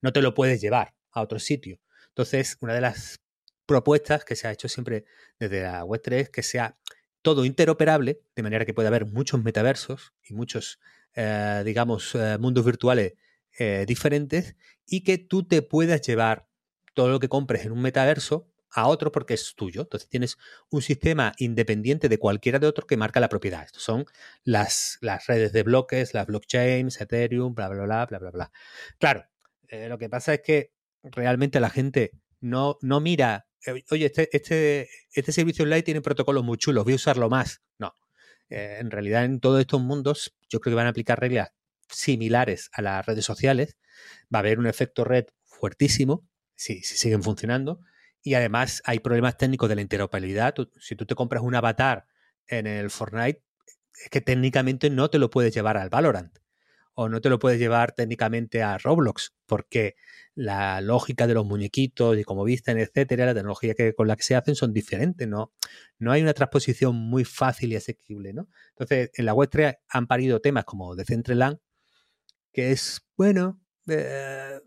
No 0.00 0.10
te 0.10 0.22
lo 0.22 0.32
puedes 0.32 0.62
llevar 0.62 0.94
a 1.14 1.22
otro 1.22 1.38
sitio. 1.38 1.80
Entonces, 2.08 2.58
una 2.60 2.74
de 2.74 2.82
las 2.82 3.20
propuestas 3.66 4.24
que 4.24 4.36
se 4.36 4.46
ha 4.46 4.52
hecho 4.52 4.68
siempre 4.68 5.04
desde 5.38 5.62
la 5.62 5.84
Web3 5.84 6.12
es 6.14 6.30
que 6.30 6.42
sea 6.42 6.76
todo 7.22 7.46
interoperable, 7.46 8.20
de 8.36 8.42
manera 8.42 8.66
que 8.66 8.74
pueda 8.74 8.88
haber 8.88 9.06
muchos 9.06 9.42
metaversos 9.42 10.12
y 10.22 10.34
muchos, 10.34 10.78
eh, 11.14 11.62
digamos, 11.64 12.14
eh, 12.14 12.36
mundos 12.38 12.64
virtuales 12.66 13.14
eh, 13.58 13.84
diferentes 13.88 14.56
y 14.86 15.02
que 15.04 15.16
tú 15.16 15.46
te 15.46 15.62
puedas 15.62 16.02
llevar 16.02 16.46
todo 16.92 17.08
lo 17.08 17.20
que 17.20 17.30
compres 17.30 17.64
en 17.64 17.72
un 17.72 17.80
metaverso 17.80 18.50
a 18.70 18.88
otro 18.88 19.10
porque 19.10 19.34
es 19.34 19.54
tuyo. 19.54 19.82
Entonces 19.82 20.08
tienes 20.10 20.36
un 20.68 20.82
sistema 20.82 21.32
independiente 21.38 22.10
de 22.10 22.18
cualquiera 22.18 22.58
de 22.58 22.66
otro 22.66 22.86
que 22.86 22.98
marca 22.98 23.20
la 23.20 23.30
propiedad. 23.30 23.64
Estos 23.64 23.82
son 23.82 24.04
las, 24.42 24.98
las 25.00 25.26
redes 25.26 25.52
de 25.52 25.62
bloques, 25.62 26.12
las 26.12 26.26
blockchains, 26.26 27.00
Ethereum, 27.00 27.54
bla, 27.54 27.70
bla, 27.70 27.84
bla, 27.84 28.06
bla, 28.06 28.18
bla, 28.18 28.30
bla. 28.30 28.52
Claro, 28.98 29.24
lo 29.70 29.96
que 29.96 30.10
pasa 30.10 30.34
es 30.34 30.42
que 30.42 30.74
realmente 31.04 31.60
la 31.60 31.70
gente 31.70 32.12
no, 32.40 32.78
no 32.82 33.00
mira, 33.00 33.46
eh, 33.66 33.82
oye, 33.90 34.06
este, 34.06 34.28
este, 34.36 34.88
este 35.12 35.32
servicio 35.32 35.64
online 35.64 35.82
tiene 35.82 36.00
protocolos 36.00 36.44
muy 36.44 36.58
chulos, 36.58 36.84
voy 36.84 36.94
a 36.94 36.96
usarlo 36.96 37.28
más. 37.28 37.62
No. 37.78 37.94
Eh, 38.50 38.78
en 38.80 38.90
realidad, 38.90 39.24
en 39.24 39.40
todos 39.40 39.60
estos 39.60 39.80
mundos, 39.80 40.34
yo 40.48 40.60
creo 40.60 40.72
que 40.72 40.76
van 40.76 40.86
a 40.86 40.90
aplicar 40.90 41.20
reglas 41.20 41.50
similares 41.88 42.70
a 42.72 42.82
las 42.82 43.04
redes 43.06 43.24
sociales. 43.24 43.76
Va 44.32 44.38
a 44.38 44.40
haber 44.40 44.58
un 44.58 44.66
efecto 44.66 45.04
red 45.04 45.26
fuertísimo 45.44 46.26
si, 46.54 46.82
si 46.82 46.96
siguen 46.96 47.22
funcionando. 47.22 47.80
Y 48.22 48.34
además 48.34 48.82
hay 48.84 49.00
problemas 49.00 49.36
técnicos 49.36 49.68
de 49.68 49.76
la 49.76 49.82
interoperabilidad. 49.82 50.54
si 50.78 50.96
tú 50.96 51.06
te 51.06 51.14
compras 51.14 51.42
un 51.42 51.54
avatar 51.54 52.06
en 52.46 52.66
el 52.66 52.90
Fortnite, 52.90 53.42
es 54.02 54.10
que 54.10 54.20
técnicamente 54.20 54.90
no 54.90 55.08
te 55.08 55.18
lo 55.18 55.30
puedes 55.30 55.54
llevar 55.54 55.76
al 55.76 55.90
Valorant 55.90 56.38
o 56.94 57.08
no 57.08 57.20
te 57.20 57.28
lo 57.28 57.38
puedes 57.38 57.58
llevar 57.58 57.92
técnicamente 57.92 58.62
a 58.62 58.78
Roblox, 58.78 59.34
porque 59.46 59.96
la 60.34 60.80
lógica 60.80 61.26
de 61.26 61.34
los 61.34 61.46
muñequitos 61.46 62.18
y 62.18 62.24
como 62.24 62.44
visten, 62.44 62.78
etcétera, 62.78 63.26
la 63.26 63.34
tecnología 63.34 63.74
que, 63.74 63.94
con 63.94 64.08
la 64.08 64.16
que 64.16 64.24
se 64.24 64.34
hacen 64.34 64.54
son 64.56 64.72
diferentes, 64.72 65.28
¿no? 65.28 65.52
No 65.98 66.12
hay 66.12 66.22
una 66.22 66.34
transposición 66.34 66.96
muy 66.96 67.24
fácil 67.24 67.72
y 67.72 67.76
asequible, 67.76 68.32
¿no? 68.32 68.48
Entonces, 68.70 69.10
en 69.14 69.26
la 69.26 69.34
web 69.34 69.48
3 69.50 69.74
han 69.88 70.06
parido 70.06 70.40
temas 70.40 70.64
como 70.64 70.96
Decentraland, 70.96 71.58
que 72.52 72.72
es, 72.72 73.06
bueno, 73.16 73.60
eh, 73.88 74.60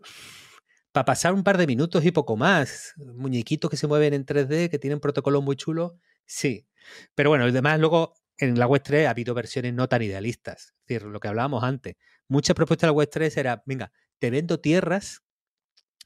para 0.92 1.04
pasar 1.04 1.34
un 1.34 1.44
par 1.44 1.58
de 1.58 1.66
minutos 1.66 2.04
y 2.04 2.12
poco 2.12 2.36
más. 2.36 2.94
Muñequitos 2.96 3.70
que 3.70 3.76
se 3.76 3.86
mueven 3.86 4.14
en 4.14 4.24
3D, 4.24 4.70
que 4.70 4.78
tienen 4.78 5.00
protocolos 5.00 5.42
muy 5.42 5.56
chulos, 5.56 5.92
sí. 6.24 6.66
Pero 7.14 7.30
bueno, 7.30 7.44
el 7.44 7.52
demás 7.52 7.78
luego 7.78 8.14
en 8.38 8.58
la 8.58 8.66
web 8.66 8.82
3 8.82 9.06
ha 9.06 9.10
habido 9.10 9.34
versiones 9.34 9.74
no 9.74 9.88
tan 9.88 10.02
idealistas. 10.02 10.74
Es 10.80 10.86
decir, 10.86 11.02
lo 11.08 11.20
que 11.20 11.28
hablábamos 11.28 11.64
antes. 11.64 11.96
Muchas 12.28 12.54
propuestas 12.54 12.86
de 12.86 12.92
la 12.92 12.96
web 12.96 13.08
3 13.10 13.36
era, 13.36 13.62
venga, 13.66 13.92
te 14.18 14.30
vendo 14.30 14.60
tierras 14.60 15.22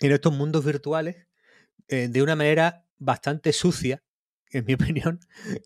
en 0.07 0.13
estos 0.13 0.33
mundos 0.33 0.65
virtuales 0.65 1.29
eh, 1.89 2.09
de 2.09 2.23
una 2.23 2.37
manera 2.37 2.87
bastante 2.99 3.53
sucia, 3.53 4.03
en 4.51 4.65
mi 4.65 4.75
opinión, 4.75 5.21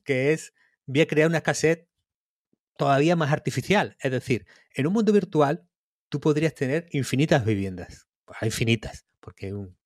que 0.05 0.33
es, 0.33 0.53
voy 0.87 1.01
a 1.01 1.07
crear 1.07 1.29
una 1.29 1.39
escasez 1.39 1.87
todavía 2.77 3.17
más 3.17 3.33
artificial. 3.33 3.97
Es 4.01 4.11
decir, 4.11 4.47
en 4.75 4.87
un 4.87 4.93
mundo 4.93 5.13
virtual 5.13 5.67
tú 6.09 6.21
podrías 6.21 6.55
tener 6.55 6.87
infinitas 6.93 7.45
viviendas, 7.45 8.07
pues, 8.25 8.39
infinitas, 8.43 9.07
porque 9.21 9.53
un 9.53 9.77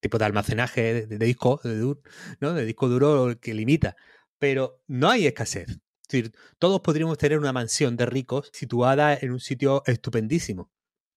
tipo 0.00 0.18
de 0.18 0.24
almacenaje 0.24 1.06
de, 1.06 1.18
disco, 1.18 1.60
de, 1.62 1.96
¿no? 2.40 2.54
de 2.54 2.64
disco 2.64 2.88
duro 2.88 3.38
que 3.40 3.54
limita, 3.54 3.96
pero 4.38 4.82
no 4.86 5.10
hay 5.10 5.26
escasez. 5.26 5.68
Es 5.68 6.08
decir, 6.08 6.32
todos 6.58 6.80
podríamos 6.80 7.18
tener 7.18 7.38
una 7.38 7.52
mansión 7.52 7.96
de 7.96 8.06
ricos 8.06 8.50
situada 8.54 9.14
en 9.14 9.32
un 9.32 9.40
sitio 9.40 9.82
estupendísimo. 9.86 10.70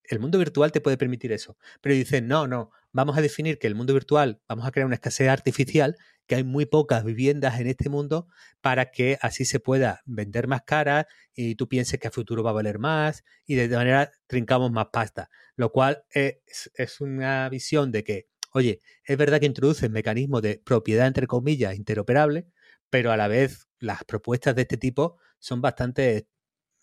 El 0.03 0.19
mundo 0.19 0.37
virtual 0.37 0.71
te 0.73 0.81
puede 0.81 0.97
permitir 0.97 1.31
eso. 1.31 1.57
Pero 1.79 1.95
dicen, 1.95 2.27
no, 2.27 2.45
no, 2.47 2.71
vamos 2.93 3.17
a 3.17 3.21
definir 3.21 3.59
que 3.59 3.67
el 3.67 3.75
mundo 3.75 3.93
virtual, 3.93 4.41
vamos 4.47 4.65
a 4.65 4.71
crear 4.71 4.85
una 4.85 4.95
escasez 4.95 5.29
artificial, 5.29 5.95
que 6.27 6.35
hay 6.35 6.43
muy 6.43 6.65
pocas 6.65 7.03
viviendas 7.03 7.59
en 7.59 7.67
este 7.67 7.89
mundo 7.89 8.27
para 8.61 8.91
que 8.91 9.17
así 9.21 9.43
se 9.43 9.59
pueda 9.59 10.01
vender 10.05 10.47
más 10.47 10.61
cara 10.61 11.07
y 11.33 11.55
tú 11.55 11.67
pienses 11.67 11.99
que 11.99 12.07
a 12.07 12.11
futuro 12.11 12.43
va 12.43 12.51
a 12.51 12.53
valer 12.53 12.79
más 12.79 13.23
y 13.45 13.55
de 13.55 13.67
manera 13.67 14.11
trincamos 14.27 14.71
más 14.71 14.87
pasta. 14.93 15.29
Lo 15.55 15.71
cual 15.71 16.03
es, 16.11 17.01
una 17.01 17.49
visión 17.49 17.91
de 17.91 18.03
que, 18.03 18.27
oye, 18.53 18.79
es 19.03 19.17
verdad 19.17 19.39
que 19.39 19.45
introduce 19.45 19.89
mecanismos 19.89 20.41
de 20.41 20.61
propiedad, 20.63 21.07
entre 21.07 21.27
comillas, 21.27 21.75
interoperable, 21.75 22.47
pero 22.89 23.11
a 23.11 23.17
la 23.17 23.27
vez 23.27 23.67
las 23.79 24.03
propuestas 24.05 24.55
de 24.55 24.63
este 24.63 24.77
tipo 24.77 25.17
son 25.39 25.61
bastante, 25.61 26.27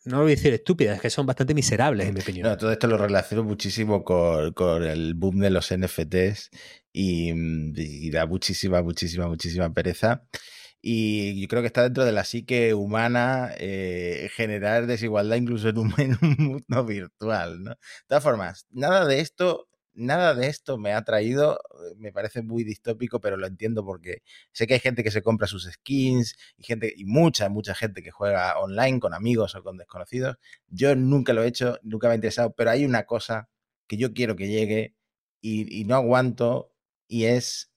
no 0.05 0.19
voy 0.23 0.33
a 0.33 0.37
decir 0.37 0.53
estúpidas, 0.53 0.97
es 0.97 1.03
que 1.03 1.11
son 1.11 1.27
bastante 1.27 1.55
miserables, 1.55 2.09
en 2.09 2.15
mi 2.15 2.21
opinión. 2.21 2.57
todo 2.57 2.73
esto 2.73 2.87
lo 2.87 2.99
relaciono 2.99 3.45
muchísimo 3.45 4.05
con, 4.05 4.83
el 4.85 5.15
boom 5.15 5.41
de 5.41 5.51
los 5.51 5.75
NFTs 5.75 6.51
y, 6.93 8.11
da 8.11 8.27
muchísima, 8.27 8.83
muchísima, 8.83 9.27
muchísima 9.27 9.73
pereza. 9.73 10.25
Y 10.81 11.41
yo 11.41 11.49
creo 11.49 11.63
que 11.63 11.67
está 11.67 11.83
dentro 11.83 12.05
de 12.05 12.13
la 12.13 12.25
psique 12.25 12.73
humana 12.73 13.51
eh, 13.59 14.31
generar 14.35 14.87
desigualdad 14.87 15.37
incluso 15.37 15.69
en 15.69 15.79
un, 15.79 15.95
en 15.99 16.17
un, 16.23 16.37
mundo 16.39 16.85
virtual. 16.85 17.63
¿no? 17.63 17.71
De 17.71 17.77
todas 18.07 18.23
formas, 18.23 18.67
nada 18.71 19.05
de 19.07 19.21
esto 19.21 19.68
nada 19.99 20.35
de 20.35 20.47
esto 20.47 20.79
me 20.79 20.93
ha 20.95 21.03
traído, 21.05 21.57
eh, 21.57 21.95
me 21.99 22.13
parece 22.13 22.43
muy 22.43 22.65
distópico, 22.65 23.21
pero 23.21 23.37
lo 23.37 23.47
entiendo 23.47 23.85
porque 23.85 24.23
sé 24.53 24.67
que 24.67 24.75
hay 24.75 24.81
gente 24.81 25.03
que 25.05 25.11
se 25.11 25.23
compra 25.23 25.47
sus 25.47 25.65
skins 25.71 26.37
y 26.57 26.65
gente 26.65 26.93
y 26.97 27.05
mucha, 27.05 27.49
mucha 27.49 27.75
gente 27.75 28.03
que 28.03 28.11
juega 28.11 28.59
online 28.59 29.01
con 29.01 29.15
amigos 29.15 29.55
o 29.55 29.63
con 29.63 29.77
desconocidos. 29.77 30.37
Yo 30.69 30.95
nunca 30.97 31.33
lo 31.33 31.43
he 31.43 31.49
hecho, 31.49 31.79
nunca 31.83 32.09
me 32.09 32.13
ha 32.13 32.17
interesado, 32.17 32.53
pero 32.55 32.71
hay 32.71 32.85
una 32.85 33.05
cosa 33.05 33.49
que 33.87 33.97
yo 33.97 34.13
quiero 34.15 34.37
que 34.37 34.49
llegue 34.49 34.95
y, 35.41 35.85
no 35.85 35.97
aguanto 35.97 36.73
y 37.09 37.25
es 37.27 37.73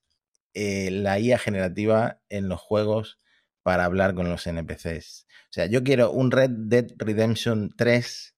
eh, 0.53 0.91
la 0.91 1.19
IA 1.19 1.37
generativa 1.37 2.21
en 2.29 2.49
los 2.49 2.59
juegos 2.61 3.19
para 3.63 3.85
hablar 3.85 4.15
con 4.15 4.29
los 4.29 4.47
NPCs. 4.47 5.27
O 5.49 5.53
sea, 5.53 5.65
yo 5.67 5.83
quiero 5.83 6.11
un 6.11 6.31
Red 6.31 6.51
Dead 6.51 6.87
Redemption 6.97 7.73
3 7.77 8.35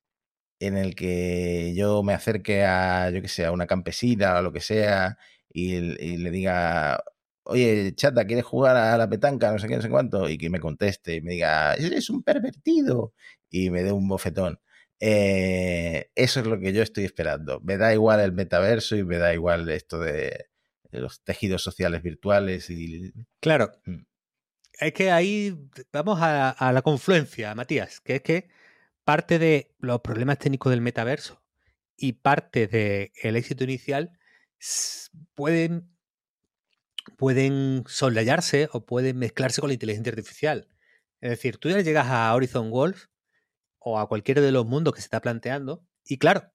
en 0.68 0.78
el 0.78 0.96
que 0.96 1.74
yo 1.76 2.04
me 2.04 2.14
acerque 2.14 2.64
a, 2.64 3.10
yo 3.10 3.22
que 3.22 3.28
sé, 3.28 3.46
a 3.46 3.52
una 3.52 3.68
campesina 3.68 4.38
o 4.38 4.42
lo 4.42 4.54
que 4.54 4.62
sea 4.62 5.18
y, 5.54 5.80
le 6.18 6.32
diga, 6.32 7.04
oye, 7.44 7.94
chata, 7.96 8.26
¿quieres 8.26 8.46
jugar 8.46 8.76
a 8.76 8.98
la 8.98 9.10
petanca? 9.10 9.52
No 9.52 9.60
sé 9.60 9.68
qué, 9.68 9.76
no 9.76 9.82
sé 9.82 9.90
cuánto. 9.90 10.30
Y 10.30 10.38
que 10.38 10.50
me 10.50 10.60
conteste 10.60 11.16
y 11.16 11.22
me 11.22 11.34
diga, 11.34 11.74
eres 11.76 12.10
un 12.10 12.24
pervertido. 12.24 13.14
Y 13.50 13.70
me 13.70 13.84
dé 13.84 13.92
un 13.92 14.08
bofetón. 14.08 14.60
Eh, 15.00 16.10
eso 16.16 16.40
es 16.40 16.46
lo 16.48 16.60
que 16.60 16.74
yo 16.74 16.82
estoy 16.82 17.06
esperando. 17.06 17.60
Me 17.62 17.78
da 17.78 17.94
igual 17.94 18.20
el 18.22 18.32
metaverso 18.32 18.96
y 18.96 19.04
me 19.04 19.18
da 19.18 19.34
igual 19.34 19.70
esto 19.70 20.00
de, 20.00 20.48
los 20.92 21.22
tejidos 21.24 21.62
sociales 21.62 22.02
virtuales. 22.02 22.70
y 22.70 23.12
Claro. 23.40 23.72
Mm. 23.86 24.06
es 24.80 24.94
que 24.94 25.12
ahí 25.12 25.56
vamos 25.92 26.20
a, 26.22 26.72
la 26.74 26.82
confluencia, 26.82 27.54
Matías, 27.54 28.02
que 28.02 28.16
es 28.16 28.22
que 28.22 28.50
parte 29.04 29.40
de 29.40 29.74
los 29.80 30.02
problemas 30.02 30.40
técnicos 30.40 30.72
del 30.72 30.82
metaverso 30.82 31.42
y 31.98 32.14
parte 32.14 32.68
del 32.68 33.36
éxito 33.36 33.64
inicial 33.64 34.18
pueden, 35.36 35.90
pueden 37.18 37.84
soslayarse 37.88 38.70
o 38.72 38.86
pueden 38.86 39.18
mezclarse 39.18 39.62
con 39.62 39.70
la 39.70 39.74
inteligencia 39.74 40.12
artificial. 40.12 40.68
Es 41.22 41.30
decir, 41.30 41.58
tú 41.58 41.70
ya 41.70 41.82
llegas 41.82 42.08
a 42.08 42.34
Horizon 42.34 42.72
Wolf 42.72 43.06
o 43.80 44.00
a 44.00 44.08
cualquiera 44.08 44.42
de 44.42 44.52
los 44.52 44.66
mundos 44.66 44.94
que 44.94 45.02
se 45.02 45.06
está 45.06 45.22
planteando 45.22 45.86
y 46.06 46.18
claro, 46.18 46.52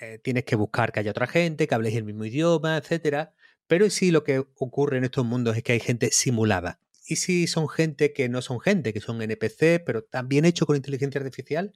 eh, 0.00 0.18
tienes 0.22 0.44
que 0.44 0.56
buscar 0.56 0.92
que 0.92 1.00
haya 1.00 1.10
otra 1.10 1.26
gente, 1.26 1.66
que 1.66 1.74
habléis 1.74 1.96
el 1.96 2.04
mismo 2.04 2.24
idioma, 2.24 2.76
etcétera. 2.76 3.34
Pero 3.66 3.88
sí 3.90 4.10
lo 4.10 4.24
que 4.24 4.38
ocurre 4.38 4.98
en 4.98 5.04
estos 5.04 5.24
mundos 5.24 5.56
es 5.56 5.62
que 5.62 5.72
hay 5.72 5.80
gente 5.80 6.10
simulada. 6.12 6.80
Y 7.06 7.16
si 7.16 7.46
son 7.46 7.68
gente 7.68 8.12
que 8.12 8.28
no 8.28 8.42
son 8.42 8.60
gente, 8.60 8.92
que 8.92 9.00
son 9.00 9.22
NPC, 9.22 9.82
pero 9.84 10.02
también 10.02 10.44
hecho 10.44 10.66
con 10.66 10.76
inteligencia 10.76 11.20
artificial. 11.20 11.72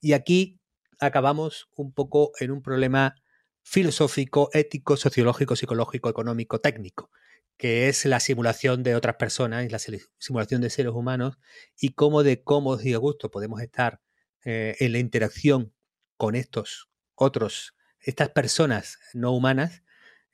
Y 0.00 0.12
aquí 0.12 0.60
acabamos 0.98 1.68
un 1.76 1.92
poco 1.92 2.32
en 2.40 2.50
un 2.50 2.62
problema 2.62 3.14
filosófico, 3.62 4.50
ético, 4.52 4.96
sociológico, 4.96 5.56
psicológico, 5.56 6.08
económico, 6.10 6.60
técnico, 6.60 7.10
que 7.56 7.88
es 7.88 8.04
la 8.06 8.20
simulación 8.20 8.82
de 8.82 8.96
otras 8.96 9.16
personas 9.16 9.64
y 9.64 9.68
la 9.68 9.78
simulación 10.18 10.60
de 10.60 10.70
seres 10.70 10.92
humanos 10.92 11.38
y 11.80 11.90
cómo 11.90 12.22
de 12.22 12.42
cómodos 12.42 12.84
y 12.84 12.94
a 12.94 12.98
gusto 12.98 13.30
podemos 13.30 13.60
estar 13.60 14.00
eh, 14.44 14.76
en 14.80 14.92
la 14.92 14.98
interacción 14.98 15.72
con 16.16 16.34
estos 16.34 16.88
otros, 17.14 17.74
estas 18.00 18.30
personas 18.30 18.98
no 19.14 19.32
humanas, 19.32 19.82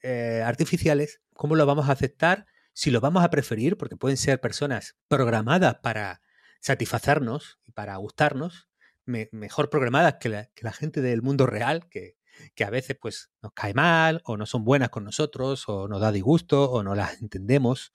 eh, 0.03 0.43
artificiales, 0.45 1.21
cómo 1.35 1.55
lo 1.57 1.67
vamos 1.67 1.89
a 1.89 1.93
aceptar, 1.93 2.47
si 2.79 2.93
lo 2.93 3.01
vamos 3.01 3.25
a 3.25 3.31
preferir, 3.31 3.77
porque 3.77 3.97
pueden 3.97 4.17
ser 4.17 4.41
personas 4.41 4.97
programadas 5.09 5.79
para 5.83 6.23
satisfacernos 6.61 7.59
y 7.67 7.73
para 7.73 7.97
gustarnos, 7.97 8.69
mejor 9.05 9.69
programadas 9.69 10.19
que 10.21 10.29
la, 10.29 10.73
gente 10.73 11.01
del 11.01 11.21
mundo 11.21 11.47
real, 11.47 11.89
que, 11.89 12.15
que 12.55 12.63
a 12.63 12.71
veces 12.71 12.97
pues 13.01 13.33
nos 13.43 13.51
cae 13.53 13.75
mal 13.75 14.23
o 14.25 14.37
no 14.37 14.47
son 14.47 14.63
buenas 14.63 14.91
con 14.91 15.03
nosotros 15.03 15.69
o 15.69 15.89
nos 15.89 16.01
da 16.01 16.13
disgusto 16.13 16.71
o 16.71 16.85
no 16.85 16.95
las 16.95 17.21
entendemos. 17.21 17.95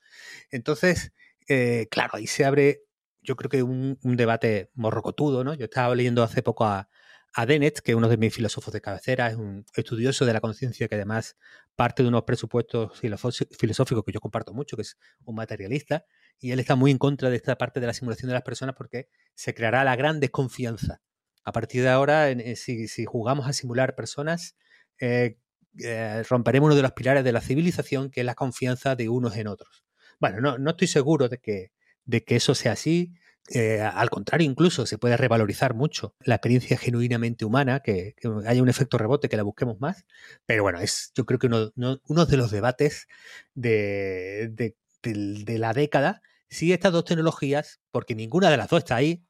Entonces, 0.52 1.14
eh, 1.48 1.88
claro, 1.90 2.18
ahí 2.18 2.28
se 2.28 2.44
abre 2.44 2.82
yo 3.22 3.38
creo 3.38 3.50
que 3.50 3.64
un, 3.64 3.98
un, 4.04 4.18
debate 4.18 4.70
morrocotudo, 4.74 5.46
¿no? 5.46 5.54
Yo 5.54 5.64
estaba 5.64 5.96
leyendo 5.96 6.24
hace 6.24 6.44
poco 6.44 6.66
a, 6.66 6.90
a 7.34 7.46
Dennett, 7.46 7.80
que 7.80 7.92
es 7.92 7.98
uno 7.98 8.10
de 8.10 8.18
mis 8.18 8.34
filósofos 8.34 8.74
de 8.74 8.82
cabecera, 8.82 9.30
es 9.30 9.36
un 9.36 9.66
estudioso 9.76 10.26
de 10.26 10.34
la 10.34 10.42
conciencia 10.42 10.88
que 10.88 10.96
además 10.96 11.38
parte 11.76 12.04
de 12.04 12.10
unos 12.10 12.24
presupuestos 12.24 13.00
filosóficos 13.00 14.04
que 14.06 14.12
yo 14.12 14.20
comparto 14.20 14.54
mucho, 14.54 14.76
que 14.76 14.84
es 14.84 14.98
un 15.26 15.36
materialista, 15.36 16.06
y 16.40 16.52
él 16.52 16.60
está 16.60 16.76
muy 16.76 16.92
en 16.92 16.98
contra 16.98 17.30
de 17.30 17.36
esta 17.36 17.58
parte 17.58 17.80
de 17.80 17.88
la 17.88 17.94
simulación 17.94 18.28
de 18.28 18.34
las 18.34 18.44
personas 18.44 18.76
porque 18.76 19.08
se 19.34 19.54
creará 19.54 19.84
la 19.84 19.96
gran 19.96 20.20
desconfianza. 20.20 21.02
A 21.44 21.52
partir 21.52 21.84
de 21.84 21.90
ahora, 21.90 22.30
eh, 22.30 22.56
si, 22.56 23.06
jugamos 23.06 23.48
a 23.48 23.54
simular 23.54 23.96
personas, 23.96 24.56
eh, 25.00 25.38
eh, 25.80 26.24
romperemos 26.30 26.68
uno 26.68 26.76
de 26.76 26.84
los 26.84 26.94
pilares 26.94 27.24
de 27.24 27.32
la 27.32 27.42
civilización, 27.42 28.10
que 28.12 28.22
es 28.22 28.26
la 28.26 28.36
confianza 28.36 28.96
de 28.96 29.10
unos 29.10 29.36
en 29.36 29.48
otros. 29.48 29.84
Bueno, 30.20 30.40
no, 30.40 30.58
no 30.58 30.72
estoy 30.72 30.88
seguro 30.88 31.28
de 31.28 31.40
que, 31.40 31.72
de 32.06 32.24
que 32.24 32.36
eso 32.36 32.56
sea 32.56 32.74
así. 32.74 33.14
Eh, 33.50 33.82
al 33.82 34.10
contrario, 34.10 34.50
incluso 34.50 34.86
se 34.86 34.98
puede 34.98 35.18
revalorizar 35.18 35.74
mucho 35.74 36.16
la 36.22 36.36
experiencia 36.36 36.78
genuinamente 36.78 37.44
humana, 37.44 37.82
que, 37.82 38.16
haya 38.46 38.62
un 38.62 38.70
efecto 38.70 38.98
rebote, 38.98 39.28
que 39.30 39.38
la 39.38 39.44
busquemos 39.44 39.80
más. 39.80 40.06
Pero 40.46 40.64
bueno, 40.64 40.80
es 40.80 41.12
yo 41.16 41.26
creo 41.26 41.40
que 41.40 41.48
uno, 41.48 42.26
de 42.26 42.38
los 42.38 42.52
debates 42.52 43.08
de, 43.54 44.76
la 45.04 45.74
década. 45.74 46.22
Si 46.50 46.72
estas 46.72 46.94
dos 46.94 47.06
tecnologías, 47.06 47.82
porque 47.92 48.16
ninguna 48.16 48.50
de 48.50 48.58
las 48.58 48.70
dos 48.70 48.80
está 48.80 48.96
ahí, 48.96 49.26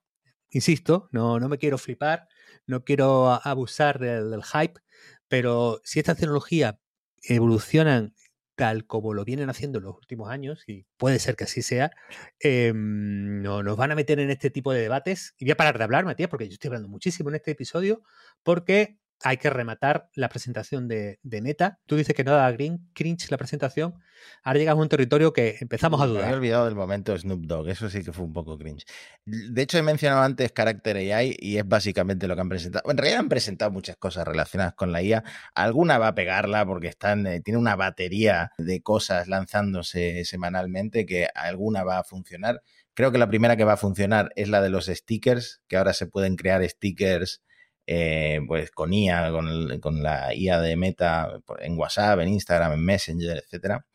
insisto, 0.50 1.10
no, 1.12 1.40
no 1.40 1.50
me 1.50 1.58
quiero 1.58 1.78
flipar, 1.78 2.28
no 2.68 2.84
quiero 2.84 3.32
abusar 3.32 4.00
del 4.00 4.44
hype, 4.44 4.80
pero 5.28 5.82
si 5.84 6.00
estas 6.00 6.18
tecnologías 6.18 6.76
evolucionan 7.24 8.14
tal 8.56 8.86
como 8.86 9.14
lo 9.14 9.26
vienen 9.26 9.50
haciendo 9.50 9.80
en 9.80 9.86
los 9.86 9.96
últimos 9.96 10.30
años, 10.30 10.64
y 10.68 10.86
puede 10.98 11.20
ser 11.20 11.36
que 11.36 11.46
así 11.46 11.62
sea, 11.62 11.92
em, 12.40 13.42
no, 13.42 13.64
nos 13.64 13.78
van 13.78 13.92
a 13.92 13.96
meter 13.96 14.20
en 14.20 14.30
este 14.30 14.50
tipo 14.50 14.72
de 14.74 14.82
debates. 14.82 15.36
Y 15.38 15.46
voy 15.46 15.52
a 15.52 15.58
parar 15.58 15.78
de 15.78 15.84
hablar, 15.84 16.06
Matías, 16.06 16.30
porque 16.30 16.48
yo 16.48 16.54
estoy 16.54 16.70
hablando 16.70 16.90
muchísimo 16.90 17.30
en 17.30 17.36
este 17.36 17.52
episodio, 17.52 18.04
porque 18.44 18.98
hay 19.24 19.38
que 19.38 19.50
rematar 19.50 20.10
la 20.16 20.28
presentación 20.28 20.88
de, 20.88 21.20
Meta. 21.24 21.80
Tú 21.86 21.96
dices 21.96 22.14
que 22.14 22.26
no 22.26 22.34
da 22.34 22.52
green, 22.52 22.90
cringe 22.94 23.32
la 23.32 23.38
presentación. 23.38 23.96
Ahora 24.44 24.60
llegamos 24.60 24.82
a 24.82 24.84
un 24.84 24.90
territorio 24.90 25.32
que 25.32 25.58
empezamos 25.62 26.02
a 26.02 26.06
dudar. 26.06 26.26
Me 26.26 26.32
he 26.32 26.36
olvidado 26.36 26.66
del 26.66 26.76
momento 26.76 27.18
Snoop 27.18 27.46
Dogg, 27.46 27.70
eso 27.70 27.90
sí 27.90 28.04
que 28.04 28.12
fue 28.12 28.26
un 28.26 28.34
poco 28.34 28.58
cringe. 28.58 28.86
De 29.26 29.62
hecho, 29.62 29.78
he 29.78 29.82
mencionado 29.82 30.22
antes 30.22 30.52
Character 30.54 30.98
AI 30.98 31.38
y 31.40 31.58
es 31.58 31.68
básicamente 31.68 32.28
lo 32.28 32.36
que 32.36 32.42
han 32.42 32.50
presentado. 32.50 32.92
En 32.92 32.98
realidad 32.98 33.22
han 33.22 33.30
presentado 33.30 33.72
muchas 33.72 33.96
cosas 33.96 34.28
relacionadas 34.28 34.74
con 34.74 34.92
la 34.92 35.02
IA. 35.02 35.24
Alguna 35.56 35.98
va 35.98 36.10
a 36.10 36.16
pegarla 36.16 36.66
porque 36.66 36.88
están, 36.88 37.26
eh, 37.26 37.42
tiene 37.42 37.58
una 37.58 37.78
batería 37.78 38.52
de 38.58 38.82
cosas 38.82 39.30
lanzándose 39.30 40.26
semanalmente 40.26 41.06
que 41.06 41.28
alguna 41.34 41.84
va 41.84 42.00
a 42.00 42.04
funcionar. 42.04 42.62
Creo 42.94 43.12
que 43.12 43.18
la 43.18 43.28
primera 43.28 43.56
que 43.56 43.64
va 43.64 43.74
a 43.74 43.78
funcionar 43.78 44.32
es 44.36 44.50
la 44.50 44.62
de 44.62 44.70
los 44.70 44.86
stickers, 44.86 45.62
que 45.68 45.78
ahora 45.78 45.94
se 45.94 46.08
pueden 46.08 46.36
crear 46.36 46.64
stickers 46.70 47.42
eh, 47.86 48.40
pues 48.48 48.72
con 48.72 48.94
IA, 48.94 49.32
con, 49.32 50.04
la 50.04 50.34
IA 50.34 50.62
de 50.62 50.76
Meta 50.76 51.42
en 51.60 51.78
WhatsApp, 51.78 52.20
en 52.20 52.30
Instagram, 52.30 52.74
en 52.74 52.86
Messenger, 52.86 53.38
etcétera. 53.38 53.86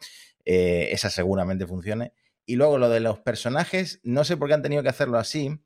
Eh, 0.45 0.91
esa 0.93 1.11
seguramente 1.11 1.66
funcione. 1.66 2.12
Y 2.47 2.57
luego 2.57 2.78
lo 2.78 2.89
de 2.89 3.01
los 3.01 3.20
personajes, 3.20 4.01
no 4.03 4.24
sé 4.24 4.36
por 4.36 4.49
qué 4.49 4.55
han 4.55 4.62
tenido 4.62 4.82
que 4.82 4.89
hacerlo 4.89 5.18
así. 5.18 5.61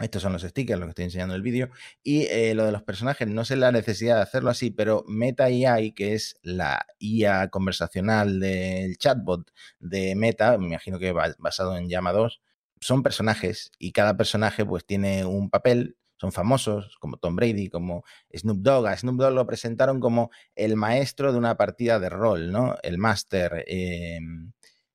Estos 0.00 0.22
son 0.22 0.32
los 0.32 0.42
stickers, 0.42 0.80
los 0.80 0.86
que 0.86 0.90
estoy 0.90 1.04
enseñando 1.04 1.34
en 1.34 1.36
el 1.36 1.42
vídeo. 1.42 1.70
Y 2.02 2.22
eh, 2.26 2.54
lo 2.54 2.64
de 2.64 2.72
los 2.72 2.82
personajes, 2.82 3.28
no 3.28 3.44
sé 3.44 3.56
la 3.56 3.72
necesidad 3.72 4.16
de 4.16 4.22
hacerlo 4.22 4.50
así, 4.50 4.70
pero 4.70 5.04
Meta 5.06 5.44
AI, 5.44 5.92
que 5.92 6.14
es 6.14 6.36
la 6.42 6.86
IA 6.98 7.48
conversacional 7.48 8.40
del 8.40 8.96
chatbot 8.98 9.52
de 9.78 10.14
Meta, 10.16 10.58
me 10.58 10.66
imagino 10.66 10.98
que 10.98 11.12
basado 11.12 11.76
en 11.76 11.88
Llama 11.88 12.12
2, 12.12 12.40
son 12.80 13.02
personajes 13.02 13.70
y 13.78 13.92
cada 13.92 14.16
personaje 14.16 14.64
pues 14.64 14.84
tiene 14.84 15.24
un 15.24 15.50
papel 15.50 15.96
son 16.22 16.30
famosos, 16.30 16.96
como 17.00 17.16
Tom 17.16 17.34
Brady, 17.34 17.68
como 17.68 18.04
Snoop 18.32 18.58
Dogg. 18.58 18.86
A 18.86 18.96
Snoop 18.96 19.16
Dogg 19.16 19.34
lo 19.34 19.44
presentaron 19.44 19.98
como 19.98 20.30
el 20.54 20.76
maestro 20.76 21.32
de 21.32 21.38
una 21.38 21.56
partida 21.56 21.98
de 21.98 22.10
rol, 22.10 22.52
¿no? 22.52 22.76
El 22.84 22.96
máster. 22.96 23.64
Em, 23.66 24.52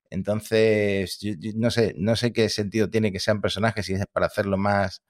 entonces, 0.10 1.20
no 1.56 1.70
sé, 1.70 1.94
no 1.98 2.16
sé 2.16 2.32
qué 2.32 2.48
sentido 2.48 2.90
tiene 2.90 3.12
que 3.12 3.20
sean 3.20 3.42
personajes 3.42 3.86
si 3.86 3.94
es 3.94 4.06
para 4.10 4.28
hacerlo 4.28 4.58
más, 4.58 5.04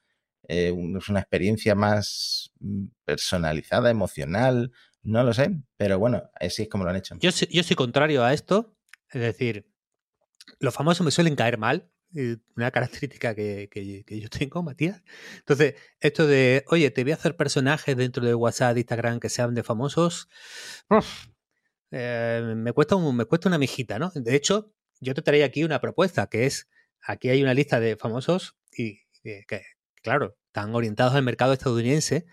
eh, 0.48 0.72
una 0.72 1.20
experiencia 1.20 1.76
más 1.76 2.52
mm, 2.62 2.86
personalizada, 3.06 3.92
emocional, 3.92 4.72
no 5.04 5.24
lo 5.24 5.36
sé, 5.36 5.52
pero 5.78 6.00
bueno, 6.00 6.24
así 6.34 6.64
es 6.64 6.68
como 6.68 6.84
lo 6.84 6.90
han 6.90 6.96
hecho. 6.96 7.16
Yo, 7.20 7.30
yo 7.30 7.62
soy 7.62 7.76
contrario 7.76 8.24
a 8.24 8.34
esto, 8.34 8.76
es 9.12 9.22
decir, 9.22 9.70
los 10.60 10.74
famosos 10.74 11.06
me 11.06 11.12
suelen 11.12 11.36
caer 11.36 11.60
mal, 11.60 11.92
eh, 12.16 12.38
una 12.56 12.72
característica 12.72 13.36
que, 13.36 14.04
yo 14.08 14.30
tengo, 14.30 14.64
Matías. 14.64 15.04
Entonces, 15.40 15.76
esto 16.00 16.26
de, 16.28 16.64
oye, 16.68 16.90
te 16.92 17.04
voy 17.04 17.12
a 17.12 17.16
hacer 17.16 17.36
personajes 17.36 17.96
dentro 17.98 18.26
de 18.26 18.34
WhatsApp, 18.34 18.78
Instagram 18.78 19.20
que 19.20 19.30
sean 19.30 19.54
de 19.54 19.64
famosos, 19.64 20.30
eh, 21.92 22.54
me, 22.56 22.72
cuesta 22.74 22.98
me 22.98 23.26
cuesta 23.26 23.50
una 23.50 23.58
mijita, 23.58 24.00
¿no? 24.00 24.12
De 24.16 24.36
hecho, 24.36 24.74
yo 25.00 25.14
te 25.14 25.22
traía 25.22 25.46
aquí 25.46 25.64
una 25.64 25.82
propuesta, 25.82 26.28
que 26.28 26.46
es, 26.46 26.70
aquí 27.02 27.30
hay 27.30 27.44
una 27.44 27.54
lista 27.54 27.80
de 27.80 27.98
famosos 27.98 28.58
y 28.72 29.02
que, 29.22 29.46
claro, 30.02 30.38
están 30.48 30.74
orientados 30.74 31.14
al 31.14 31.24
mercado 31.24 31.54
estadounidense 31.54 32.26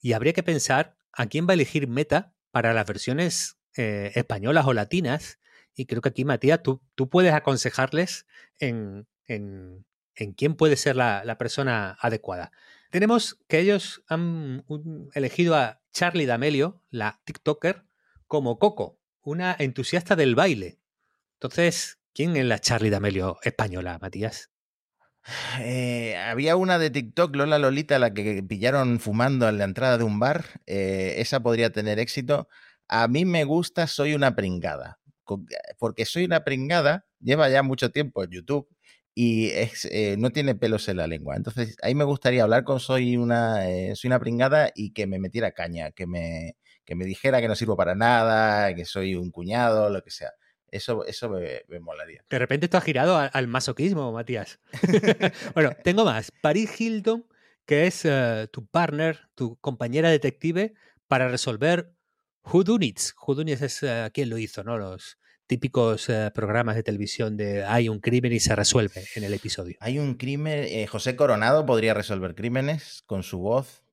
y 0.00 0.12
habría 0.12 0.32
que 0.32 0.42
pensar 0.42 0.96
a 1.12 1.26
quién 1.26 1.46
va 1.46 1.52
a 1.52 1.54
elegir 1.54 1.88
Meta 1.88 2.34
para 2.50 2.74
las 2.74 2.86
versiones 2.86 3.58
eh, 3.76 4.12
españolas 4.14 4.66
o 4.66 4.72
latinas 4.72 5.38
y 5.76 5.84
creo 5.84 6.00
que 6.00 6.08
aquí, 6.08 6.24
Matías, 6.24 6.62
tú, 6.62 6.82
tú 6.94 7.10
puedes 7.10 7.34
aconsejarles 7.34 8.26
en, 8.58 9.06
en, 9.26 9.84
quién 10.34 10.54
puede 10.54 10.76
ser 10.76 10.96
la, 10.96 11.36
persona 11.38 11.98
adecuada. 12.00 12.50
Tenemos 12.90 13.38
que 13.46 13.60
ellos 13.60 14.02
han 14.08 14.64
elegido 15.12 15.54
a 15.54 15.82
Charlie 15.92 16.24
D'Amelio, 16.24 16.82
la 16.88 17.20
TikToker, 17.24 17.84
como 18.26 18.58
Coco, 18.58 18.98
una 19.20 19.54
entusiasta 19.58 20.16
del 20.16 20.34
baile. 20.34 20.80
Entonces, 21.34 21.98
¿quién 22.14 22.36
es 22.36 22.46
la 22.46 22.58
Charlie 22.58 22.90
D'Amelio 22.90 23.36
española, 23.42 23.98
Matías? 24.00 24.50
Eh, 25.58 26.16
había 26.16 26.56
una 26.56 26.78
de 26.78 26.88
TikTok, 26.88 27.36
Lola 27.36 27.58
Lolita, 27.58 27.98
la 27.98 28.14
que 28.14 28.42
pillaron 28.42 28.98
fumando 28.98 29.46
en 29.48 29.58
la 29.58 29.64
entrada 29.64 29.98
de 29.98 30.04
un 30.04 30.18
bar. 30.20 30.62
Eh, 30.66 31.16
esa 31.18 31.40
podría 31.40 31.70
tener 31.70 31.98
éxito. 31.98 32.48
A 32.88 33.08
mí 33.08 33.24
me 33.24 33.44
gusta 33.44 33.88
Soy 33.88 34.14
una 34.14 34.36
pringada 34.36 35.00
porque 35.78 36.04
soy 36.04 36.24
una 36.24 36.44
pringada, 36.44 37.06
lleva 37.20 37.48
ya 37.48 37.62
mucho 37.62 37.90
tiempo 37.90 38.24
en 38.24 38.30
YouTube 38.30 38.68
y 39.18 39.48
eh, 39.48 40.16
no 40.18 40.30
tiene 40.30 40.54
pelos 40.54 40.88
en 40.88 40.98
la 40.98 41.06
lengua. 41.06 41.36
Entonces, 41.36 41.76
ahí 41.82 41.94
me 41.94 42.04
gustaría 42.04 42.42
hablar 42.42 42.64
con 42.64 42.80
soy 42.80 43.16
una, 43.16 43.66
eh, 43.68 43.96
soy 43.96 44.08
una 44.08 44.20
pringada 44.20 44.70
y 44.74 44.92
que 44.92 45.06
me 45.06 45.18
metiera 45.18 45.52
caña, 45.52 45.90
que 45.90 46.06
me, 46.06 46.56
que 46.84 46.94
me 46.94 47.06
dijera 47.06 47.40
que 47.40 47.48
no 47.48 47.56
sirvo 47.56 47.76
para 47.76 47.94
nada, 47.94 48.74
que 48.74 48.84
soy 48.84 49.14
un 49.14 49.30
cuñado, 49.30 49.88
lo 49.88 50.02
que 50.02 50.10
sea. 50.10 50.32
Eso, 50.70 51.06
eso 51.06 51.30
me, 51.30 51.80
molaría. 51.80 52.24
De 52.28 52.38
repente 52.38 52.66
esto 52.66 52.76
ha 52.76 52.82
girado 52.82 53.16
al, 53.16 53.46
masoquismo, 53.48 54.12
Matías. 54.12 54.60
bueno, 55.54 55.72
tengo 55.82 56.04
más. 56.04 56.30
Paris 56.42 56.78
Hilton, 56.78 57.26
que 57.64 57.86
es 57.86 58.04
eh, 58.04 58.48
tu 58.52 58.66
partner, 58.66 59.30
tu 59.34 59.56
compañera 59.56 60.10
detective 60.10 60.74
para 61.08 61.28
resolver 61.28 61.95
Whodunits. 62.50 63.14
Whodunits 63.26 63.62
es 63.62 63.82
uh, 63.82 64.10
quien 64.12 64.30
lo 64.30 64.38
hizo, 64.38 64.62
¿no? 64.62 64.78
Los 64.78 65.18
típicos 65.46 66.08
eh, 66.08 66.30
programas 66.34 66.74
de 66.76 66.82
televisión 66.82 67.36
de 67.36 67.64
hay 67.64 67.88
un 67.88 68.00
crimen 68.00 68.32
y 68.32 68.40
se 68.40 68.56
resuelve 68.56 69.04
en 69.14 69.24
el 69.24 69.34
episodio. 69.34 69.76
Hay 69.80 69.98
un 69.98 70.14
crimen. 70.14 70.86
José 70.88 71.16
Coronado 71.16 71.66
podría 71.66 71.94
resolver 71.94 72.34
crímenes 72.34 73.02
con 73.06 73.22
su 73.22 73.38
voz. 73.38 73.84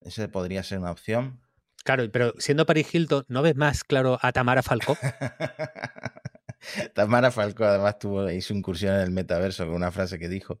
Ese 0.00 0.28
podría 0.28 0.62
ser 0.62 0.78
una 0.78 0.90
opción. 0.90 1.40
Claro, 1.84 2.10
pero 2.12 2.34
siendo 2.38 2.66
Paris 2.66 2.94
Hilton, 2.94 3.24
¿no 3.28 3.42
ves 3.42 3.56
más 3.56 3.84
claro 3.84 4.18
a 4.20 4.32
Tamara 4.32 4.62
Falcó? 4.62 4.96
Tamara 6.94 7.30
Falcó 7.30 7.64
además 7.64 7.98
tuvo, 7.98 8.30
hizo 8.30 8.54
incursión 8.54 8.94
en 8.94 9.00
el 9.00 9.10
metaverso 9.10 9.66
con 9.66 9.74
una 9.74 9.90
frase 9.90 10.18
que 10.18 10.28
dijo. 10.28 10.60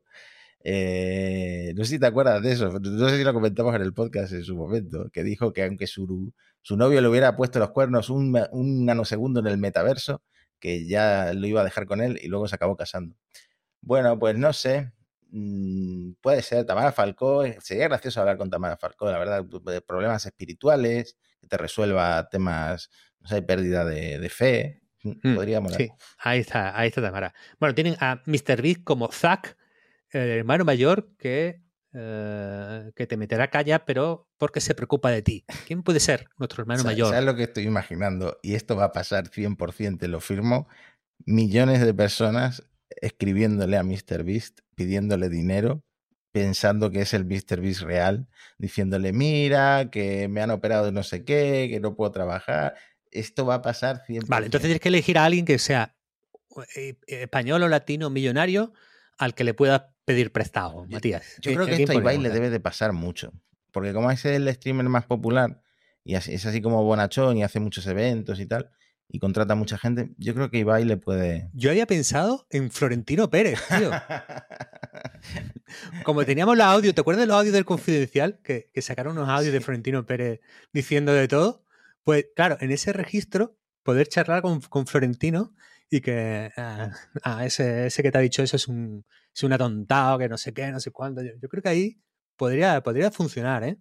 Eh, 0.62 1.72
no 1.76 1.84
sé 1.84 1.92
si 1.92 1.98
te 1.98 2.06
acuerdas 2.06 2.42
de 2.42 2.52
eso, 2.52 2.70
no 2.70 3.08
sé 3.08 3.16
si 3.16 3.24
lo 3.24 3.32
comentamos 3.32 3.74
en 3.74 3.80
el 3.80 3.94
podcast 3.94 4.32
en 4.32 4.44
su 4.44 4.54
momento, 4.54 5.08
que 5.10 5.24
dijo 5.24 5.54
que 5.54 5.64
aunque 5.64 5.86
su, 5.86 6.34
su 6.62 6.76
novio 6.76 7.00
le 7.00 7.08
hubiera 7.08 7.36
puesto 7.36 7.58
los 7.58 7.70
cuernos 7.70 8.10
un, 8.10 8.38
un, 8.52 8.84
nanosegundo 8.86 9.40
en 9.40 9.46
el 9.46 9.58
metaverso, 9.58 10.22
que 10.58 10.86
ya 10.86 11.32
lo 11.32 11.46
iba 11.46 11.62
a 11.62 11.64
dejar 11.64 11.86
con 11.86 12.00
él 12.00 12.18
y 12.22 12.28
luego 12.28 12.48
se 12.48 12.54
acabó 12.54 12.76
casando. 12.76 13.16
Bueno, 13.80 14.18
pues 14.18 14.36
no 14.36 14.52
sé, 14.52 14.92
Mm, 15.32 16.14
puede 16.20 16.42
ser 16.42 16.66
Tamara 16.66 16.92
Falcó, 16.92 17.44
eh, 17.44 17.56
sería 17.60 17.86
gracioso 17.88 18.20
hablar 18.20 18.36
con 18.36 18.50
Tamara 18.50 18.76
Falcó, 18.76 19.10
la 19.10 19.18
verdad, 19.18 19.44
de 19.44 19.80
problemas 19.80 20.26
espirituales, 20.26 21.16
que 21.40 21.46
te 21.46 21.56
resuelva 21.56 22.28
temas, 22.28 22.90
no 23.20 23.28
sé, 23.28 23.42
pérdida 23.42 23.84
de, 23.84 24.28
fe. 24.28 24.82
Mm, 25.02 25.30
mm, 25.30 25.34
Podríamos. 25.36 25.74
Sí, 25.74 25.88
ahí 26.18 26.40
está, 26.40 26.78
ahí 26.78 26.88
está 26.88 27.00
Tamara. 27.00 27.32
Bueno, 27.60 27.74
tienen 27.74 27.96
a 28.00 28.22
Mr. 28.26 28.60
Big 28.60 28.82
como 28.82 29.10
Zack, 29.12 29.56
el 30.10 30.28
hermano 30.30 30.64
mayor, 30.64 31.14
que, 31.16 31.62
eh, 31.92 32.92
que 32.94 33.06
te 33.06 33.16
meterá 33.16 33.50
calla, 33.50 33.84
pero 33.84 34.28
porque 34.38 34.60
se 34.60 34.74
preocupa 34.74 35.10
de 35.10 35.22
ti. 35.22 35.44
¿Quién 35.66 35.82
puede 35.82 35.98
ser 35.98 36.28
nuestro 36.38 36.62
hermano 36.62 36.84
mayor? 36.84 37.08
¿Sabes 37.08 37.24
lo 37.24 37.34
que 37.34 37.44
estoy 37.44 37.64
imaginando? 37.64 38.38
Y 38.42 38.54
esto 38.54 38.76
va 38.76 38.84
a 38.84 38.92
pasar 38.92 39.30
100%, 39.30 39.98
te 39.98 40.08
lo 40.08 40.20
firmo. 40.20 40.68
Millones 41.26 41.80
de 41.80 41.92
personas 41.92 42.62
escribiéndole 43.00 43.76
a 43.76 43.82
Mr. 43.82 44.24
Beast, 44.24 44.60
pidiéndole 44.74 45.28
dinero, 45.28 45.82
pensando 46.32 46.90
que 46.90 47.02
es 47.02 47.14
el 47.14 47.24
Mr. 47.24 47.60
Beast 47.60 47.82
real, 47.82 48.28
diciéndole, 48.58 49.12
mira, 49.12 49.90
que 49.90 50.28
me 50.28 50.42
han 50.42 50.50
operado 50.50 50.86
de 50.86 50.92
no 50.92 51.02
sé 51.02 51.24
qué, 51.24 51.68
que 51.70 51.80
no 51.80 51.96
puedo 51.96 52.12
trabajar. 52.12 52.74
Esto 53.10 53.46
va 53.46 53.56
a 53.56 53.62
pasar 53.62 54.04
siempre. 54.06 54.28
Vale, 54.28 54.46
entonces 54.46 54.68
tienes 54.68 54.80
que 54.80 54.88
elegir 54.88 55.18
a 55.18 55.24
alguien 55.24 55.44
que 55.44 55.58
sea 55.58 55.96
eh, 56.76 56.96
español 57.06 57.62
o 57.64 57.68
latino 57.68 58.10
millonario 58.10 58.72
al 59.20 59.34
que 59.34 59.44
le 59.44 59.54
puedas 59.54 59.82
pedir 60.04 60.32
prestado, 60.32 60.86
Matías. 60.88 61.36
Yo 61.40 61.54
creo 61.54 61.66
que 61.66 61.74
esto 61.74 61.92
a 61.92 61.94
Ibai 61.94 62.18
le 62.18 62.30
debe 62.30 62.50
de 62.50 62.58
pasar 62.58 62.92
mucho. 62.92 63.32
Porque 63.70 63.92
como 63.92 64.10
es 64.10 64.24
el 64.24 64.52
streamer 64.52 64.88
más 64.88 65.04
popular 65.04 65.62
y 66.02 66.14
es 66.14 66.46
así 66.46 66.60
como 66.60 66.82
bonachón 66.82 67.36
y 67.36 67.44
hace 67.44 67.60
muchos 67.60 67.86
eventos 67.86 68.40
y 68.40 68.46
tal, 68.46 68.70
y 69.12 69.18
contrata 69.18 69.52
a 69.52 69.56
mucha 69.56 69.76
gente, 69.76 70.10
yo 70.16 70.34
creo 70.34 70.50
que 70.50 70.58
Ibai 70.58 70.84
le 70.84 70.96
puede. 70.96 71.50
Yo 71.52 71.70
había 71.70 71.86
pensado 71.86 72.46
en 72.50 72.70
Florentino 72.70 73.28
Pérez, 73.28 73.58
tío. 73.76 73.90
Como 76.04 76.24
teníamos 76.24 76.56
los 76.56 76.66
audios, 76.66 76.94
¿te 76.94 77.00
acuerdas 77.00 77.22
de 77.22 77.26
los 77.26 77.36
audios 77.36 77.52
del 77.52 77.64
confidencial? 77.64 78.40
Que, 78.42 78.70
sacaron 78.80 79.18
unos 79.18 79.28
audios 79.28 79.52
de 79.52 79.60
Florentino 79.60 80.06
Pérez 80.06 80.40
diciendo 80.72 81.12
de 81.12 81.28
todo. 81.28 81.64
Pues 82.04 82.26
claro, 82.34 82.56
en 82.60 82.70
ese 82.70 82.92
registro, 82.92 83.56
poder 83.82 84.08
charlar 84.08 84.42
con, 84.42 84.86
Florentino 84.86 85.52
y 85.90 86.00
que 86.00 86.50
ah, 86.56 86.92
ah, 87.24 87.44
ese, 87.44 87.90
que 88.02 88.12
te 88.12 88.18
ha 88.18 88.20
dicho 88.20 88.42
eso 88.42 88.56
es 88.56 88.68
un, 88.68 89.04
es 89.34 89.42
un 89.42 89.52
atontado, 89.52 90.18
que 90.18 90.28
no 90.28 90.38
sé 90.38 90.54
qué, 90.54 90.70
no 90.70 90.78
sé 90.80 90.92
cuándo. 90.92 91.22
Yo, 91.22 91.48
creo 91.48 91.62
que 91.62 91.68
ahí 91.68 92.00
podría, 92.36 92.80
podría 92.82 93.10
funcionar, 93.10 93.64
¿eh? 93.64 93.76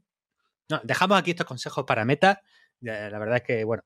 No, 0.70 0.82
dejamos 0.84 1.20
aquí 1.20 1.32
estos 1.32 1.46
consejos 1.46 1.86
para 1.86 2.06
Meta. 2.06 2.42
La 2.82 3.20
verdad 3.20 3.38
es 3.38 3.44
que, 3.44 3.64
bueno, 3.64 3.84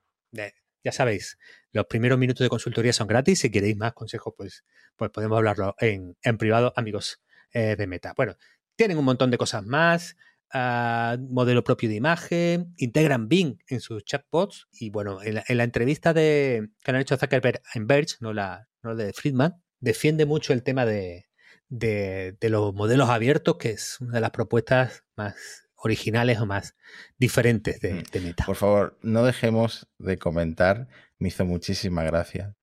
ya 0.84 0.92
sabéis, 0.92 1.38
los 1.72 1.86
primeros 1.86 2.18
minutos 2.18 2.44
de 2.44 2.50
consultoría 2.50 2.94
son 2.94 3.08
gratis. 3.08 3.40
Si 3.40 3.52
queréis 3.52 3.78
más 3.78 3.94
consejos, 3.94 4.34
pues, 4.38 4.64
pues 4.96 5.12
podemos 5.12 5.38
hablarlo 5.38 5.76
en, 5.80 6.16
privado, 6.38 6.74
amigos 6.76 7.22
eh, 7.52 7.76
de 7.76 7.88
Meta. 7.88 8.14
Bueno, 8.16 8.36
tienen 8.76 8.98
un 8.98 9.06
montón 9.06 9.32
de 9.32 9.38
cosas 9.38 9.66
más. 9.66 10.16
Modelo 10.54 11.64
propio 11.64 11.90
de 11.90 11.96
imagen, 11.96 12.74
integran 12.78 13.28
Bing 13.28 13.58
en 13.68 13.80
sus 13.80 14.04
chatbots 14.06 14.68
y 14.72 14.90
bueno, 14.90 15.20
en 15.24 15.58
la, 15.58 15.64
entrevista 15.64 16.14
de, 16.14 16.70
que 16.84 16.92
han 16.92 16.98
hecho 16.98 17.18
Zuckerberg 17.18 17.62
en 17.74 17.88
Verge, 17.88 18.18
no 18.20 18.34
la, 18.34 18.68
no 18.84 18.96
de 18.96 19.14
Friedman, 19.14 19.62
defiende 19.80 20.26
mucho 20.26 20.54
el 20.54 20.64
tema 20.64 20.86
de, 20.86 21.28
de, 21.70 22.38
los 22.50 22.74
modelos 22.74 23.10
abiertos, 23.10 23.58
que 23.58 23.72
es 23.72 24.00
una 24.00 24.14
de 24.14 24.22
las 24.22 24.32
propuestas 24.32 25.04
más 25.16 25.36
originales 25.76 26.40
o 26.40 26.46
más 26.46 26.76
diferentes 27.18 27.80
de, 27.82 27.94
mm. 27.96 28.04
de, 28.12 28.20
Meta. 28.22 28.46
Por 28.46 28.56
favor, 28.56 28.98
no 29.02 29.26
dejemos 29.26 29.88
de 29.98 30.18
comentar, 30.18 30.88
me 31.18 31.30
hizo 31.30 31.46
muchísima 31.46 32.04
gracia, 32.04 32.56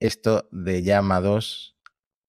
esto 0.00 0.48
de 0.50 0.82
llama 0.82 1.20
2 1.20 1.76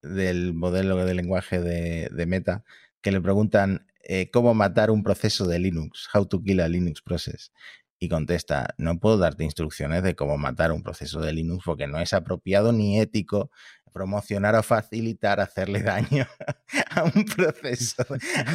del 0.04 0.54
modelo 0.54 1.04
de 1.06 1.14
lenguaje 1.16 1.60
de, 1.60 2.26
Meta, 2.28 2.64
que 3.02 3.12
le 3.12 3.22
preguntan 3.22 3.88
eh, 4.04 4.30
cómo 4.32 4.54
matar 4.54 4.92
un 4.92 5.04
proceso 5.04 5.48
de 5.48 5.60
Linux, 5.60 6.08
how 6.14 6.26
to 6.26 6.42
kill 6.42 6.62
a 6.62 6.68
Linux 6.68 7.02
process. 7.02 7.52
Y 8.00 8.10
contesta, 8.10 8.76
no 8.78 9.00
puedo 9.00 9.18
darte 9.18 9.46
instrucciones 9.46 10.04
de 10.04 10.16
cómo 10.16 10.38
matar 10.38 10.74
un 10.74 10.84
proceso 10.84 11.22
de 11.22 11.32
Linux 11.32 11.64
porque 11.66 11.88
no 11.88 12.00
es 12.00 12.12
apropiado 12.12 12.74
ni 12.74 13.00
ético 13.00 13.50
promocionar 13.94 14.56
o 14.56 14.64
facilitar 14.64 15.40
hacerle 15.40 15.84
daño 15.84 16.28
a 16.90 17.04
un 17.04 17.24
proceso, 17.24 18.04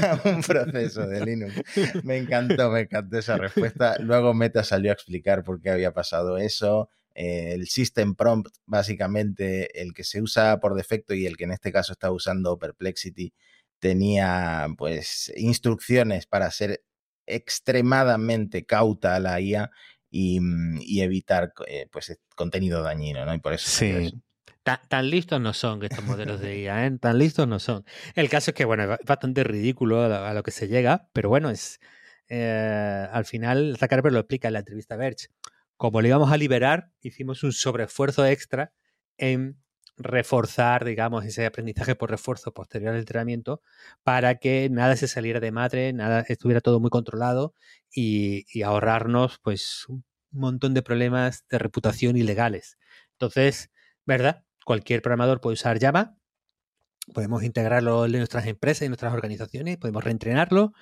a 0.03 0.21
un 0.29 0.43
proceso 0.43 1.07
de 1.07 1.25
Linux. 1.25 1.55
Me 2.03 2.19
encantó, 2.19 2.71
me 2.71 2.81
encantó 2.81 3.19
esa 3.19 3.39
respuesta. 3.39 3.97
Luego 4.01 4.35
Meta 4.35 4.65
salió 4.65 4.91
a 4.91 4.95
explicar 4.95 5.45
por 5.45 5.63
qué 5.63 5.71
había 5.71 5.95
pasado 5.95 6.37
eso. 6.37 6.91
Eh, 7.15 7.55
el 7.55 7.69
System 7.69 8.15
Prompt, 8.15 8.49
básicamente 8.67 9.81
el 9.81 9.95
que 9.95 10.05
se 10.05 10.21
usa 10.21 10.61
por 10.61 10.75
defecto 10.75 11.15
y 11.15 11.27
el 11.27 11.37
que 11.37 11.45
en 11.45 11.53
este 11.53 11.73
caso 11.73 11.93
está 11.93 12.11
usando 12.11 12.59
Perplexity, 12.59 13.33
tenía 13.79 14.67
pues 14.77 15.33
instrucciones 15.37 16.27
para 16.27 16.51
ser 16.51 16.83
extremadamente 17.27 18.65
cauta 18.65 19.17
a 19.17 19.21
la 19.21 19.41
IA 19.41 19.71
y, 20.11 20.41
evitar 21.01 21.53
eh, 21.67 21.87
pues 21.91 22.19
contenido 22.35 22.83
dañino, 22.83 23.25
¿no? 23.27 23.35
Y 23.35 23.39
por 23.39 23.53
eso 23.53 23.69
sí. 23.69 24.13
Tan, 24.89 25.09
listos 25.09 25.41
no 25.41 25.55
son 25.55 25.83
estos 25.83 26.05
modelos 26.05 26.41
de 26.41 26.59
IA, 26.63 26.87
¿eh? 26.87 26.99
tan 26.99 27.19
listos 27.19 27.49
no 27.49 27.59
son. 27.59 27.85
El 28.15 28.29
caso 28.29 28.51
es 28.51 28.55
que, 28.55 28.67
bueno, 28.67 28.95
es 28.95 28.99
bastante 29.05 29.43
ridículo 29.43 30.03
a 30.03 30.35
lo, 30.35 30.43
que 30.43 30.51
se 30.51 30.69
llega, 30.69 31.09
pero 31.15 31.31
bueno, 31.31 31.49
es 31.49 31.81
eh, 32.29 33.09
al 33.11 33.25
final 33.25 33.77
Zuckerberg 33.79 34.13
lo 34.13 34.21
explica 34.21 34.49
en 34.49 34.55
la 34.55 34.59
entrevista 34.61 34.95
a 34.95 34.99
Verge. 34.99 35.29
Como 35.77 36.03
le 36.03 36.09
íbamos 36.09 36.33
a 36.33 36.37
liberar, 36.37 36.91
hicimos 37.01 37.43
un 37.45 37.53
sobreesfuerzo 37.53 38.27
extra 38.27 38.73
en 39.17 39.59
reforzar, 39.99 40.85
digamos, 40.85 41.25
ese 41.25 41.47
aprendizaje 41.47 41.95
por 41.95 42.11
refuerzo 42.11 42.53
posterior 42.53 42.93
al 42.93 43.01
entrenamiento 43.01 43.63
para 44.03 44.37
que 44.37 44.69
nada 44.71 44.97
se 44.97 45.09
saliera 45.09 45.41
de 45.41 45.53
madre, 45.53 45.93
nada 45.93 46.25
estuviera 46.29 46.61
todo 46.61 46.81
muy 46.81 46.91
controlado 46.91 47.55
y, 47.93 48.47
ahorrarnos, 48.63 49.39
pues, 49.43 49.87
un 49.89 50.05
montón 50.31 50.75
de 50.75 50.83
problemas 50.83 51.45
de 51.49 51.59
reputación 51.59 52.17
ilegales. 52.17 52.79
Entonces, 53.13 53.71
¿verdad? 54.07 54.45
cualquier 54.69 55.01
programador 55.01 55.41
puede 55.41 55.55
usar 55.55 55.81
Java, 55.81 56.15
podemos 57.15 57.43
integrarlo 57.43 58.05
en 58.05 58.13
nuestras 58.13 58.47
empresas 58.47 58.85
y 58.85 58.89
nuestras 58.89 59.15
organizaciones, 59.15 59.79
podemos 59.79 60.05
reentrenarlo, 60.05 60.75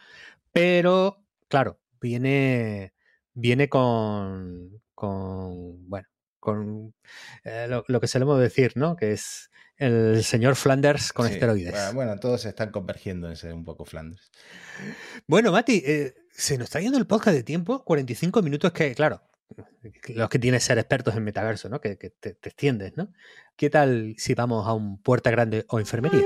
pero 0.52 1.24
claro, 1.48 1.78
viene, 2.00 2.94
viene 3.32 3.68
con, 3.68 4.82
con 4.94 5.88
bueno, 5.88 6.08
con 6.46 6.94
eh, 7.42 7.66
lo, 7.68 8.00
que 8.00 8.06
solemos 8.06 8.38
decir, 8.38 8.74
¿no? 8.76 8.94
Que 8.94 9.10
es 9.10 9.50
el 9.78 10.22
señor 10.22 10.54
Flanders 10.54 11.12
con 11.12 11.26
esteroides. 11.26 11.92
Bueno, 11.92 12.16
todos 12.20 12.46
están 12.46 12.70
convergiendo 12.70 13.28
en 13.28 13.34
ser 13.34 13.52
un 13.52 13.64
poco 13.64 13.84
Flanders. 13.84 14.30
Bueno, 15.26 15.50
Mati, 15.50 15.82
eh, 15.84 16.14
se 16.30 16.56
nos 16.56 16.66
está 16.66 16.78
yendo 16.78 16.98
el 16.98 17.06
podcast 17.08 17.36
de 17.36 17.42
tiempo, 17.42 17.82
45 17.84 18.42
minutos 18.42 18.70
que, 18.70 18.94
claro, 18.94 19.22
los 20.14 20.28
que 20.28 20.38
tienes 20.38 20.62
ser 20.62 20.78
expertos 20.78 21.16
en 21.16 21.24
metaverso, 21.24 21.68
¿no? 21.68 21.80
Que, 21.80 21.96
te, 21.96 22.10
te, 22.10 22.48
extiendes, 22.48 22.96
¿no? 22.96 23.12
¿Qué 23.56 23.68
tal 23.68 24.14
si 24.16 24.34
vamos 24.34 24.68
a 24.68 24.72
un 24.72 25.02
puerta 25.02 25.32
grande 25.32 25.64
o 25.68 25.80
enfermería? 25.80 26.22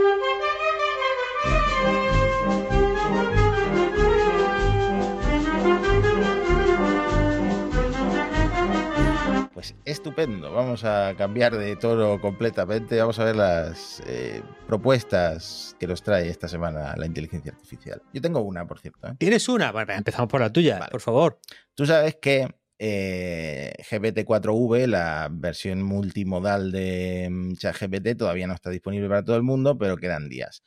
Pues 9.60 9.74
estupendo, 9.84 10.50
vamos 10.54 10.84
a 10.84 11.14
cambiar 11.18 11.54
de 11.54 11.76
toro 11.76 12.18
completamente, 12.18 12.98
vamos 12.98 13.18
a 13.18 13.24
ver 13.24 13.36
las 13.36 14.02
eh, 14.06 14.40
propuestas 14.66 15.76
que 15.78 15.86
nos 15.86 16.02
trae 16.02 16.30
esta 16.30 16.48
semana 16.48 16.94
la 16.96 17.04
inteligencia 17.04 17.52
artificial. 17.52 18.00
Yo 18.14 18.22
tengo 18.22 18.40
una, 18.40 18.66
por 18.66 18.80
cierto. 18.80 19.06
¿eh? 19.08 19.16
¿Tienes 19.18 19.46
una? 19.50 19.70
Bueno, 19.70 19.92
empezamos 19.92 20.30
por 20.30 20.40
la 20.40 20.50
tuya, 20.50 20.88
por 20.90 21.02
favor. 21.02 21.40
Tú 21.74 21.84
sabes 21.84 22.16
que 22.22 22.48
eh, 22.78 23.74
GPT-4V, 23.90 24.86
la 24.86 25.28
versión 25.30 25.82
multimodal 25.82 26.72
de 26.72 27.28
mm, 27.30 27.56
ChatGPT, 27.56 28.16
todavía 28.16 28.46
no 28.46 28.54
está 28.54 28.70
disponible 28.70 29.10
para 29.10 29.26
todo 29.26 29.36
el 29.36 29.42
mundo, 29.42 29.76
pero 29.76 29.98
quedan 29.98 30.30
días. 30.30 30.62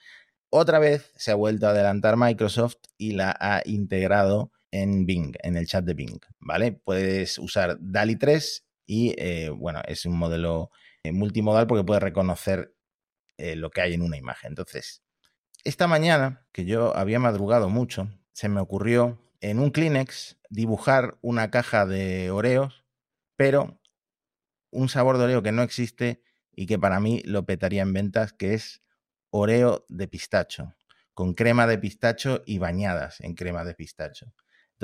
Otra 0.52 0.78
vez 0.78 1.12
se 1.16 1.32
ha 1.32 1.36
vuelto 1.36 1.66
a 1.66 1.72
adelantar 1.72 2.16
Microsoft 2.16 2.78
y 3.00 3.14
la 3.14 3.36
ha 3.40 3.64
integrado 3.66 4.52
en 4.70 5.08
Bing, 5.08 5.34
en 5.42 5.58
el 5.58 5.66
chat 5.66 5.84
de 5.84 5.96
Bing, 5.96 6.20
¿vale? 6.40 6.74
Puedes 6.74 7.40
usar 7.40 7.78
DALI 7.80 8.18
3 8.18 8.64
y, 8.86 9.16
eh, 9.18 9.50
bueno, 9.50 9.82
es 9.88 10.06
un 10.06 10.18
modelo 10.18 10.72
eh, 11.04 11.12
multimodal 11.12 11.68
porque 11.68 11.84
puede 11.84 12.00
reconocer 12.00 12.76
eh, 13.38 13.56
lo 13.56 13.72
que 13.72 13.82
hay 13.82 13.94
en 13.94 14.02
una 14.02 14.18
imagen. 14.18 14.52
Entonces, 14.52 15.04
esta 15.64 15.88
mañana, 15.88 16.46
que 16.52 16.66
yo 16.66 16.96
había 16.96 17.20
madrugado 17.20 17.70
mucho, 17.70 18.10
se 18.34 18.50
me 18.50 18.60
ocurrió 18.60 19.20
en 19.42 19.60
un 19.60 19.72
Kleenex 19.72 20.38
dibujar 20.50 21.18
una 21.22 21.52
caja 21.52 21.86
de 21.86 22.32
Oreos, 22.32 22.86
pero 23.36 23.80
un 24.72 24.90
sabor 24.90 25.18
de 25.18 25.26
Oreo 25.26 25.44
que 25.44 25.52
no 25.52 25.62
existe 25.62 26.24
y 26.52 26.66
que 26.66 26.80
para 26.80 27.00
mí 27.00 27.22
lo 27.26 27.46
petaría 27.46 27.82
en 27.82 27.94
ventas, 27.94 28.34
que 28.34 28.54
es 28.54 28.84
Oreo 29.30 29.86
de 29.90 30.08
pistacho, 30.08 30.76
con 31.14 31.34
crema 31.34 31.68
de 31.68 31.78
pistacho 31.78 32.44
y 32.46 32.60
bañadas 32.60 33.22
en 33.22 33.36
crema 33.36 33.64
de 33.64 33.76
pistacho 33.76 34.34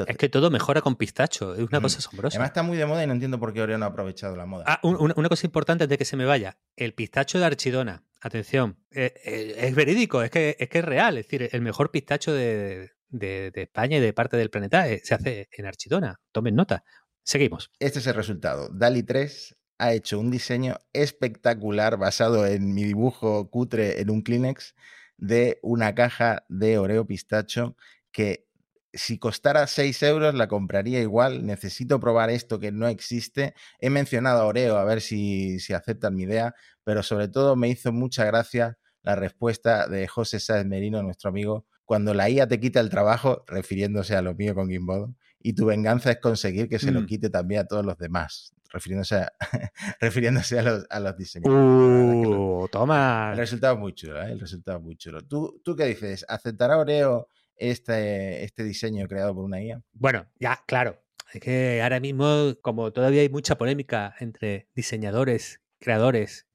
es 0.08 0.18
que 0.18 0.30
todo 0.30 0.50
mejora 0.50 0.82
con 0.82 0.96
pistacho, 0.96 1.56
es 1.56 1.62
una 1.62 1.82
cosa 1.82 2.00
asombrosa. 2.00 2.38
Además 2.38 2.50
está 2.50 2.64
muy 2.64 2.78
de 2.78 2.86
moda 2.86 3.04
y 3.04 3.08
no 3.08 3.14
entiendo 3.14 3.40
por 3.40 3.54
qué 3.54 3.62
Oreo 3.62 3.78
no 3.78 3.86
ha 3.86 3.90
aprovechado 3.90 4.36
la 4.36 4.46
moda. 4.46 4.66
Ah, 4.68 4.80
una 4.84 5.30
cosa 5.30 5.46
importante 5.48 5.84
antes 5.84 5.90
de 5.90 5.98
que 5.98 6.06
se 6.06 6.18
me 6.18 6.26
vaya, 6.26 6.58
el 6.76 6.94
pistacho 6.94 7.40
de 7.40 7.46
Archidona, 7.46 8.04
atención, 8.22 8.78
eh, 8.92 9.14
eh, 9.24 9.56
es 9.58 9.76
verídico, 9.76 10.22
es 10.22 10.32
que, 10.32 10.56
es 10.60 10.70
que 10.70 10.80
es 10.80 10.86
real, 10.86 11.18
es 11.18 11.26
decir, 11.26 11.50
el 11.52 11.62
mejor 11.62 11.92
pistacho 11.92 12.34
de, 12.34 12.92
España 13.12 13.98
y 13.98 14.02
de 14.02 14.14
parte 14.14 14.38
del 14.38 14.50
planeta 14.50 14.88
eh, 14.88 15.02
se 15.04 15.16
hace 15.16 15.50
en 15.52 15.66
Archidona, 15.66 16.20
tomen 16.32 16.56
nota. 16.56 16.84
Seguimos. 17.24 17.72
Este 17.80 18.00
es 18.00 18.08
el 18.08 18.16
resultado. 18.16 18.70
DALI 18.70 19.04
3 19.04 19.56
ha 19.80 19.94
hecho 19.94 20.20
un 20.20 20.30
diseño 20.30 20.78
espectacular 20.94 21.98
basado 21.98 22.46
en 22.46 22.74
mi 22.74 22.84
dibujo 22.84 23.50
cutre 23.50 24.02
en 24.02 24.10
un 24.10 24.22
Kleenex 24.22 24.76
de 25.18 25.60
una 25.62 25.96
caja 25.96 26.46
de 26.50 26.78
Oreo 26.78 27.06
pistacho 27.06 27.76
que 28.12 28.49
si 28.94 29.20
costara 29.20 29.68
6 29.68 30.04
euros 30.04 30.36
la 30.36 30.48
compraría 30.48 31.02
igual. 31.02 31.46
Necesito 31.46 32.00
probar 32.00 32.30
esto 32.30 32.60
que 32.60 32.72
no 32.72 32.88
existe. 32.88 33.54
He 33.80 33.90
mencionado 33.90 34.42
a 34.42 34.46
Oreo 34.46 34.78
a 34.78 34.84
ver 34.84 35.02
si, 35.02 35.60
si 35.60 35.74
aceptan 35.74 36.16
mi 36.16 36.24
idea, 36.24 36.56
pero 36.84 37.04
sobre 37.04 37.28
todo 37.28 37.56
me 37.56 37.70
hizo 37.70 37.92
mucha 37.92 38.26
gracia 38.26 38.78
la 39.04 39.16
respuesta 39.16 39.88
de 39.88 40.08
José 40.08 40.40
Sáez 40.40 40.66
Merino, 40.66 41.02
nuestro 41.04 41.30
amigo, 41.30 41.66
cuando 41.86 42.14
la 42.14 42.30
IA 42.30 42.48
te 42.48 42.60
quita 42.60 42.80
el 42.80 42.90
trabajo, 42.90 43.44
refiriéndose 43.48 44.16
a 44.16 44.22
lo 44.22 44.36
mío 44.36 44.54
con 44.54 44.70
Gimbodo, 44.70 45.16
y 45.40 45.54
tu 45.54 45.66
venganza 45.66 46.12
es 46.12 46.20
conseguir 46.20 46.68
que 46.68 46.80
se 46.80 46.92
lo 46.92 47.02
mm. 47.02 47.06
quite 47.06 47.30
también 47.30 47.62
a 47.62 47.66
todos 47.66 47.86
los 47.86 47.98
demás, 47.98 48.54
refiriéndose 48.72 49.16
a, 49.16 49.34
refiriéndose 50.00 50.60
a 50.60 50.64
los, 50.64 50.86
a 50.90 51.00
los 51.00 51.18
diseñadores. 51.18 52.28
Uh, 52.28 52.68
toma. 52.72 53.32
El 53.32 53.40
resultado 53.40 53.76
es 53.76 53.80
muy 53.80 53.94
chulo, 53.94 54.22
¿eh? 54.22 54.32
el 54.32 54.40
resultado 54.40 54.80
muy 54.82 54.98
chulo. 54.98 55.22
¿Tú, 55.22 55.62
¿Tú 55.64 55.76
qué 55.76 55.86
dices? 55.86 56.26
¿Aceptará 56.28 56.78
Oreo 56.78 57.30
este, 57.60 58.44
este 58.44 58.64
diseño 58.64 59.08
creado 59.08 59.36
por 59.36 59.44
una 59.44 59.62
IA? 59.62 59.82
Bueno, 59.94 60.28
ya, 60.40 60.64
claro. 60.66 61.02
Es 61.34 61.42
que 61.42 61.82
ahora 61.84 62.00
mismo, 62.00 62.56
como 62.62 62.92
todavía 62.92 63.22
hay 63.22 63.30
mucha 63.30 63.58
polémica 63.58 64.16
entre 64.20 64.68
diseñadores, 64.74 65.62
creadores 65.80 66.48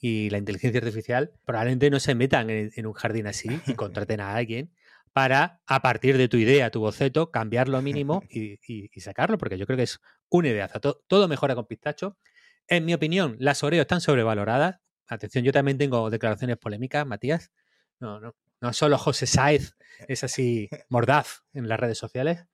y 0.00 0.30
la 0.30 0.38
inteligencia 0.38 0.78
artificial, 0.78 1.32
probablemente 1.44 1.90
no 1.90 1.98
se 1.98 2.14
metan 2.14 2.50
en, 2.50 2.86
un 2.86 2.92
jardín 2.92 3.26
así 3.26 3.48
y 3.66 3.74
contraten 3.74 4.20
a 4.20 4.34
alguien 4.34 4.70
para, 5.12 5.60
a 5.66 5.80
partir 5.80 6.18
de 6.18 6.28
tu 6.28 6.36
idea, 6.36 6.70
tu 6.70 6.80
boceto, 6.80 7.30
cambiar 7.30 7.68
lo 7.68 7.80
mínimo 7.80 8.22
y, 8.30 8.88
sacarlo, 9.00 9.38
porque 9.38 9.56
yo 9.56 9.66
creo 9.66 9.78
que 9.78 9.84
es 9.84 10.00
una 10.28 10.48
idea. 10.48 10.68
Todo, 10.68 11.02
todo 11.08 11.26
mejora 11.26 11.54
con 11.54 11.66
pistacho. 11.66 12.18
En 12.66 12.84
mi 12.84 12.92
opinión, 12.92 13.36
las 13.38 13.62
Oreo 13.62 13.80
están 13.80 14.02
sobrevaloradas. 14.02 14.80
Atención, 15.06 15.42
yo 15.42 15.52
también 15.52 15.78
tengo 15.78 16.10
declaraciones 16.10 16.58
polémicas, 16.58 17.06
Matías. 17.06 17.50
No, 17.98 18.20
no, 18.20 18.34
no 18.60 18.72
solo 18.72 18.98
José 18.98 19.26
Saez 19.26 19.76
es 20.06 20.24
así 20.24 20.68
mordaz 20.88 21.44
en 21.52 21.68
las 21.68 21.78
redes 21.80 21.98
sociales. 21.98 22.44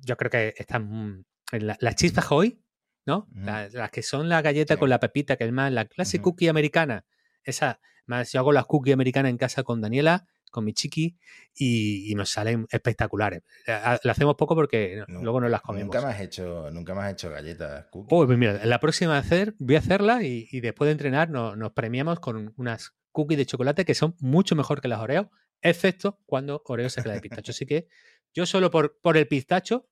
Yo 0.00 0.16
creo 0.16 0.30
que 0.30 0.54
están 0.56 1.24
en 1.52 1.66
las 1.66 1.94
chispas 1.96 2.30
hoy, 2.30 2.62
¿no? 3.06 3.28
las, 3.34 3.90
que 3.90 4.02
son 4.02 4.28
la 4.28 4.42
galleta 4.42 4.76
con 4.76 4.90
la 4.90 5.00
pepita, 5.00 5.36
que 5.36 5.44
es 5.44 5.52
más 5.52 5.72
la 5.72 5.84
clase 5.84 6.20
cookie 6.20 6.48
americana. 6.48 7.04
Esa, 7.42 7.80
más 8.06 8.32
yo 8.32 8.40
hago 8.40 8.52
las 8.52 8.66
cookies 8.66 8.94
americanas 8.94 9.30
en 9.30 9.38
casa 9.38 9.62
con 9.62 9.80
Daniela, 9.80 10.26
con 10.50 10.64
mi 10.64 10.72
chiqui, 10.72 11.16
y, 11.54 12.14
nos 12.14 12.30
salen 12.30 12.66
espectaculares. 12.70 13.42
La 13.66 13.98
hacemos 14.04 14.36
poco 14.36 14.54
porque 14.54 15.04
luego 15.08 15.40
no 15.40 15.48
las 15.48 15.60
comemos. 15.62 15.94
Nunca 15.94 16.06
me 16.06 16.12
has 16.12 16.20
hecho, 16.20 16.70
nunca 16.70 16.94
me 16.94 17.02
has 17.02 17.12
hecho 17.12 17.30
galletas 17.30 17.86
cookies. 17.90 18.26
pues 18.26 18.38
mira, 18.38 18.64
la 18.64 18.80
próxima 18.80 19.18
hacer, 19.18 19.54
voy 19.58 19.76
a 19.76 19.80
hacerla 19.80 20.22
y, 20.22 20.60
después 20.60 20.86
de 20.86 20.92
entrenar 20.92 21.30
nos 21.30 21.72
premiamos 21.72 22.20
con 22.20 22.52
unas 22.56 22.94
cookies 23.14 23.38
de 23.38 23.46
chocolate 23.46 23.86
que 23.86 23.94
son 23.94 24.14
mucho 24.18 24.54
mejor 24.54 24.82
que 24.82 24.88
las 24.88 25.00
Oreo, 25.00 25.30
excepto 25.62 26.18
cuando 26.26 26.62
Oreo 26.66 26.90
se 26.90 27.02
queda 27.02 27.14
de 27.14 27.20
pistacho. 27.20 27.52
Así 27.52 27.64
que 27.64 27.88
yo 28.34 28.44
solo 28.44 28.70
por, 28.70 29.00
por 29.00 29.16
el 29.16 29.26
pistacho, 29.26 29.88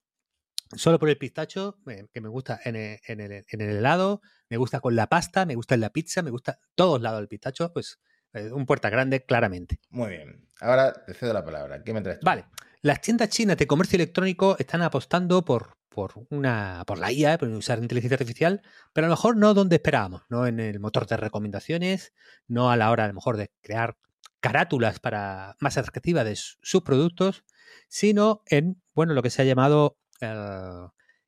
solo 0.76 0.98
por 0.98 1.08
el 1.08 1.16
pistacho, 1.16 1.78
que 2.12 2.20
me 2.20 2.28
gusta 2.28 2.60
en 2.64 2.76
el, 2.76 3.40
helado, 3.48 4.20
me 4.50 4.58
gusta 4.58 4.80
con 4.80 4.96
la 4.96 5.06
pasta, 5.06 5.46
me 5.46 5.54
gusta 5.54 5.74
en 5.76 5.80
la 5.80 5.90
pizza, 5.90 6.20
me 6.22 6.30
gusta 6.30 6.58
todos 6.74 7.00
lados 7.00 7.20
del 7.20 7.28
pistacho, 7.28 7.72
pues 7.72 8.00
eh, 8.34 8.50
un 8.52 8.66
puerta 8.66 8.90
grande, 8.90 9.24
claramente. 9.24 9.78
Muy 9.90 10.10
bien. 10.10 10.48
Ahora 10.60 10.92
te 10.92 11.14
cedo 11.14 11.32
la 11.32 11.44
palabra. 11.44 11.82
¿Qué 11.82 11.94
me 11.94 12.02
traes 12.02 12.20
Vale. 12.22 12.46
Las 12.80 13.00
tiendas 13.00 13.28
chinas 13.28 13.56
de 13.56 13.66
comercio 13.68 13.96
electrónico 13.96 14.56
están 14.58 14.82
apostando 14.82 15.44
por, 15.44 15.76
por, 15.94 16.26
una, 16.30 16.84
por 16.86 16.98
la 16.98 17.12
IA, 17.12 17.38
por 17.38 17.48
usar 17.48 17.78
inteligencia 17.78 18.14
artificial, 18.14 18.62
pero 18.92 19.06
a 19.06 19.08
lo 19.08 19.14
mejor 19.14 19.36
no 19.36 19.54
donde 19.54 19.76
esperábamos, 19.76 20.22
no 20.28 20.46
en 20.46 20.60
el 20.60 20.80
motor 20.80 21.06
de 21.06 21.16
recomendaciones, 21.16 22.12
no 22.48 22.70
a 22.70 22.76
la 22.76 22.90
hora 22.90 23.04
a 23.04 23.08
lo 23.08 23.14
mejor 23.14 23.36
de 23.36 23.50
crear 23.60 23.96
carátulas 24.40 24.98
para 24.98 25.56
más 25.60 25.78
atractivas 25.78 26.24
de 26.24 26.36
sus 26.36 26.82
productos, 26.82 27.44
sino 27.88 28.42
en 28.46 28.82
bueno 28.94 29.14
lo 29.14 29.22
que 29.22 29.30
se 29.30 29.42
ha 29.42 29.44
llamado 29.44 29.98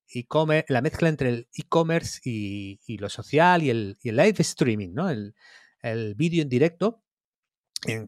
e-commerce, 0.08 0.72
la 0.72 0.82
mezcla 0.82 1.08
entre 1.08 1.28
el 1.28 1.48
e-commerce 1.54 2.20
y, 2.24 2.98
lo 2.98 3.08
social 3.08 3.62
y 3.62 3.70
el, 3.70 3.98
live 4.02 4.36
streaming, 4.38 4.92
¿no? 4.94 5.10
El, 5.10 5.34
el 5.82 6.14
vídeo 6.14 6.42
en 6.42 6.48
directo, 6.48 7.02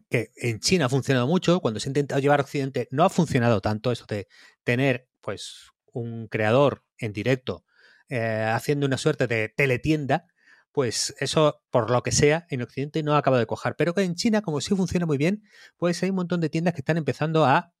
que 0.09 0.31
en 0.35 0.59
China 0.59 0.85
ha 0.85 0.89
funcionado 0.89 1.27
mucho, 1.27 1.59
cuando 1.59 1.79
se 1.79 1.87
ha 1.87 1.91
intentado 1.91 2.19
llevar 2.19 2.39
a 2.39 2.43
Occidente 2.43 2.87
no 2.91 3.03
ha 3.03 3.09
funcionado 3.09 3.61
tanto 3.61 3.91
eso 3.91 4.05
de 4.07 4.27
tener 4.63 5.07
pues 5.21 5.71
un 5.99 6.27
creador 6.27 6.83
en 6.97 7.13
directo 7.13 7.65
eh, 8.09 8.49
haciendo 8.53 8.85
una 8.85 8.97
suerte 8.97 9.27
de 9.27 9.49
teletienda, 9.49 10.27
pues 10.71 11.15
eso, 11.19 11.61
por 11.71 11.89
lo 11.89 12.03
que 12.03 12.11
sea, 12.11 12.45
en 12.49 12.61
Occidente 12.61 13.03
no 13.03 13.15
ha 13.15 13.17
acabado 13.17 13.39
de 13.39 13.47
cojar. 13.47 13.75
Pero 13.75 13.93
que 13.93 14.03
en 14.03 14.15
China, 14.15 14.41
como 14.41 14.61
sí 14.61 14.75
funciona 14.75 15.05
muy 15.05 15.17
bien, 15.17 15.43
pues 15.77 16.01
hay 16.03 16.11
un 16.11 16.17
montón 16.17 16.39
de 16.39 16.49
tiendas 16.49 16.73
que 16.73 16.81
están 16.81 16.97
empezando 16.97 17.45
a 17.45 17.73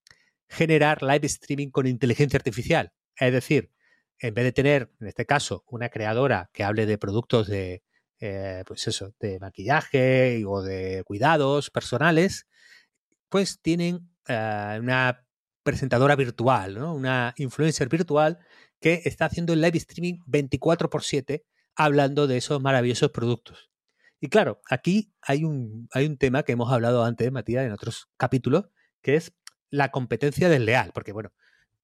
generar 0.49 1.03
live 1.03 1.27
streaming 1.27 1.69
con 1.69 1.87
inteligencia 1.87 2.37
artificial. 2.37 2.91
Es 3.17 3.31
decir, 3.31 3.71
en 4.19 4.33
vez 4.33 4.45
de 4.45 4.51
tener, 4.51 4.91
en 4.99 5.07
este 5.07 5.25
caso, 5.25 5.63
una 5.67 5.89
creadora 5.89 6.49
que 6.53 6.63
hable 6.63 6.85
de 6.85 6.97
productos 6.97 7.47
de, 7.47 7.83
eh, 8.19 8.63
pues 8.65 8.87
eso, 8.87 9.13
de 9.19 9.39
maquillaje 9.39 10.43
o 10.47 10.63
de 10.63 11.03
cuidados 11.05 11.69
personales, 11.69 12.47
pues 13.29 13.61
tienen 13.61 14.09
eh, 14.27 14.77
una 14.79 15.26
presentadora 15.67 16.15
virtual, 16.15 16.75
¿no? 16.75 16.93
una 16.93 17.33
influencer 17.35 17.89
virtual 17.89 18.39
que 18.79 19.01
está 19.03 19.25
haciendo 19.25 19.51
el 19.51 19.59
live 19.59 19.77
streaming 19.79 20.19
24 20.25 20.89
por 20.89 21.03
7 21.03 21.43
hablando 21.75 22.25
de 22.25 22.37
esos 22.37 22.61
maravillosos 22.61 23.11
productos. 23.11 23.69
Y 24.21 24.29
claro, 24.29 24.61
aquí 24.69 25.13
hay 25.21 25.43
un, 25.43 25.89
hay 25.91 26.05
un 26.05 26.17
tema 26.17 26.43
que 26.43 26.53
hemos 26.53 26.71
hablado 26.71 27.03
antes, 27.03 27.29
Matías, 27.33 27.65
en 27.65 27.73
otros 27.73 28.07
capítulos, 28.15 28.69
que 29.01 29.15
es 29.17 29.33
la 29.69 29.91
competencia 29.91 30.47
desleal. 30.47 30.91
Porque, 30.93 31.11
bueno, 31.11 31.33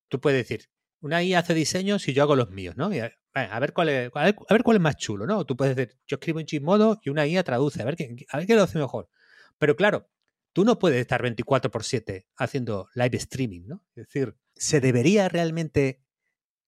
tú 0.08 0.22
puedes 0.22 0.48
decir, 0.48 0.70
una 1.02 1.22
IA 1.22 1.40
hace 1.40 1.54
diseños 1.54 2.08
y 2.08 2.14
yo 2.14 2.24
hago 2.24 2.38
los 2.38 2.52
míos, 2.52 2.78
¿no? 2.78 2.86
a, 2.86 3.60
ver 3.60 3.74
cuál 3.74 3.90
es, 3.90 4.12
a, 4.16 4.24
ver, 4.24 4.64
cuál 4.64 4.78
es 4.78 4.82
más 4.82 4.96
chulo, 4.96 5.28
¿no? 5.28 5.46
Tú 5.46 5.58
puedes 5.58 5.76
decir, 5.76 6.00
yo 6.08 6.16
escribo 6.16 6.40
en 6.40 6.48
Gizmodo 6.48 7.02
y 7.04 7.10
una 7.10 7.28
IA 7.28 7.44
traduce, 7.44 7.82
a 7.82 7.86
ver, 7.86 7.98
qué, 7.98 8.16
a 8.30 8.38
ver 8.38 8.48
qué 8.48 8.56
lo 8.56 8.64
hace 8.64 8.80
mejor. 8.80 9.10
Pero 9.58 9.76
claro, 9.76 10.10
tú 10.54 10.64
no 10.64 10.80
puedes 10.80 11.02
estar 11.02 11.22
24 11.22 11.72
por 11.72 11.84
7 11.84 12.28
haciendo 12.38 12.88
live 12.96 13.18
streaming, 13.18 13.68
¿no? 13.68 13.84
Es 13.96 14.08
decir, 14.08 14.38
¿se 14.56 14.80
debería 14.80 15.28
realmente 15.30 16.02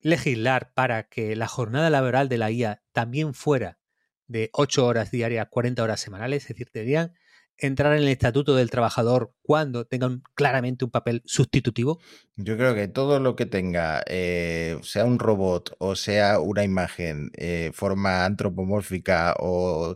legislar 0.01 0.73
para 0.73 1.07
que 1.07 1.35
la 1.35 1.47
jornada 1.47 1.89
laboral 1.89 2.29
de 2.29 2.37
la 2.37 2.51
IA 2.51 2.83
también 2.91 3.33
fuera 3.33 3.79
de 4.27 4.49
8 4.53 4.85
horas 4.85 5.11
diarias, 5.11 5.47
40 5.49 5.83
horas 5.83 5.99
semanales? 5.99 6.43
Es 6.43 6.49
decir, 6.49 6.69
deberían 6.73 7.13
entrar 7.57 7.93
en 7.93 8.03
el 8.03 8.09
estatuto 8.09 8.55
del 8.55 8.69
trabajador 8.69 9.33
cuando 9.41 9.85
tengan 9.85 10.23
claramente 10.33 10.85
un 10.85 10.91
papel 10.91 11.21
sustitutivo? 11.25 11.99
Yo 12.35 12.57
creo 12.57 12.75
que 12.75 12.87
todo 12.87 13.19
lo 13.19 13.35
que 13.35 13.45
tenga, 13.45 14.03
eh, 14.07 14.77
sea 14.83 15.05
un 15.05 15.19
robot 15.19 15.75
o 15.79 15.95
sea 15.95 16.39
una 16.39 16.63
imagen, 16.63 17.31
eh, 17.35 17.71
forma 17.73 18.25
antropomórfica 18.25 19.35
o 19.39 19.95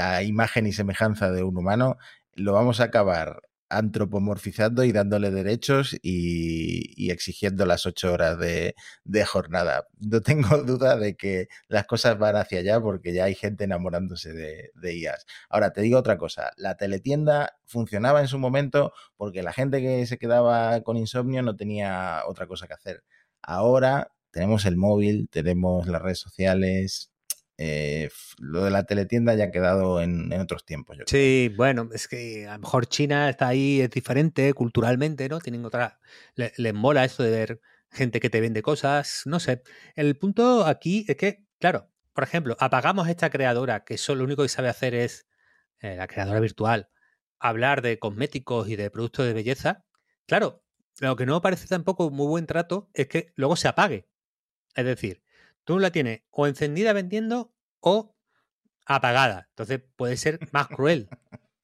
a 0.00 0.22
imagen 0.22 0.66
y 0.66 0.72
semejanza 0.72 1.30
de 1.30 1.42
un 1.44 1.56
humano, 1.56 1.96
lo 2.34 2.52
vamos 2.52 2.80
a 2.80 2.84
acabar 2.84 3.42
antropomorfizando 3.70 4.84
y 4.84 4.92
dándole 4.92 5.30
derechos 5.30 5.96
y, 6.02 7.10
exigiendo 7.10 7.64
las 7.66 7.86
ocho 7.86 8.12
horas 8.12 8.38
de, 8.38 8.74
jornada. 9.26 9.86
No 10.00 10.20
tengo 10.20 10.58
duda 10.64 10.96
de 10.96 11.16
que 11.16 11.48
las 11.68 11.86
cosas 11.86 12.18
van 12.18 12.36
hacia 12.36 12.60
allá 12.60 12.80
porque 12.80 13.14
ya 13.14 13.24
hay 13.24 13.34
gente 13.34 13.64
enamorándose 13.64 14.32
de, 14.32 14.70
de 14.74 14.98
IAS. 14.98 15.24
Ahora, 15.48 15.72
te 15.72 15.82
digo 15.82 15.98
otra 15.98 16.18
cosa, 16.18 16.50
la 16.56 16.76
teletienda 16.76 17.56
funcionaba 17.64 18.20
en 18.20 18.28
su 18.28 18.38
momento 18.38 18.92
porque 19.16 19.42
la 19.42 19.52
gente 19.52 19.80
que 19.80 20.06
se 20.06 20.18
quedaba 20.18 20.82
con 20.82 20.96
insomnio 20.96 21.42
no 21.42 21.56
tenía 21.56 22.22
otra 22.26 22.46
cosa 22.46 22.66
que 22.66 22.74
hacer. 22.74 23.04
Ahora 23.42 24.12
tenemos 24.30 24.64
el 24.66 24.76
móvil, 24.76 25.28
tenemos 25.30 25.86
las 25.86 26.02
redes 26.02 26.18
sociales, 26.20 27.09
eh, 27.62 28.08
lo 28.38 28.64
de 28.64 28.70
la 28.70 28.84
teletienda 28.84 29.34
ya 29.34 29.44
ha 29.44 29.50
quedado 29.50 30.00
en, 30.00 30.32
otros 30.32 30.64
tiempos. 30.64 30.96
sí, 31.04 31.52
bueno, 31.58 31.90
es 31.92 32.08
que 32.08 32.46
a 32.46 32.54
lo 32.54 32.60
mejor 32.60 32.86
China 32.86 33.28
está 33.28 33.48
ahí, 33.48 33.82
es 33.82 33.90
diferente 33.90 34.54
culturalmente, 34.54 35.28
¿no? 35.28 35.40
Tienen 35.40 35.66
otra. 35.66 36.00
Les 36.36 36.72
mola 36.72 37.04
esto 37.04 37.22
de 37.22 37.30
ver 37.30 37.60
gente 37.90 38.18
que 38.18 38.30
te 38.30 38.40
vende 38.40 38.62
cosas, 38.62 39.24
no 39.26 39.40
sé. 39.40 39.62
El 39.94 40.16
punto 40.16 40.64
aquí 40.64 41.04
es 41.06 41.16
que, 41.16 41.44
claro, 41.58 41.90
por 42.14 42.24
ejemplo, 42.24 42.56
apagamos 42.60 43.08
esta 43.10 43.28
creadora 43.28 43.84
que 43.84 43.98
solo 43.98 44.20
lo 44.20 44.24
único 44.24 44.42
que 44.42 44.48
sabe 44.48 44.70
hacer 44.70 44.94
es 44.94 45.26
eh, 45.80 45.96
la 45.96 46.06
creadora 46.06 46.40
virtual, 46.40 46.88
hablar 47.38 47.82
de 47.82 47.98
cosméticos 47.98 48.70
y 48.70 48.76
de 48.76 48.90
productos 48.90 49.26
de 49.26 49.34
belleza. 49.34 49.84
Claro, 50.26 50.64
lo 50.98 51.14
que 51.14 51.26
no 51.26 51.34
me 51.34 51.40
parece 51.42 51.66
tampoco 51.66 52.10
muy 52.10 52.26
buen 52.26 52.46
trato 52.46 52.88
es 52.94 53.06
que 53.06 53.34
luego 53.36 53.54
se 53.54 53.68
apague. 53.68 54.08
Es 54.74 54.86
decir, 54.86 55.22
tú 55.70 55.78
la 55.78 55.92
tienes 55.92 56.22
o 56.30 56.48
encendida 56.48 56.92
vendiendo 56.92 57.54
o 57.78 58.16
apagada. 58.86 59.46
Entonces 59.50 59.80
puede 59.94 60.16
ser 60.16 60.40
más 60.50 60.66
cruel 60.66 61.08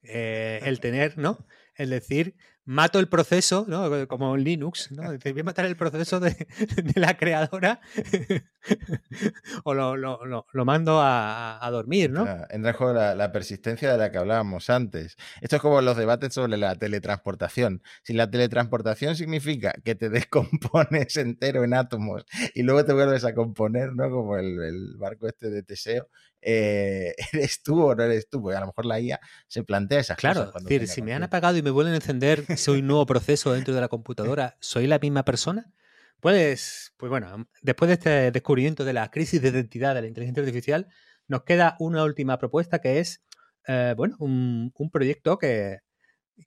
eh, 0.05 0.61
el 0.63 0.79
tener, 0.79 1.19
¿no? 1.19 1.45
Es 1.75 1.91
decir, 1.91 2.37
mato 2.67 2.99
el 2.99 3.09
proceso, 3.09 3.65
¿no? 3.69 4.07
Como 4.09 4.35
en 4.35 4.45
Linux, 4.45 4.91
¿no? 4.91 5.05
voy 5.05 5.41
a 5.41 5.45
matar 5.45 5.65
el 5.65 5.77
proceso 5.77 6.21
de, 6.21 6.47
la 6.97 7.17
creadora 7.17 7.81
o 9.65 9.73
lo, 9.73 10.65
mando 10.65 11.01
a, 11.01 11.67
dormir, 11.71 12.11
¿no? 12.11 12.27
entra 12.51 12.71
en 12.71 12.77
juego 12.77 12.93
la, 12.93 13.33
persistencia 13.33 13.93
de 13.93 13.99
la 13.99 14.11
que 14.11 14.19
hablábamos 14.19 14.69
antes. 14.69 15.17
Esto 15.41 15.57
es 15.57 15.63
como 15.63 15.81
los 15.81 15.97
debates 15.97 16.35
sobre 16.35 16.57
la 16.57 16.75
teletransportación. 16.75 17.83
Si 18.03 18.13
la 18.13 18.31
teletransportación 18.31 19.17
significa 19.17 19.73
que 19.85 19.95
te 19.95 20.11
descompones 20.27 21.17
entero 21.17 21.65
en 21.65 21.73
átomos 21.73 22.27
y 22.55 22.63
luego 22.63 22.85
te 22.85 22.93
vuelves 22.93 23.25
a 23.25 23.35
componer, 23.35 23.93
¿no? 23.95 24.11
Como 24.11 24.37
el, 24.37 24.61
el 24.61 24.97
barco 24.97 25.29
este 25.29 25.51
de 25.51 25.63
Teseo, 25.63 26.09
eh, 26.43 27.15
¿eres 27.33 27.63
tú 27.63 27.83
o 27.83 27.95
no 27.95 28.03
eres 28.03 28.29
tú? 28.29 28.43
Porque 28.43 28.57
a 28.57 28.61
lo 28.61 28.67
mejor 28.67 28.87
la 28.87 29.01
IA 29.01 29.21
se 29.49 29.65
plantea 29.65 30.01
esas 30.01 30.17
claro, 30.17 30.47
cosas. 30.47 30.63
Claro, 30.65 30.87
si 30.87 31.03
me 31.03 31.15
han 31.15 31.23
apagado 31.23 31.57
y 31.57 31.63
me 31.63 31.71
vuelven 31.71 31.95
a 31.95 31.97
encender, 31.97 32.45
soy 32.57 32.81
un 32.81 32.87
nuevo 32.87 33.07
proceso 33.07 33.53
dentro 33.53 33.75
de 33.75 33.81
la 33.81 33.89
computadora, 33.89 34.57
¿soy 34.61 34.87
la 34.87 34.99
misma 34.99 35.25
persona? 35.25 35.73
Pues, 36.21 36.95
pues 36.97 37.11
bueno, 37.11 37.49
después 37.63 37.89
de 37.89 37.95
este 37.95 38.31
descubrimiento 38.31 38.85
de 38.85 38.93
la 38.93 39.11
crisis 39.11 39.41
de 39.43 39.49
identidad 39.49 39.95
de 39.95 40.03
la 40.03 40.07
inteligencia 40.09 40.43
artificial, 40.43 40.89
nos 41.29 41.43
queda 41.43 41.77
una 41.79 42.05
última 42.05 42.39
propuesta 42.39 42.81
que 42.81 43.01
es, 43.01 43.23
eh, 43.67 43.95
bueno, 43.97 44.17
un, 44.19 44.73
proyecto 44.93 45.39
que, 45.39 45.81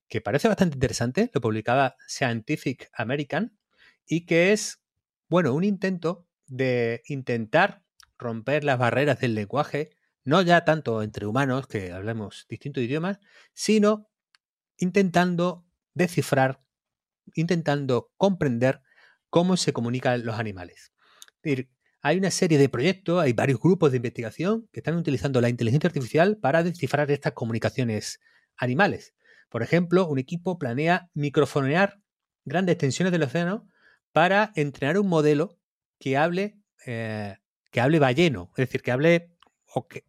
que 0.07 0.21
parece 0.21 0.47
bastante 0.47 0.75
interesante, 0.75 1.29
lo 1.33 1.41
publicaba 1.41 1.95
Scientific 2.07 2.89
American, 2.93 3.57
y 4.07 4.25
que 4.25 4.51
es, 4.51 4.81
bueno, 5.29 5.53
un 5.53 5.63
intento 5.63 6.27
de 6.47 7.03
intentar 7.05 7.83
romper 8.19 8.63
las 8.63 8.77
barreras 8.77 9.19
del 9.19 9.33
lenguaje, 9.33 9.91
no 10.23 10.41
ya 10.41 10.65
tanto 10.65 11.01
entre 11.01 11.25
humanos, 11.25 11.67
que 11.67 11.91
hablemos 11.91 12.45
distintos 12.49 12.83
idiomas, 12.83 13.19
sino 13.53 14.09
intentando 14.77 15.65
descifrar, 15.93 16.61
intentando 17.33 18.11
comprender 18.17 18.81
cómo 19.29 19.57
se 19.57 19.73
comunican 19.73 20.25
los 20.25 20.37
animales. 20.37 20.93
hay 22.01 22.17
una 22.17 22.31
serie 22.31 22.57
de 22.57 22.69
proyectos, 22.69 23.21
hay 23.21 23.33
varios 23.33 23.59
grupos 23.59 23.91
de 23.91 23.97
investigación 23.97 24.69
que 24.71 24.79
están 24.79 24.95
utilizando 24.95 25.41
la 25.41 25.49
inteligencia 25.49 25.87
artificial 25.87 26.37
para 26.37 26.63
descifrar 26.63 27.09
estas 27.11 27.33
comunicaciones 27.33 28.19
animales. 28.55 29.15
Por 29.49 29.63
ejemplo, 29.63 30.07
un 30.07 30.19
equipo 30.19 30.59
planea 30.59 31.09
microfonear 31.13 31.99
grandes 32.45 32.73
extensiones 32.73 33.11
del 33.11 33.23
océano 33.23 33.67
para 34.11 34.51
entrenar 34.55 34.97
un 34.97 35.07
modelo 35.07 35.57
que 35.99 36.17
hable 36.17 36.59
eh, 36.85 37.37
que 37.71 37.81
hable 37.81 37.99
balleno, 37.99 38.51
es 38.51 38.67
decir, 38.67 38.81
que 38.81 38.91
hable 38.91 39.31
o 39.73 39.87
que, 39.87 40.05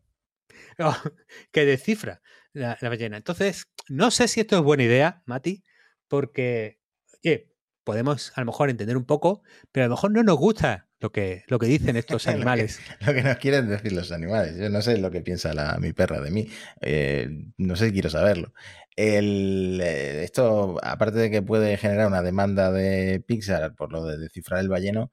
que 1.52 1.64
descifra 1.64 2.22
la, 2.52 2.76
ballena. 2.80 3.16
Entonces, 3.16 3.66
no 3.88 4.10
sé 4.10 4.28
si 4.28 4.40
esto 4.40 4.56
es 4.56 4.62
buena 4.62 4.84
idea, 4.84 5.22
Mati, 5.26 5.62
porque, 6.08 6.80
oye, 7.24 7.52
podemos 7.84 8.32
a 8.36 8.40
lo 8.40 8.46
mejor 8.46 8.70
entender 8.70 8.96
un 8.96 9.04
poco, 9.04 9.42
pero 9.72 9.84
a 9.84 9.88
lo 9.88 9.94
mejor 9.94 10.12
no 10.12 10.22
nos 10.22 10.36
gusta 10.36 10.88
lo 11.00 11.12
que, 11.12 11.44
lo 11.48 11.58
que 11.58 11.66
dicen 11.66 11.96
estos 11.96 12.26
animales. 12.26 12.80
lo, 13.06 13.14
que, 13.14 13.22
nos 13.22 13.36
quieren 13.36 13.68
decir 13.68 13.92
los 13.92 14.12
animales. 14.12 14.56
Yo 14.56 14.68
no 14.68 14.82
sé 14.82 14.98
lo 14.98 15.10
que 15.10 15.22
piensa 15.22 15.54
la, 15.54 15.78
mi 15.78 15.92
perra 15.92 16.20
de 16.20 16.30
mí. 16.30 16.48
Eh, 16.80 17.28
no 17.56 17.76
sé 17.76 17.86
si 17.86 17.92
quiero 17.92 18.10
saberlo. 18.10 18.52
El, 18.96 19.80
eh, 19.82 20.24
esto, 20.24 20.76
aparte 20.82 21.18
de 21.18 21.30
que 21.30 21.42
puede 21.42 21.76
generar 21.76 22.06
una 22.06 22.22
demanda 22.22 22.70
de 22.70 23.20
Pixar 23.26 23.74
por 23.74 23.92
lo 23.92 24.04
de 24.04 24.18
descifrar 24.18 24.60
el 24.60 24.68
balleno, 24.68 25.10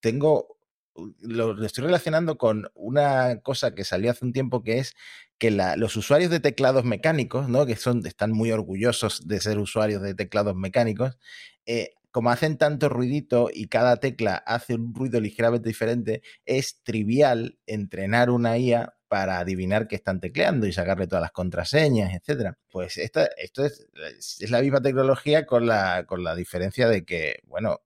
tengo 0.00 0.57
lo, 1.20 1.64
estoy 1.64 1.84
relacionando 1.84 2.38
con 2.38 2.70
una 2.74 3.40
cosa 3.40 3.74
que 3.74 3.84
salió 3.84 4.10
hace 4.10 4.24
un 4.24 4.32
tiempo 4.32 4.62
que 4.62 4.78
es 4.78 4.94
que 5.38 5.50
los 5.50 5.96
usuarios 5.96 6.30
de 6.30 6.40
teclados 6.40 6.84
mecánicos, 6.84 7.48
¿no? 7.48 7.64
que 7.64 7.76
son, 7.76 8.04
están 8.06 8.32
muy 8.32 8.50
orgullosos 8.50 9.28
de 9.28 9.40
ser 9.40 9.58
usuarios 9.58 10.02
de 10.02 10.14
teclados 10.14 10.56
mecánicos, 10.56 11.16
eh, 11.66 11.90
como 12.10 12.30
hacen 12.30 12.58
tanto 12.58 12.88
ruidito 12.88 13.48
y 13.52 13.68
cada 13.68 13.98
tecla 13.98 14.34
hace 14.34 14.74
un 14.74 14.94
ruido 14.94 15.20
ligeramente 15.20 15.68
diferente, 15.68 16.22
es 16.46 16.82
trivial 16.82 17.58
entrenar 17.66 18.30
una 18.30 18.58
IA 18.58 18.94
para 19.08 19.38
adivinar 19.38 19.88
que 19.88 19.96
están 19.96 20.20
tecleando 20.20 20.66
y 20.66 20.72
sacarle 20.72 21.06
todas 21.06 21.22
las 21.22 21.32
contraseñas, 21.32 22.12
etcétera. 22.14 22.58
Pues 22.70 22.98
esta, 22.98 23.26
esto 23.36 23.64
es, 23.64 23.86
es, 24.40 24.50
la 24.50 24.60
misma 24.60 24.82
tecnología 24.82 25.46
con 25.46 25.66
la, 25.66 26.04
con 26.06 26.24
la 26.24 26.34
diferencia 26.34 26.88
de 26.88 27.04
que, 27.04 27.40
bueno, 27.46 27.80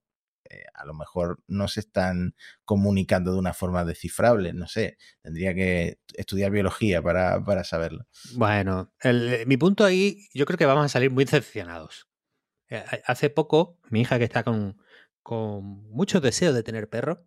eh, 0.53 0.65
a 0.75 0.85
lo 0.85 0.95
mejor 0.95 1.43
no 1.47 1.69
se 1.69 1.81
están 1.81 2.35
comunicando 2.65 3.33
de 3.33 3.39
una 3.39 3.55
forma 3.55 3.85
descifrable, 3.85 4.53
no 4.53 4.69
sé, 4.69 4.99
tendría 5.23 5.55
que 5.55 5.99
estudiar 6.15 6.51
biología 6.51 7.03
para, 7.03 7.65
saberlo. 7.65 8.07
Bueno, 8.35 8.93
mi 9.47 9.57
punto 9.57 9.85
ahí, 9.85 10.29
yo 10.35 10.45
creo 10.47 10.59
que 10.59 10.67
vamos 10.67 10.85
a 10.85 10.89
salir 10.89 11.11
muy 11.11 11.25
decepcionados. 11.25 12.09
Eh, 12.69 12.85
hace 13.07 13.31
poco, 13.31 13.79
mi 13.91 14.03
hija 14.03 14.19
que 14.19 14.25
está 14.25 14.43
con, 14.43 14.79
con 15.23 15.65
mucho 15.91 16.21
deseo 16.21 16.53
de 16.53 16.63
tener 16.63 16.89
perro, 16.89 17.27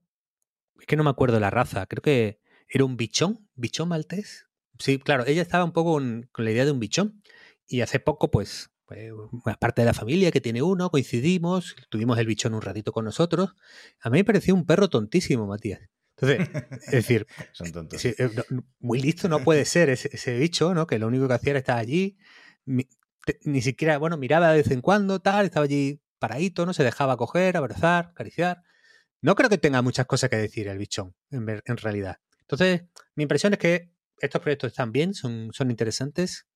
es 0.79 0.85
que 0.85 0.95
no 0.95 1.03
me 1.03 1.09
acuerdo 1.09 1.39
la 1.39 1.49
raza, 1.49 1.85
creo 1.87 2.01
que 2.01 2.39
era 2.67 2.85
un 2.85 2.97
bichón, 2.97 3.49
bichón 3.55 3.89
maltés. 3.89 4.47
Sí, 4.79 4.99
claro, 4.99 5.25
ella 5.25 5.41
estaba 5.41 5.63
un 5.63 5.71
poco 5.71 5.93
con 5.93 6.45
la 6.45 6.51
idea 6.51 6.65
de 6.65 6.71
un 6.71 6.79
bichón. 6.79 7.21
Y 7.67 7.81
hace 7.81 7.99
poco, 7.99 8.29
pues, 8.29 8.69
pues, 8.85 9.57
parte 9.57 9.81
de 9.81 9.85
la 9.85 9.93
familia 9.93 10.31
que 10.31 10.41
tiene 10.41 10.61
uno, 10.61 10.89
coincidimos, 10.89 11.75
tuvimos 11.89 12.17
el 12.19 12.27
bichón 12.27 12.53
un 12.53 12.61
ratito 12.61 12.91
con 12.91 13.05
nosotros. 13.05 13.55
A 14.01 14.09
mí 14.09 14.19
me 14.19 14.25
pareció 14.25 14.53
un 14.53 14.65
perro 14.65 14.89
tontísimo, 14.89 15.47
Matías. 15.47 15.81
Entonces, 16.17 16.47
es 16.85 16.91
decir, 16.91 17.27
eh, 18.03 18.29
muy 18.79 19.01
listo 19.01 19.27
no 19.27 19.43
puede 19.43 19.65
ser 19.65 19.89
ese, 19.89 20.37
bicho, 20.37 20.73
¿no? 20.73 20.87
Que 20.87 20.99
lo 20.99 21.07
único 21.07 21.27
que 21.27 21.33
hacía 21.33 21.51
era 21.51 21.59
estar 21.59 21.77
allí, 21.77 22.17
ni, 22.65 23.61
siquiera, 23.61 23.97
bueno, 23.97 24.17
miraba 24.17 24.51
de 24.51 24.57
vez 24.57 24.71
en 24.71 24.81
cuando, 24.81 25.19
tal, 25.19 25.45
estaba 25.45 25.65
allí 25.65 26.01
paradito, 26.19 26.65
no 26.65 26.73
se 26.73 26.83
dejaba 26.83 27.17
coger, 27.17 27.57
abrazar, 27.57 28.11
acariciar. 28.11 28.61
No 29.21 29.35
creo 29.35 29.49
que 29.49 29.57
tenga 29.57 29.81
muchas 29.81 30.05
cosas 30.05 30.29
que 30.29 30.37
decir 30.37 30.67
el 30.67 30.77
bichón, 30.77 31.15
en, 31.31 31.61
en 31.65 31.77
realidad. 31.77 32.17
Entonces, 32.41 32.83
mi 33.15 33.23
impresión 33.23 33.53
es 33.53 33.59
que 33.59 33.91
estos 34.19 34.41
proyectos 34.41 34.69
están 34.69 34.91
bien, 34.91 35.13
son, 35.13 35.49
son 35.51 35.69
interesantes, 35.71 36.47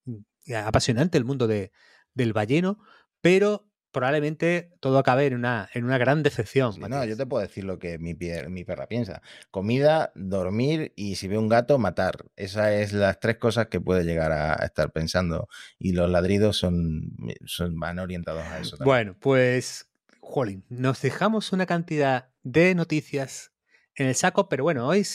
apasionante 0.55 1.17
el 1.17 1.25
mundo 1.25 1.47
de, 1.47 1.71
del 2.13 2.33
balleno, 2.33 2.79
pero 3.21 3.69
probablemente 3.91 4.71
todo 4.79 4.99
acabe 4.99 5.25
en 5.25 5.35
una, 5.35 5.69
en 5.73 5.85
una 5.85 5.97
gran 5.97 6.23
decepción. 6.23 6.79
no, 6.79 7.05
yo 7.05 7.17
te 7.17 7.25
puedo 7.25 7.41
decir 7.41 7.63
lo 7.63 7.79
que 7.79 7.97
mi, 7.97 8.15
mi 8.49 8.63
perra 8.63 8.87
piensa. 8.87 9.21
Comida, 9.51 10.11
dormir 10.15 10.93
y 10.95 11.15
si 11.15 11.27
ve 11.27 11.37
un 11.37 11.49
gato, 11.49 11.77
matar. 11.79 12.25
Esas 12.35 12.71
es 12.71 12.93
las 12.93 13.19
tres 13.19 13.37
cosas 13.37 13.67
que 13.67 13.81
puede 13.81 14.03
llegar 14.03 14.31
a 14.31 14.53
estar 14.65 14.91
pensando. 14.91 15.47
Y 15.77 15.93
los 15.93 16.09
ladridos 16.09 16.57
son, 16.57 17.15
son 17.45 17.79
van 17.79 17.99
orientados 17.99 18.43
a 18.43 18.59
eso. 18.59 18.77
Bueno, 18.83 19.15
pues, 19.19 19.89
Jolín, 20.19 20.63
nos 20.69 21.01
dejamos 21.01 21.51
una 21.51 21.65
cantidad 21.65 22.29
de 22.43 22.75
noticias 22.75 23.51
en 23.95 24.07
el 24.07 24.15
saco, 24.15 24.49
pero 24.49 24.63
bueno, 24.63 24.87
hoy, 24.87 25.05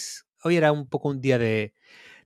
hoy 0.42 0.56
era 0.56 0.72
un 0.72 0.88
poco 0.88 1.08
un 1.08 1.20
día 1.20 1.38
de, 1.38 1.74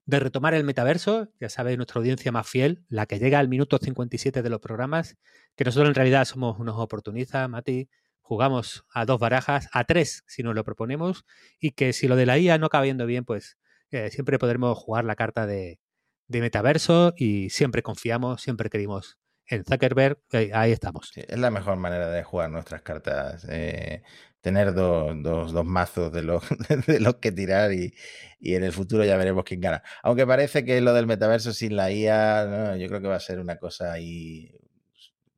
de 0.09 0.19
retomar 0.19 0.55
el 0.55 0.63
metaverso, 0.63 1.29
ya 1.39 1.49
sabéis, 1.49 1.77
nuestra 1.77 1.99
audiencia 1.99 2.31
más 2.31 2.47
fiel, 2.47 2.83
la 2.89 3.05
que 3.05 3.19
llega 3.19 3.37
al 3.37 3.47
minuto 3.47 3.77
57 3.77 4.41
de 4.41 4.49
los 4.49 4.59
programas, 4.59 5.17
que 5.55 5.63
nosotros 5.63 5.89
en 5.89 5.95
realidad 5.95 6.25
somos 6.25 6.59
unos 6.59 6.77
oportunistas, 6.77 7.47
Mati, 7.47 7.89
jugamos 8.21 8.85
a 8.91 9.05
dos 9.05 9.19
barajas, 9.19 9.69
a 9.71 9.83
tres 9.83 10.23
si 10.25 10.41
nos 10.41 10.55
lo 10.55 10.63
proponemos, 10.63 11.25
y 11.59 11.71
que 11.71 11.93
si 11.93 12.07
lo 12.07 12.15
de 12.15 12.25
la 12.25 12.39
IA 12.39 12.57
no 12.57 12.65
acaba 12.65 12.85
viendo 12.85 13.05
bien, 13.05 13.23
pues 13.23 13.57
eh, 13.91 14.09
siempre 14.09 14.39
podremos 14.39 14.77
jugar 14.77 15.05
la 15.05 15.15
carta 15.15 15.45
de, 15.45 15.79
de, 16.27 16.41
metaverso 16.41 17.13
y 17.15 17.51
siempre 17.51 17.83
confiamos, 17.83 18.41
siempre 18.41 18.69
creímos 18.69 19.19
en 19.45 19.63
Zuckerberg, 19.63 20.19
eh, 20.31 20.51
ahí 20.53 20.71
estamos. 20.71 21.11
es 21.15 21.39
la 21.39 21.51
mejor 21.51 21.77
manera 21.77 22.09
de 22.09 22.23
jugar 22.23 22.49
nuestras 22.51 22.81
cartas. 22.81 23.45
Eh, 23.49 24.03
tener 24.41 24.73
dos, 24.73 25.21
dos, 25.21 25.65
mazos 25.65 26.11
de 26.11 26.23
los, 26.23 26.43
de 26.87 26.99
los 26.99 27.15
que 27.15 27.31
tirar 27.31 27.73
y, 27.73 27.93
en 28.41 28.63
el 28.63 28.71
futuro 28.71 29.03
ya 29.03 29.17
veremos 29.17 29.43
quién 29.43 29.61
gana. 29.61 29.83
Aunque 30.01 30.25
parece 30.25 30.63
que 30.63 30.79
lo 30.81 30.93
del 30.93 31.07
metaverso 31.07 31.53
sin 31.53 31.75
la 31.75 31.91
IA, 31.91 32.77
yo 32.77 32.87
creo 32.87 33.01
que 33.01 33.07
va 33.07 33.15
a 33.15 33.19
ser 33.19 33.39
una 33.39 33.57
cosa 33.57 33.91
ahí, 33.91 34.51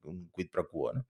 un 0.04 0.30
quid 0.36 0.50
pro 0.52 0.70
quo. 0.70 0.94
¿no? 0.94 1.08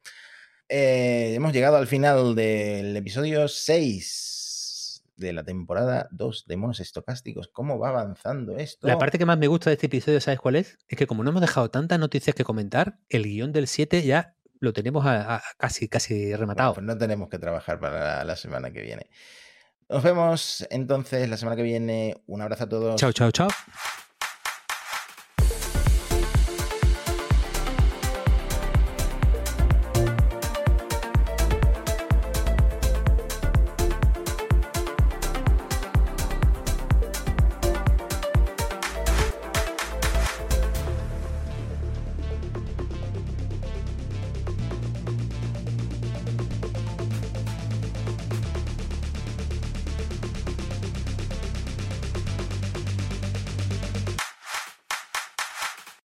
Eh, 0.70 1.34
hemos 1.36 1.52
llegado 1.52 1.76
al 1.76 1.88
final 1.88 2.34
del 2.34 2.96
episodio 2.96 3.48
6 3.50 5.04
de 5.18 5.34
la 5.34 5.44
temporada 5.44 6.08
2 6.12 6.46
de 6.48 6.58
Monos 6.58 6.80
Estocásticos. 6.80 7.50
¿Cómo 7.50 7.78
va 7.78 7.90
avanzando 7.90 8.58
esto? 8.58 8.88
La 8.88 8.98
parte 8.98 9.18
que 9.18 9.26
más 9.26 9.38
me 9.38 9.48
gusta 9.48 9.70
de 9.70 9.76
este 9.76 9.88
episodio, 9.88 10.22
¿sabes 10.22 10.40
cuál 10.40 10.56
es? 10.56 10.78
Es 10.88 10.98
que 10.98 11.08
como 11.08 11.24
no 11.24 11.30
hemos 11.30 11.42
dejado 11.42 11.70
tantas 11.70 12.00
noticias 12.00 12.36
que 12.36 12.46
comentar, 12.46 13.00
el 13.10 13.24
guion 13.24 13.52
del 13.52 13.68
7 13.68 14.02
ya 14.04 14.36
lo 14.62 14.72
tenemos 14.74 15.04
casi, 15.58 15.90
casi 15.90 16.34
rematado. 16.36 16.76
pues 16.76 16.86
no 16.86 16.98
tenemos 16.98 17.30
que 17.30 17.40
trabajar 17.40 17.80
para 17.80 18.24
la 18.24 18.36
semana 18.36 18.72
que 18.72 18.82
viene. 18.82 19.10
Nos 19.90 20.04
vemos 20.04 20.66
entonces 20.70 21.28
la 21.28 21.36
semana 21.36 21.58
que 21.58 21.64
viene. 21.64 22.22
Un 22.28 22.42
abrazo 22.42 22.64
a 22.64 22.70
todos. 22.70 22.96
Chao, 22.96 23.12
chao, 23.12 23.32
chao. 23.32 23.50